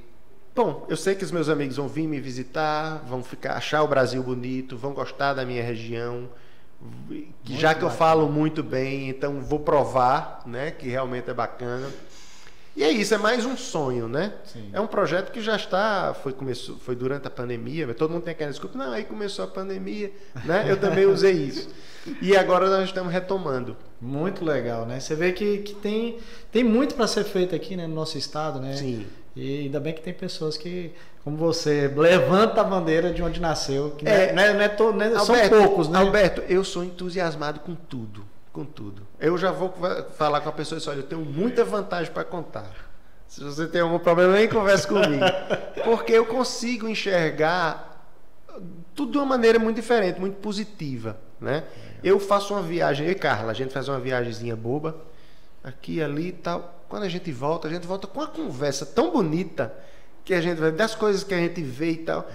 bom, 0.55 0.87
eu 0.89 0.97
sei 0.97 1.15
que 1.15 1.25
os 1.25 1.33
meus 1.33 1.49
amigos 1.49 1.77
vão 1.77 1.89
vir 1.89 2.07
me 2.07 2.21
visitar, 2.21 3.03
vão 3.07 3.23
ficar, 3.23 3.57
achar 3.57 3.83
o 3.83 3.89
Brasil 3.89 4.23
bonito, 4.23 4.77
vão 4.77 4.93
gostar 4.93 5.35
da 5.35 5.45
minha 5.45 5.63
região. 5.63 6.29
Muito 7.09 7.33
já 7.45 7.75
que 7.75 7.81
bacana. 7.81 7.93
eu 7.93 7.97
falo 7.97 8.29
muito 8.29 8.63
bem, 8.63 9.09
então 9.09 9.41
vou 9.41 9.59
provar, 9.59 10.43
né, 10.45 10.71
que 10.71 10.87
realmente 10.89 11.31
é 11.31 11.35
bacana. 11.35 11.89
E 12.77 12.83
é 12.83 12.91
isso, 12.91 13.15
é 13.15 13.19
mais 13.19 13.47
um 13.47 13.57
sonho, 13.57 14.09
né? 14.09 14.33
Sim. 14.45 14.69
É 14.73 14.81
um 14.81 14.87
projeto 14.87 15.31
que 15.31 15.41
já 15.41 15.55
está, 15.55 16.13
foi, 16.13 16.33
começou, 16.33 16.77
foi 16.79 16.97
durante 16.97 17.27
a 17.27 17.31
pandemia, 17.31 17.93
todo 17.95 18.11
mundo 18.11 18.25
tem 18.25 18.33
aquela 18.33 18.51
desculpa, 18.51 18.77
não, 18.77 18.93
aí 18.93 19.05
começou 19.05 19.45
a 19.45 19.49
pandemia, 19.49 20.11
né? 20.45 20.67
Eu 20.69 20.77
também 20.77 21.07
usei 21.07 21.33
isso. 21.33 21.69
E 22.21 22.37
agora 22.37 22.69
nós 22.69 22.85
estamos 22.85 23.13
retomando. 23.13 23.77
Muito 24.01 24.45
legal, 24.45 24.85
né? 24.87 24.99
Você 24.99 25.15
vê 25.15 25.33
que, 25.33 25.59
que 25.59 25.75
tem, 25.75 26.19
tem 26.51 26.65
muito 26.65 26.97
para 26.97 27.07
ser 27.07 27.25
feito 27.25 27.55
aqui 27.55 27.77
né, 27.77 27.87
no 27.87 27.95
nosso 27.95 28.19
estado, 28.19 28.61
né? 28.61 28.75
Sim. 28.75 29.07
E 29.37 29.61
ainda 29.61 29.79
bem 29.79 29.93
que 29.93 30.03
tem 30.03 30.13
pessoas 30.13 30.57
que, 30.57 30.93
como 31.23 31.37
você, 31.37 31.91
levanta 31.97 32.61
a 32.61 32.65
bandeira 32.65 33.13
de 33.13 33.23
onde 33.23 33.41
nasceu. 33.41 33.93
Que 33.93 34.07
é, 34.07 34.33
não 34.33 34.43
é, 34.43 34.53
não 34.53 34.61
é, 34.61 34.69
to, 34.69 34.93
não 34.93 35.03
é 35.03 35.15
Alberto, 35.15 35.25
são 35.27 35.67
poucos, 35.67 35.89
né? 35.89 35.99
Alberto, 35.99 36.43
eu 36.49 36.65
sou 36.65 36.83
entusiasmado 36.83 37.61
com 37.61 37.75
tudo 37.75 38.34
com 38.55 38.65
tudo. 38.65 39.03
Eu 39.19 39.37
já 39.37 39.51
vou 39.51 39.75
falar 40.17 40.41
com 40.41 40.49
a 40.49 40.53
pessoa 40.53 40.77
e 40.77 40.79
dizer, 40.79 40.91
olha, 40.93 41.01
eu 41.01 41.07
tenho 41.07 41.23
muita 41.23 41.65
vantagem 41.65 42.13
para 42.13 42.23
contar. 42.23 42.71
Se 43.27 43.43
você 43.43 43.67
tem 43.67 43.81
algum 43.81 43.99
problema, 43.99 44.33
nem 44.35 44.49
converse 44.49 44.87
comigo. 44.87 45.25
Porque 45.83 46.13
eu 46.13 46.25
consigo 46.25 46.89
enxergar 46.89 48.07
tudo 48.95 49.11
de 49.11 49.19
uma 49.19 49.27
maneira 49.27 49.59
muito 49.59 49.75
diferente, 49.75 50.21
muito 50.21 50.37
positiva. 50.37 51.19
Né? 51.41 51.65
Eu 52.03 52.21
faço 52.21 52.55
uma 52.55 52.63
viagem, 52.63 53.07
eu 53.07 53.13
e 53.13 53.17
Carla, 53.17 53.51
a 53.51 53.55
gente 53.55 53.73
faz 53.73 53.89
uma 53.89 53.99
viagemzinha 53.99 54.55
boba, 54.55 54.97
aqui, 55.65 56.01
ali 56.01 56.29
e 56.29 56.33
tal. 56.33 56.85
Quando 56.89 57.03
a 57.03 57.09
gente 57.09 57.33
volta, 57.33 57.67
a 57.67 57.71
gente 57.73 57.89
volta 57.89 58.07
com 58.07 58.21
uma 58.21 58.29
conversa 58.29 58.87
tão 58.87 59.11
bonita 59.11 59.75
que 60.25 60.33
a 60.33 60.41
gente 60.41 60.61
vai, 60.61 60.71
das 60.71 60.95
coisas 60.95 61.25
que 61.25 61.35
a 61.35 61.39
gente 61.39 61.61
vê 61.61 61.91
e 61.91 61.97
tal 61.97 62.29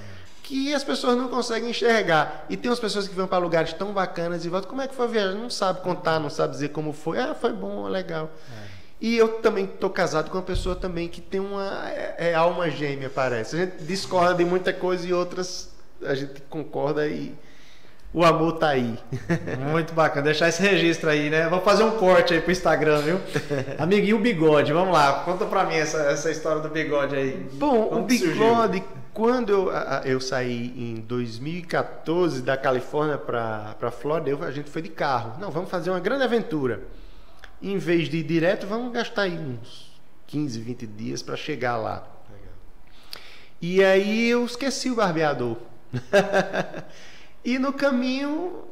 que 0.50 0.74
as 0.74 0.84
pessoas 0.84 1.16
não 1.16 1.28
conseguem 1.28 1.70
enxergar. 1.70 2.48
E 2.50 2.58
tem 2.58 2.72
umas 2.72 2.80
pessoas 2.80 3.08
que 3.08 3.14
vão 3.14 3.28
para 3.28 3.38
lugares 3.38 3.72
tão 3.72 3.94
bacanas 3.94 4.44
e 4.44 4.50
voltam, 4.50 4.68
como 4.68 4.82
é 4.82 4.88
que 4.88 4.96
foi 4.96 5.06
a 5.06 5.08
viagem? 5.08 5.40
Não 5.40 5.50
sabe 5.50 5.82
contar, 5.82 6.20
não 6.20 6.28
sabe 6.28 6.54
dizer 6.54 6.70
como 6.70 6.92
foi. 6.92 7.20
Ah, 7.20 7.36
foi 7.36 7.54
bom, 7.54 7.88
legal. 7.88 8.32
É. 8.66 8.70
E 9.00 9.16
eu 9.16 9.28
também 9.42 9.66
estou 9.66 9.92
casado 9.92 10.32
com 10.32 10.38
uma 10.38 10.44
pessoa 10.44 10.76
também 10.76 11.08
que 11.08 11.22
tem 11.22 11.40
uma 11.40 11.88
é, 11.92 12.16
é, 12.32 12.34
alma 12.34 12.68
gêmea, 12.68 13.12
parece. 13.12 13.56
A 13.56 13.60
gente 13.60 13.84
discorda 13.84 14.34
de 14.34 14.44
muita 14.44 14.74
coisa 14.74 15.08
e 15.08 15.14
outras 15.14 15.70
a 16.04 16.16
gente 16.16 16.42
concorda 16.50 17.06
e 17.08 17.36
o 18.12 18.26
amor 18.26 18.54
tá 18.54 18.70
aí. 18.70 18.98
Muito 19.72 19.94
bacana. 19.94 20.24
Deixar 20.24 20.50
esse 20.50 20.64
registro 20.64 21.12
aí, 21.12 21.30
né? 21.30 21.48
Vou 21.48 21.62
fazer 21.62 21.84
um 21.84 21.92
corte 21.92 22.34
aí 22.34 22.42
pro 22.42 22.52
Instagram, 22.52 23.02
viu? 23.02 23.20
Amigo, 23.78 24.08
e 24.08 24.14
o 24.16 24.20
bigode? 24.20 24.74
Vamos 24.74 24.94
lá. 24.94 25.22
Conta 25.26 25.46
pra 25.46 25.64
mim 25.66 25.76
essa, 25.76 26.00
essa 26.06 26.32
história 26.32 26.60
do 26.60 26.70
bigode 26.70 27.16
aí. 27.16 27.48
Bom, 27.54 27.86
Como 27.86 28.02
o 28.02 28.06
bigode, 28.06 28.84
quando 29.14 29.50
eu, 29.50 29.72
eu 30.06 30.22
saí 30.22 30.74
em 30.78 30.96
2014 30.96 32.42
da 32.42 32.56
Califórnia 32.56 33.18
para 33.18 33.92
Flórida, 33.92 34.30
eu, 34.30 34.44
a 34.44 34.52
gente 34.52 34.70
foi 34.70 34.82
de 34.82 34.90
carro. 34.90 35.40
Não, 35.40 35.52
vamos 35.52 35.70
fazer 35.70 35.90
uma 35.90 36.00
grande 36.00 36.24
aventura. 36.24 36.84
Em 37.62 37.78
vez 37.78 38.08
de 38.08 38.18
ir 38.18 38.24
direto, 38.24 38.66
vamos 38.66 38.94
gastar 38.94 39.24
aí 39.24 39.38
uns 39.38 39.92
15, 40.28 40.60
20 40.60 40.88
dias 40.88 41.22
para 41.22 41.36
chegar 41.36 41.78
lá. 41.78 42.08
Legal. 42.32 42.54
E 43.62 43.84
aí 43.84 44.30
eu 44.30 44.46
esqueci 44.46 44.90
o 44.90 44.96
barbeador. 44.96 45.58
e 47.44 47.58
no 47.58 47.74
caminho 47.74 48.64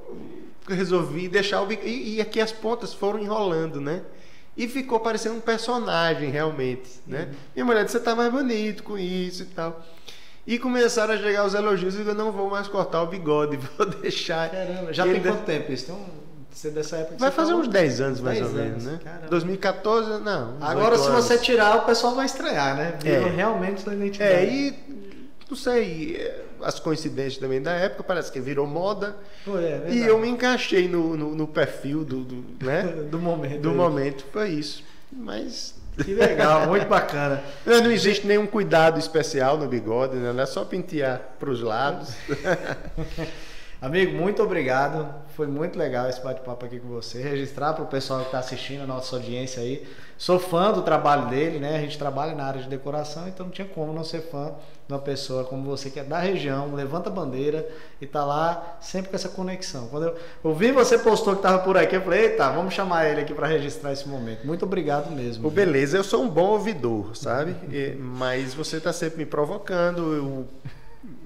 resolvi 0.68 1.28
deixar 1.28 1.62
o 1.62 1.72
e, 1.72 2.16
e 2.16 2.22
aqui 2.22 2.40
as 2.40 2.52
pontas 2.52 2.94
foram 2.94 3.20
enrolando, 3.20 3.82
né? 3.82 4.04
E 4.56 4.68
ficou 4.68 5.00
parecendo 5.00 5.36
um 5.36 5.42
personagem 5.42 6.30
realmente, 6.30 6.90
né? 7.06 7.24
Uhum. 7.30 7.38
Minha 7.56 7.66
mulher 7.66 7.86
disse, 7.86 7.98
você 7.98 8.04
tá 8.04 8.16
mais 8.16 8.32
bonito 8.32 8.84
com 8.84 8.98
isso 8.98 9.44
e 9.44 9.46
tal. 9.48 9.86
E 10.48 10.58
começaram 10.58 11.14
a 11.14 11.18
chegar 11.18 11.45
os 11.45 11.54
elogios 11.54 11.95
e 11.95 12.08
eu 12.08 12.16
não 12.16 12.32
vou 12.32 12.50
mais 12.50 12.70
cortar 12.70 13.04
o 13.04 13.08
bigode, 13.08 13.58
vou 13.78 13.86
deixar. 13.86 14.50
Caramba, 14.50 14.93
já 14.93 15.04
tem 15.04 15.22
quanto 15.22 15.43
tempo 15.43 15.74
isso? 15.74 15.84
Então, 15.91 16.00
você 16.50 16.70
dessa 16.72 16.95
época 16.95 17.18
vai 17.18 17.30
fazer 17.30 17.54
uns 17.54 17.68
10 17.68 18.02
anos 18.02 18.22
mais 18.22 18.39
10 18.39 18.50
ou 18.50 18.58
menos, 18.58 18.86
né? 18.86 19.00
Caramba. 19.04 19.28
2014, 19.28 20.24
não. 20.24 20.56
Agora, 20.62 20.98
se 20.98 21.10
anos. 21.10 21.26
você 21.26 21.38
tirar, 21.38 21.76
o 21.76 21.86
pessoal 21.86 22.16
vai 22.16 22.26
estranhar, 22.26 22.78
né? 22.78 22.98
Virou 23.04 23.28
é. 23.28 23.30
realmente 23.30 23.82
sua 23.82 23.93
identidade. 23.93 24.34
É, 24.34 24.45
e 24.45 24.74
não 25.50 25.58
sei, 25.58 26.34
as 26.62 26.80
coincidências 26.80 27.38
também 27.38 27.62
da 27.62 27.74
época, 27.74 28.04
parece 28.04 28.32
que 28.32 28.39
virou 28.39 28.66
moda. 28.66 29.18
Pô, 29.43 29.58
é, 29.60 29.84
e 29.89 30.00
eu 30.00 30.18
me 30.18 30.30
encaixei 30.30 30.88
no, 30.88 31.18
no, 31.18 31.36
no 31.36 31.48
perfil 31.48 32.06
do, 32.06 32.24
do, 32.24 32.66
né? 32.66 32.84
do 33.12 33.20
momento. 33.20 33.62
Do 33.62 33.74
momento, 33.74 34.26
foi 34.32 34.50
isso. 34.50 34.82
Mas 35.12 35.76
que 36.04 36.14
legal, 36.14 36.68
muito 36.68 36.88
bacana. 36.88 37.43
Não 37.66 37.91
existe 37.91 38.26
nenhum 38.26 38.45
cuidado 38.45 39.00
especial 39.00 39.58
no 39.58 39.68
bigode, 39.68 40.16
né? 40.16 40.32
não 40.32 40.43
é 40.43 40.45
só 40.45 40.64
pentear 40.64 41.22
para 41.39 41.50
os 41.50 41.62
lados. 41.62 42.16
Amigo, 43.80 44.18
muito 44.18 44.41
obrigado. 44.41 45.08
Foi 45.36 45.45
muito 45.45 45.78
legal 45.78 46.10
esse 46.10 46.22
bate-papo 46.22 46.66
aqui 46.66 46.80
com 46.80 46.88
você. 46.88 47.22
Registrar 47.22 47.74
para 47.74 47.84
o 47.84 47.88
pessoal 47.88 48.22
que 48.22 48.28
está 48.28 48.39
assistindo, 48.39 48.82
a 48.82 48.88
nossa 48.88 49.16
audiência 49.16 49.62
aí. 49.62 49.88
Sou 50.18 50.39
fã 50.39 50.72
do 50.72 50.82
trabalho 50.82 51.28
dele, 51.28 51.60
né? 51.60 51.78
A 51.78 51.82
gente 51.82 51.98
trabalha 51.98 52.34
na 52.34 52.45
área 52.45 52.62
de 52.62 52.68
decoração, 52.68 53.28
então 53.28 53.45
não 53.45 53.54
tinha 53.54 53.68
como 53.68 53.93
não 53.93 54.04
ser 54.04 54.22
fã 54.22 54.56
de 54.88 54.94
uma 54.94 55.00
pessoa 55.00 55.44
como 55.44 55.64
você 55.64 55.90
que 55.90 56.00
é 56.00 56.04
da 56.04 56.18
região, 56.18 56.74
levanta 56.74 57.10
a 57.10 57.12
bandeira 57.12 57.68
e 58.00 58.08
tá 58.08 58.24
lá 58.24 58.78
sempre 58.80 59.10
com 59.10 59.18
essa 59.18 59.28
conexão. 59.28 59.90
Quando 59.90 60.04
eu, 60.04 60.16
eu 60.46 60.56
vi 60.56 60.72
você 60.72 60.98
postou 60.98 61.34
que 61.34 61.40
estava 61.40 61.62
por 61.62 61.78
aqui, 61.78 61.96
eu 61.96 62.02
falei, 62.02 62.28
eita, 62.28 62.50
vamos 62.50 62.74
chamar 62.74 63.06
ele 63.06 63.22
aqui 63.22 63.34
para 63.34 63.48
registrar 63.48 63.92
esse 63.92 64.08
momento. 64.08 64.48
Muito 64.48 64.64
obrigado 64.64 65.12
mesmo. 65.12 65.46
O 65.46 65.52
beleza, 65.52 65.98
eu 65.98 66.04
sou 66.06 66.24
um 66.24 66.30
bom 66.30 66.52
ouvidor, 66.52 67.18
sabe? 67.18 67.54
E, 67.70 67.96
mas 68.00 68.54
você 68.54 68.78
está 68.78 68.94
sempre 68.94 69.18
me 69.18 69.26
provocando, 69.26 70.14
eu, 70.14 70.48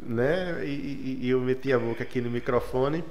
né? 0.02 0.66
E, 0.66 1.20
e, 1.22 1.30
eu 1.30 1.40
meti 1.40 1.72
a 1.72 1.78
boca 1.78 2.02
aqui 2.02 2.20
no 2.20 2.32
microfone. 2.32 3.04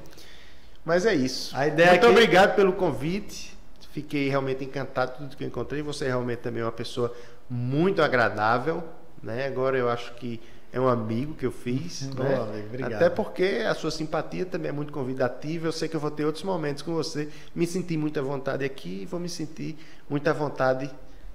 Mas 0.85 1.07
é 1.07 1.15
isso. 1.15 1.57
A 1.57 1.69
ideia 1.69 1.91
Muito 1.91 2.07
aqui... 2.07 2.13
obrigado 2.13 2.57
pelo 2.57 2.73
convite. 2.73 3.57
Fiquei 3.93 4.29
realmente 4.29 4.65
encantado 4.65 5.13
com 5.13 5.19
tudo 5.25 5.37
que 5.37 5.45
eu 5.45 5.49
encontrei. 5.49 5.83
Você 5.83 6.07
é 6.07 6.09
realmente 6.09 6.39
também 6.39 6.63
é 6.63 6.65
uma 6.65 6.73
pessoa 6.73 7.15
muito 7.49 8.01
agradável, 8.01 8.83
né? 9.23 9.47
Agora 9.47 9.77
eu 9.77 9.89
acho 9.89 10.15
que 10.15 10.41
é 10.73 10.81
um 10.81 10.89
amigo 10.89 11.35
que 11.35 11.45
eu 11.45 11.53
fiz, 11.53 12.03
Boa, 12.15 12.29
né? 12.29 12.35
amigo, 12.37 12.67
obrigado. 12.69 12.95
Até 12.95 13.11
porque 13.11 13.65
a 13.69 13.75
sua 13.75 13.91
simpatia 13.91 14.47
também 14.47 14.69
é 14.69 14.73
muito 14.73 14.93
convidativa. 14.93 15.67
Eu 15.67 15.73
sei 15.73 15.89
que 15.89 15.97
eu 15.97 16.01
vou 16.01 16.11
ter 16.11 16.25
outros 16.25 16.45
momentos 16.45 16.83
com 16.83 16.95
você. 16.95 17.29
Me 17.55 17.67
senti 17.67 17.97
muito 17.97 18.19
à 18.19 18.23
vontade 18.23 18.65
aqui 18.65 19.03
e 19.03 19.07
vou 19.07 19.19
me 19.19 19.29
sentir 19.29 19.77
muito 20.09 20.29
à 20.29 20.33
vontade 20.33 20.91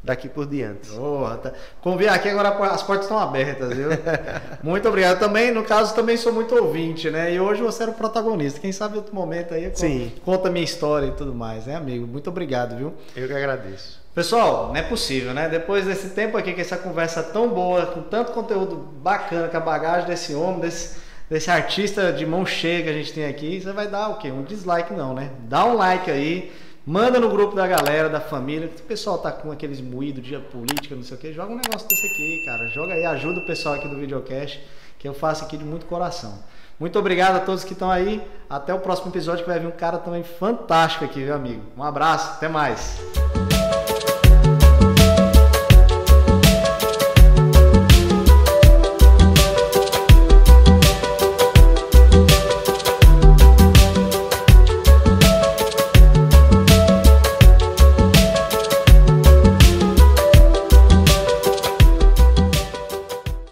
daqui 0.05 0.29
por 0.29 0.45
diante. 0.45 0.89
Porra, 0.89 1.38
tá. 1.38 1.53
Convir 1.81 2.09
aqui 2.09 2.29
agora 2.29 2.49
as 2.71 2.83
portas 2.83 3.05
estão 3.05 3.17
abertas, 3.17 3.75
viu? 3.75 3.89
muito 4.63 4.88
obrigado. 4.88 5.19
Também, 5.19 5.51
no 5.51 5.63
caso, 5.63 5.95
também 5.95 6.15
sou 6.15 6.31
muito 6.31 6.55
ouvinte, 6.55 7.09
né? 7.09 7.33
E 7.33 7.39
hoje 7.39 7.61
você 7.61 7.83
era 7.83 7.91
o 7.91 7.95
protagonista. 7.95 8.59
Quem 8.59 8.71
sabe 8.71 8.97
outro 8.97 9.15
momento 9.15 9.53
aí 9.53 9.69
Sim. 9.73 10.13
conta 10.23 10.47
a 10.47 10.51
minha 10.51 10.63
história 10.63 11.07
e 11.07 11.11
tudo 11.11 11.33
mais, 11.33 11.65
né, 11.65 11.75
amigo? 11.75 12.05
Muito 12.05 12.29
obrigado, 12.29 12.77
viu? 12.77 12.93
Eu 13.15 13.27
que 13.27 13.33
agradeço. 13.33 14.05
Pessoal, 14.16 14.70
não 14.70 14.78
é 14.78 14.82
possível, 14.82 15.34
né? 15.34 15.49
Depois 15.49 15.86
desse 15.86 16.11
tempo 16.11 16.38
aqui, 16.38 16.53
com 16.53 16.61
essa 16.61 16.78
conversa 16.78 17.22
tão 17.22 17.49
boa, 17.49 17.86
com 17.88 18.01
tanto 18.01 18.32
conteúdo 18.32 18.78
bacana, 18.78 19.49
com 19.49 19.57
a 19.57 19.59
bagagem 19.59 20.07
desse 20.07 20.34
homem, 20.34 20.61
desse, 20.61 20.97
desse 21.30 21.51
artista 21.51 22.13
de 22.13 22.26
mão 22.26 22.45
cheia 22.45 22.82
que 22.82 22.88
a 22.88 22.93
gente 22.93 23.11
tem 23.11 23.26
aqui, 23.26 23.59
você 23.59 23.74
vai 23.74 23.89
dar 23.89 24.07
o 24.07 24.18
quê? 24.18 24.32
Um 24.32 24.43
dislike 24.43 24.93
não, 24.93 25.13
né? 25.13 25.32
Dá 25.49 25.66
um 25.66 25.76
like 25.76 26.09
aí. 26.09 26.49
Manda 26.86 27.20
no 27.20 27.30
grupo 27.30 27.57
da 27.57 27.68
galera, 27.68 28.07
da 28.07 28.22
família. 28.22 28.70
O 28.74 28.84
pessoal 28.84 29.18
tá 29.18 29.34
com 29.34 29.51
aqueles 29.51 29.82
moídos, 29.82 30.24
dia 30.24 30.39
política, 30.39 30.95
não 30.95 31.03
sei 31.03 31.18
o 31.18 31.20
que. 31.20 31.34
Joga 31.34 31.51
um 31.51 31.57
negócio 31.57 31.86
desse 31.86 32.07
aqui, 32.07 32.45
cara. 32.45 32.68
Joga 32.70 32.93
aí, 32.93 33.05
ajuda 33.05 33.41
o 33.41 33.45
pessoal 33.45 33.76
aqui 33.76 33.89
do 33.89 33.97
videocast, 33.97 34.61
que 34.97 35.09
eu 35.09 35.13
faço 35.13 35.43
aqui 35.43 35.57
de 35.57 35.66
muito 35.66 35.86
coração. 35.88 36.39
Muito 36.80 36.97
obrigado 36.97 37.36
a 37.36 37.39
todos 37.41 37.66
que 37.66 37.74
estão 37.74 37.91
aí. 37.91 38.26
Até 38.49 38.74
o 38.74 38.80
próximo 38.80 39.11
episódio 39.11 39.43
que 39.43 39.49
vai 39.49 39.59
vir 39.59 39.68
um 39.68 39.72
cara 39.72 39.97
também 39.97 40.24
fantástico 40.24 41.03
aqui, 41.03 41.22
viu, 41.22 41.36
amigo? 41.36 41.63
Um 41.76 41.84
abraço, 41.84 42.36
até 42.38 42.47
mais. 42.47 42.97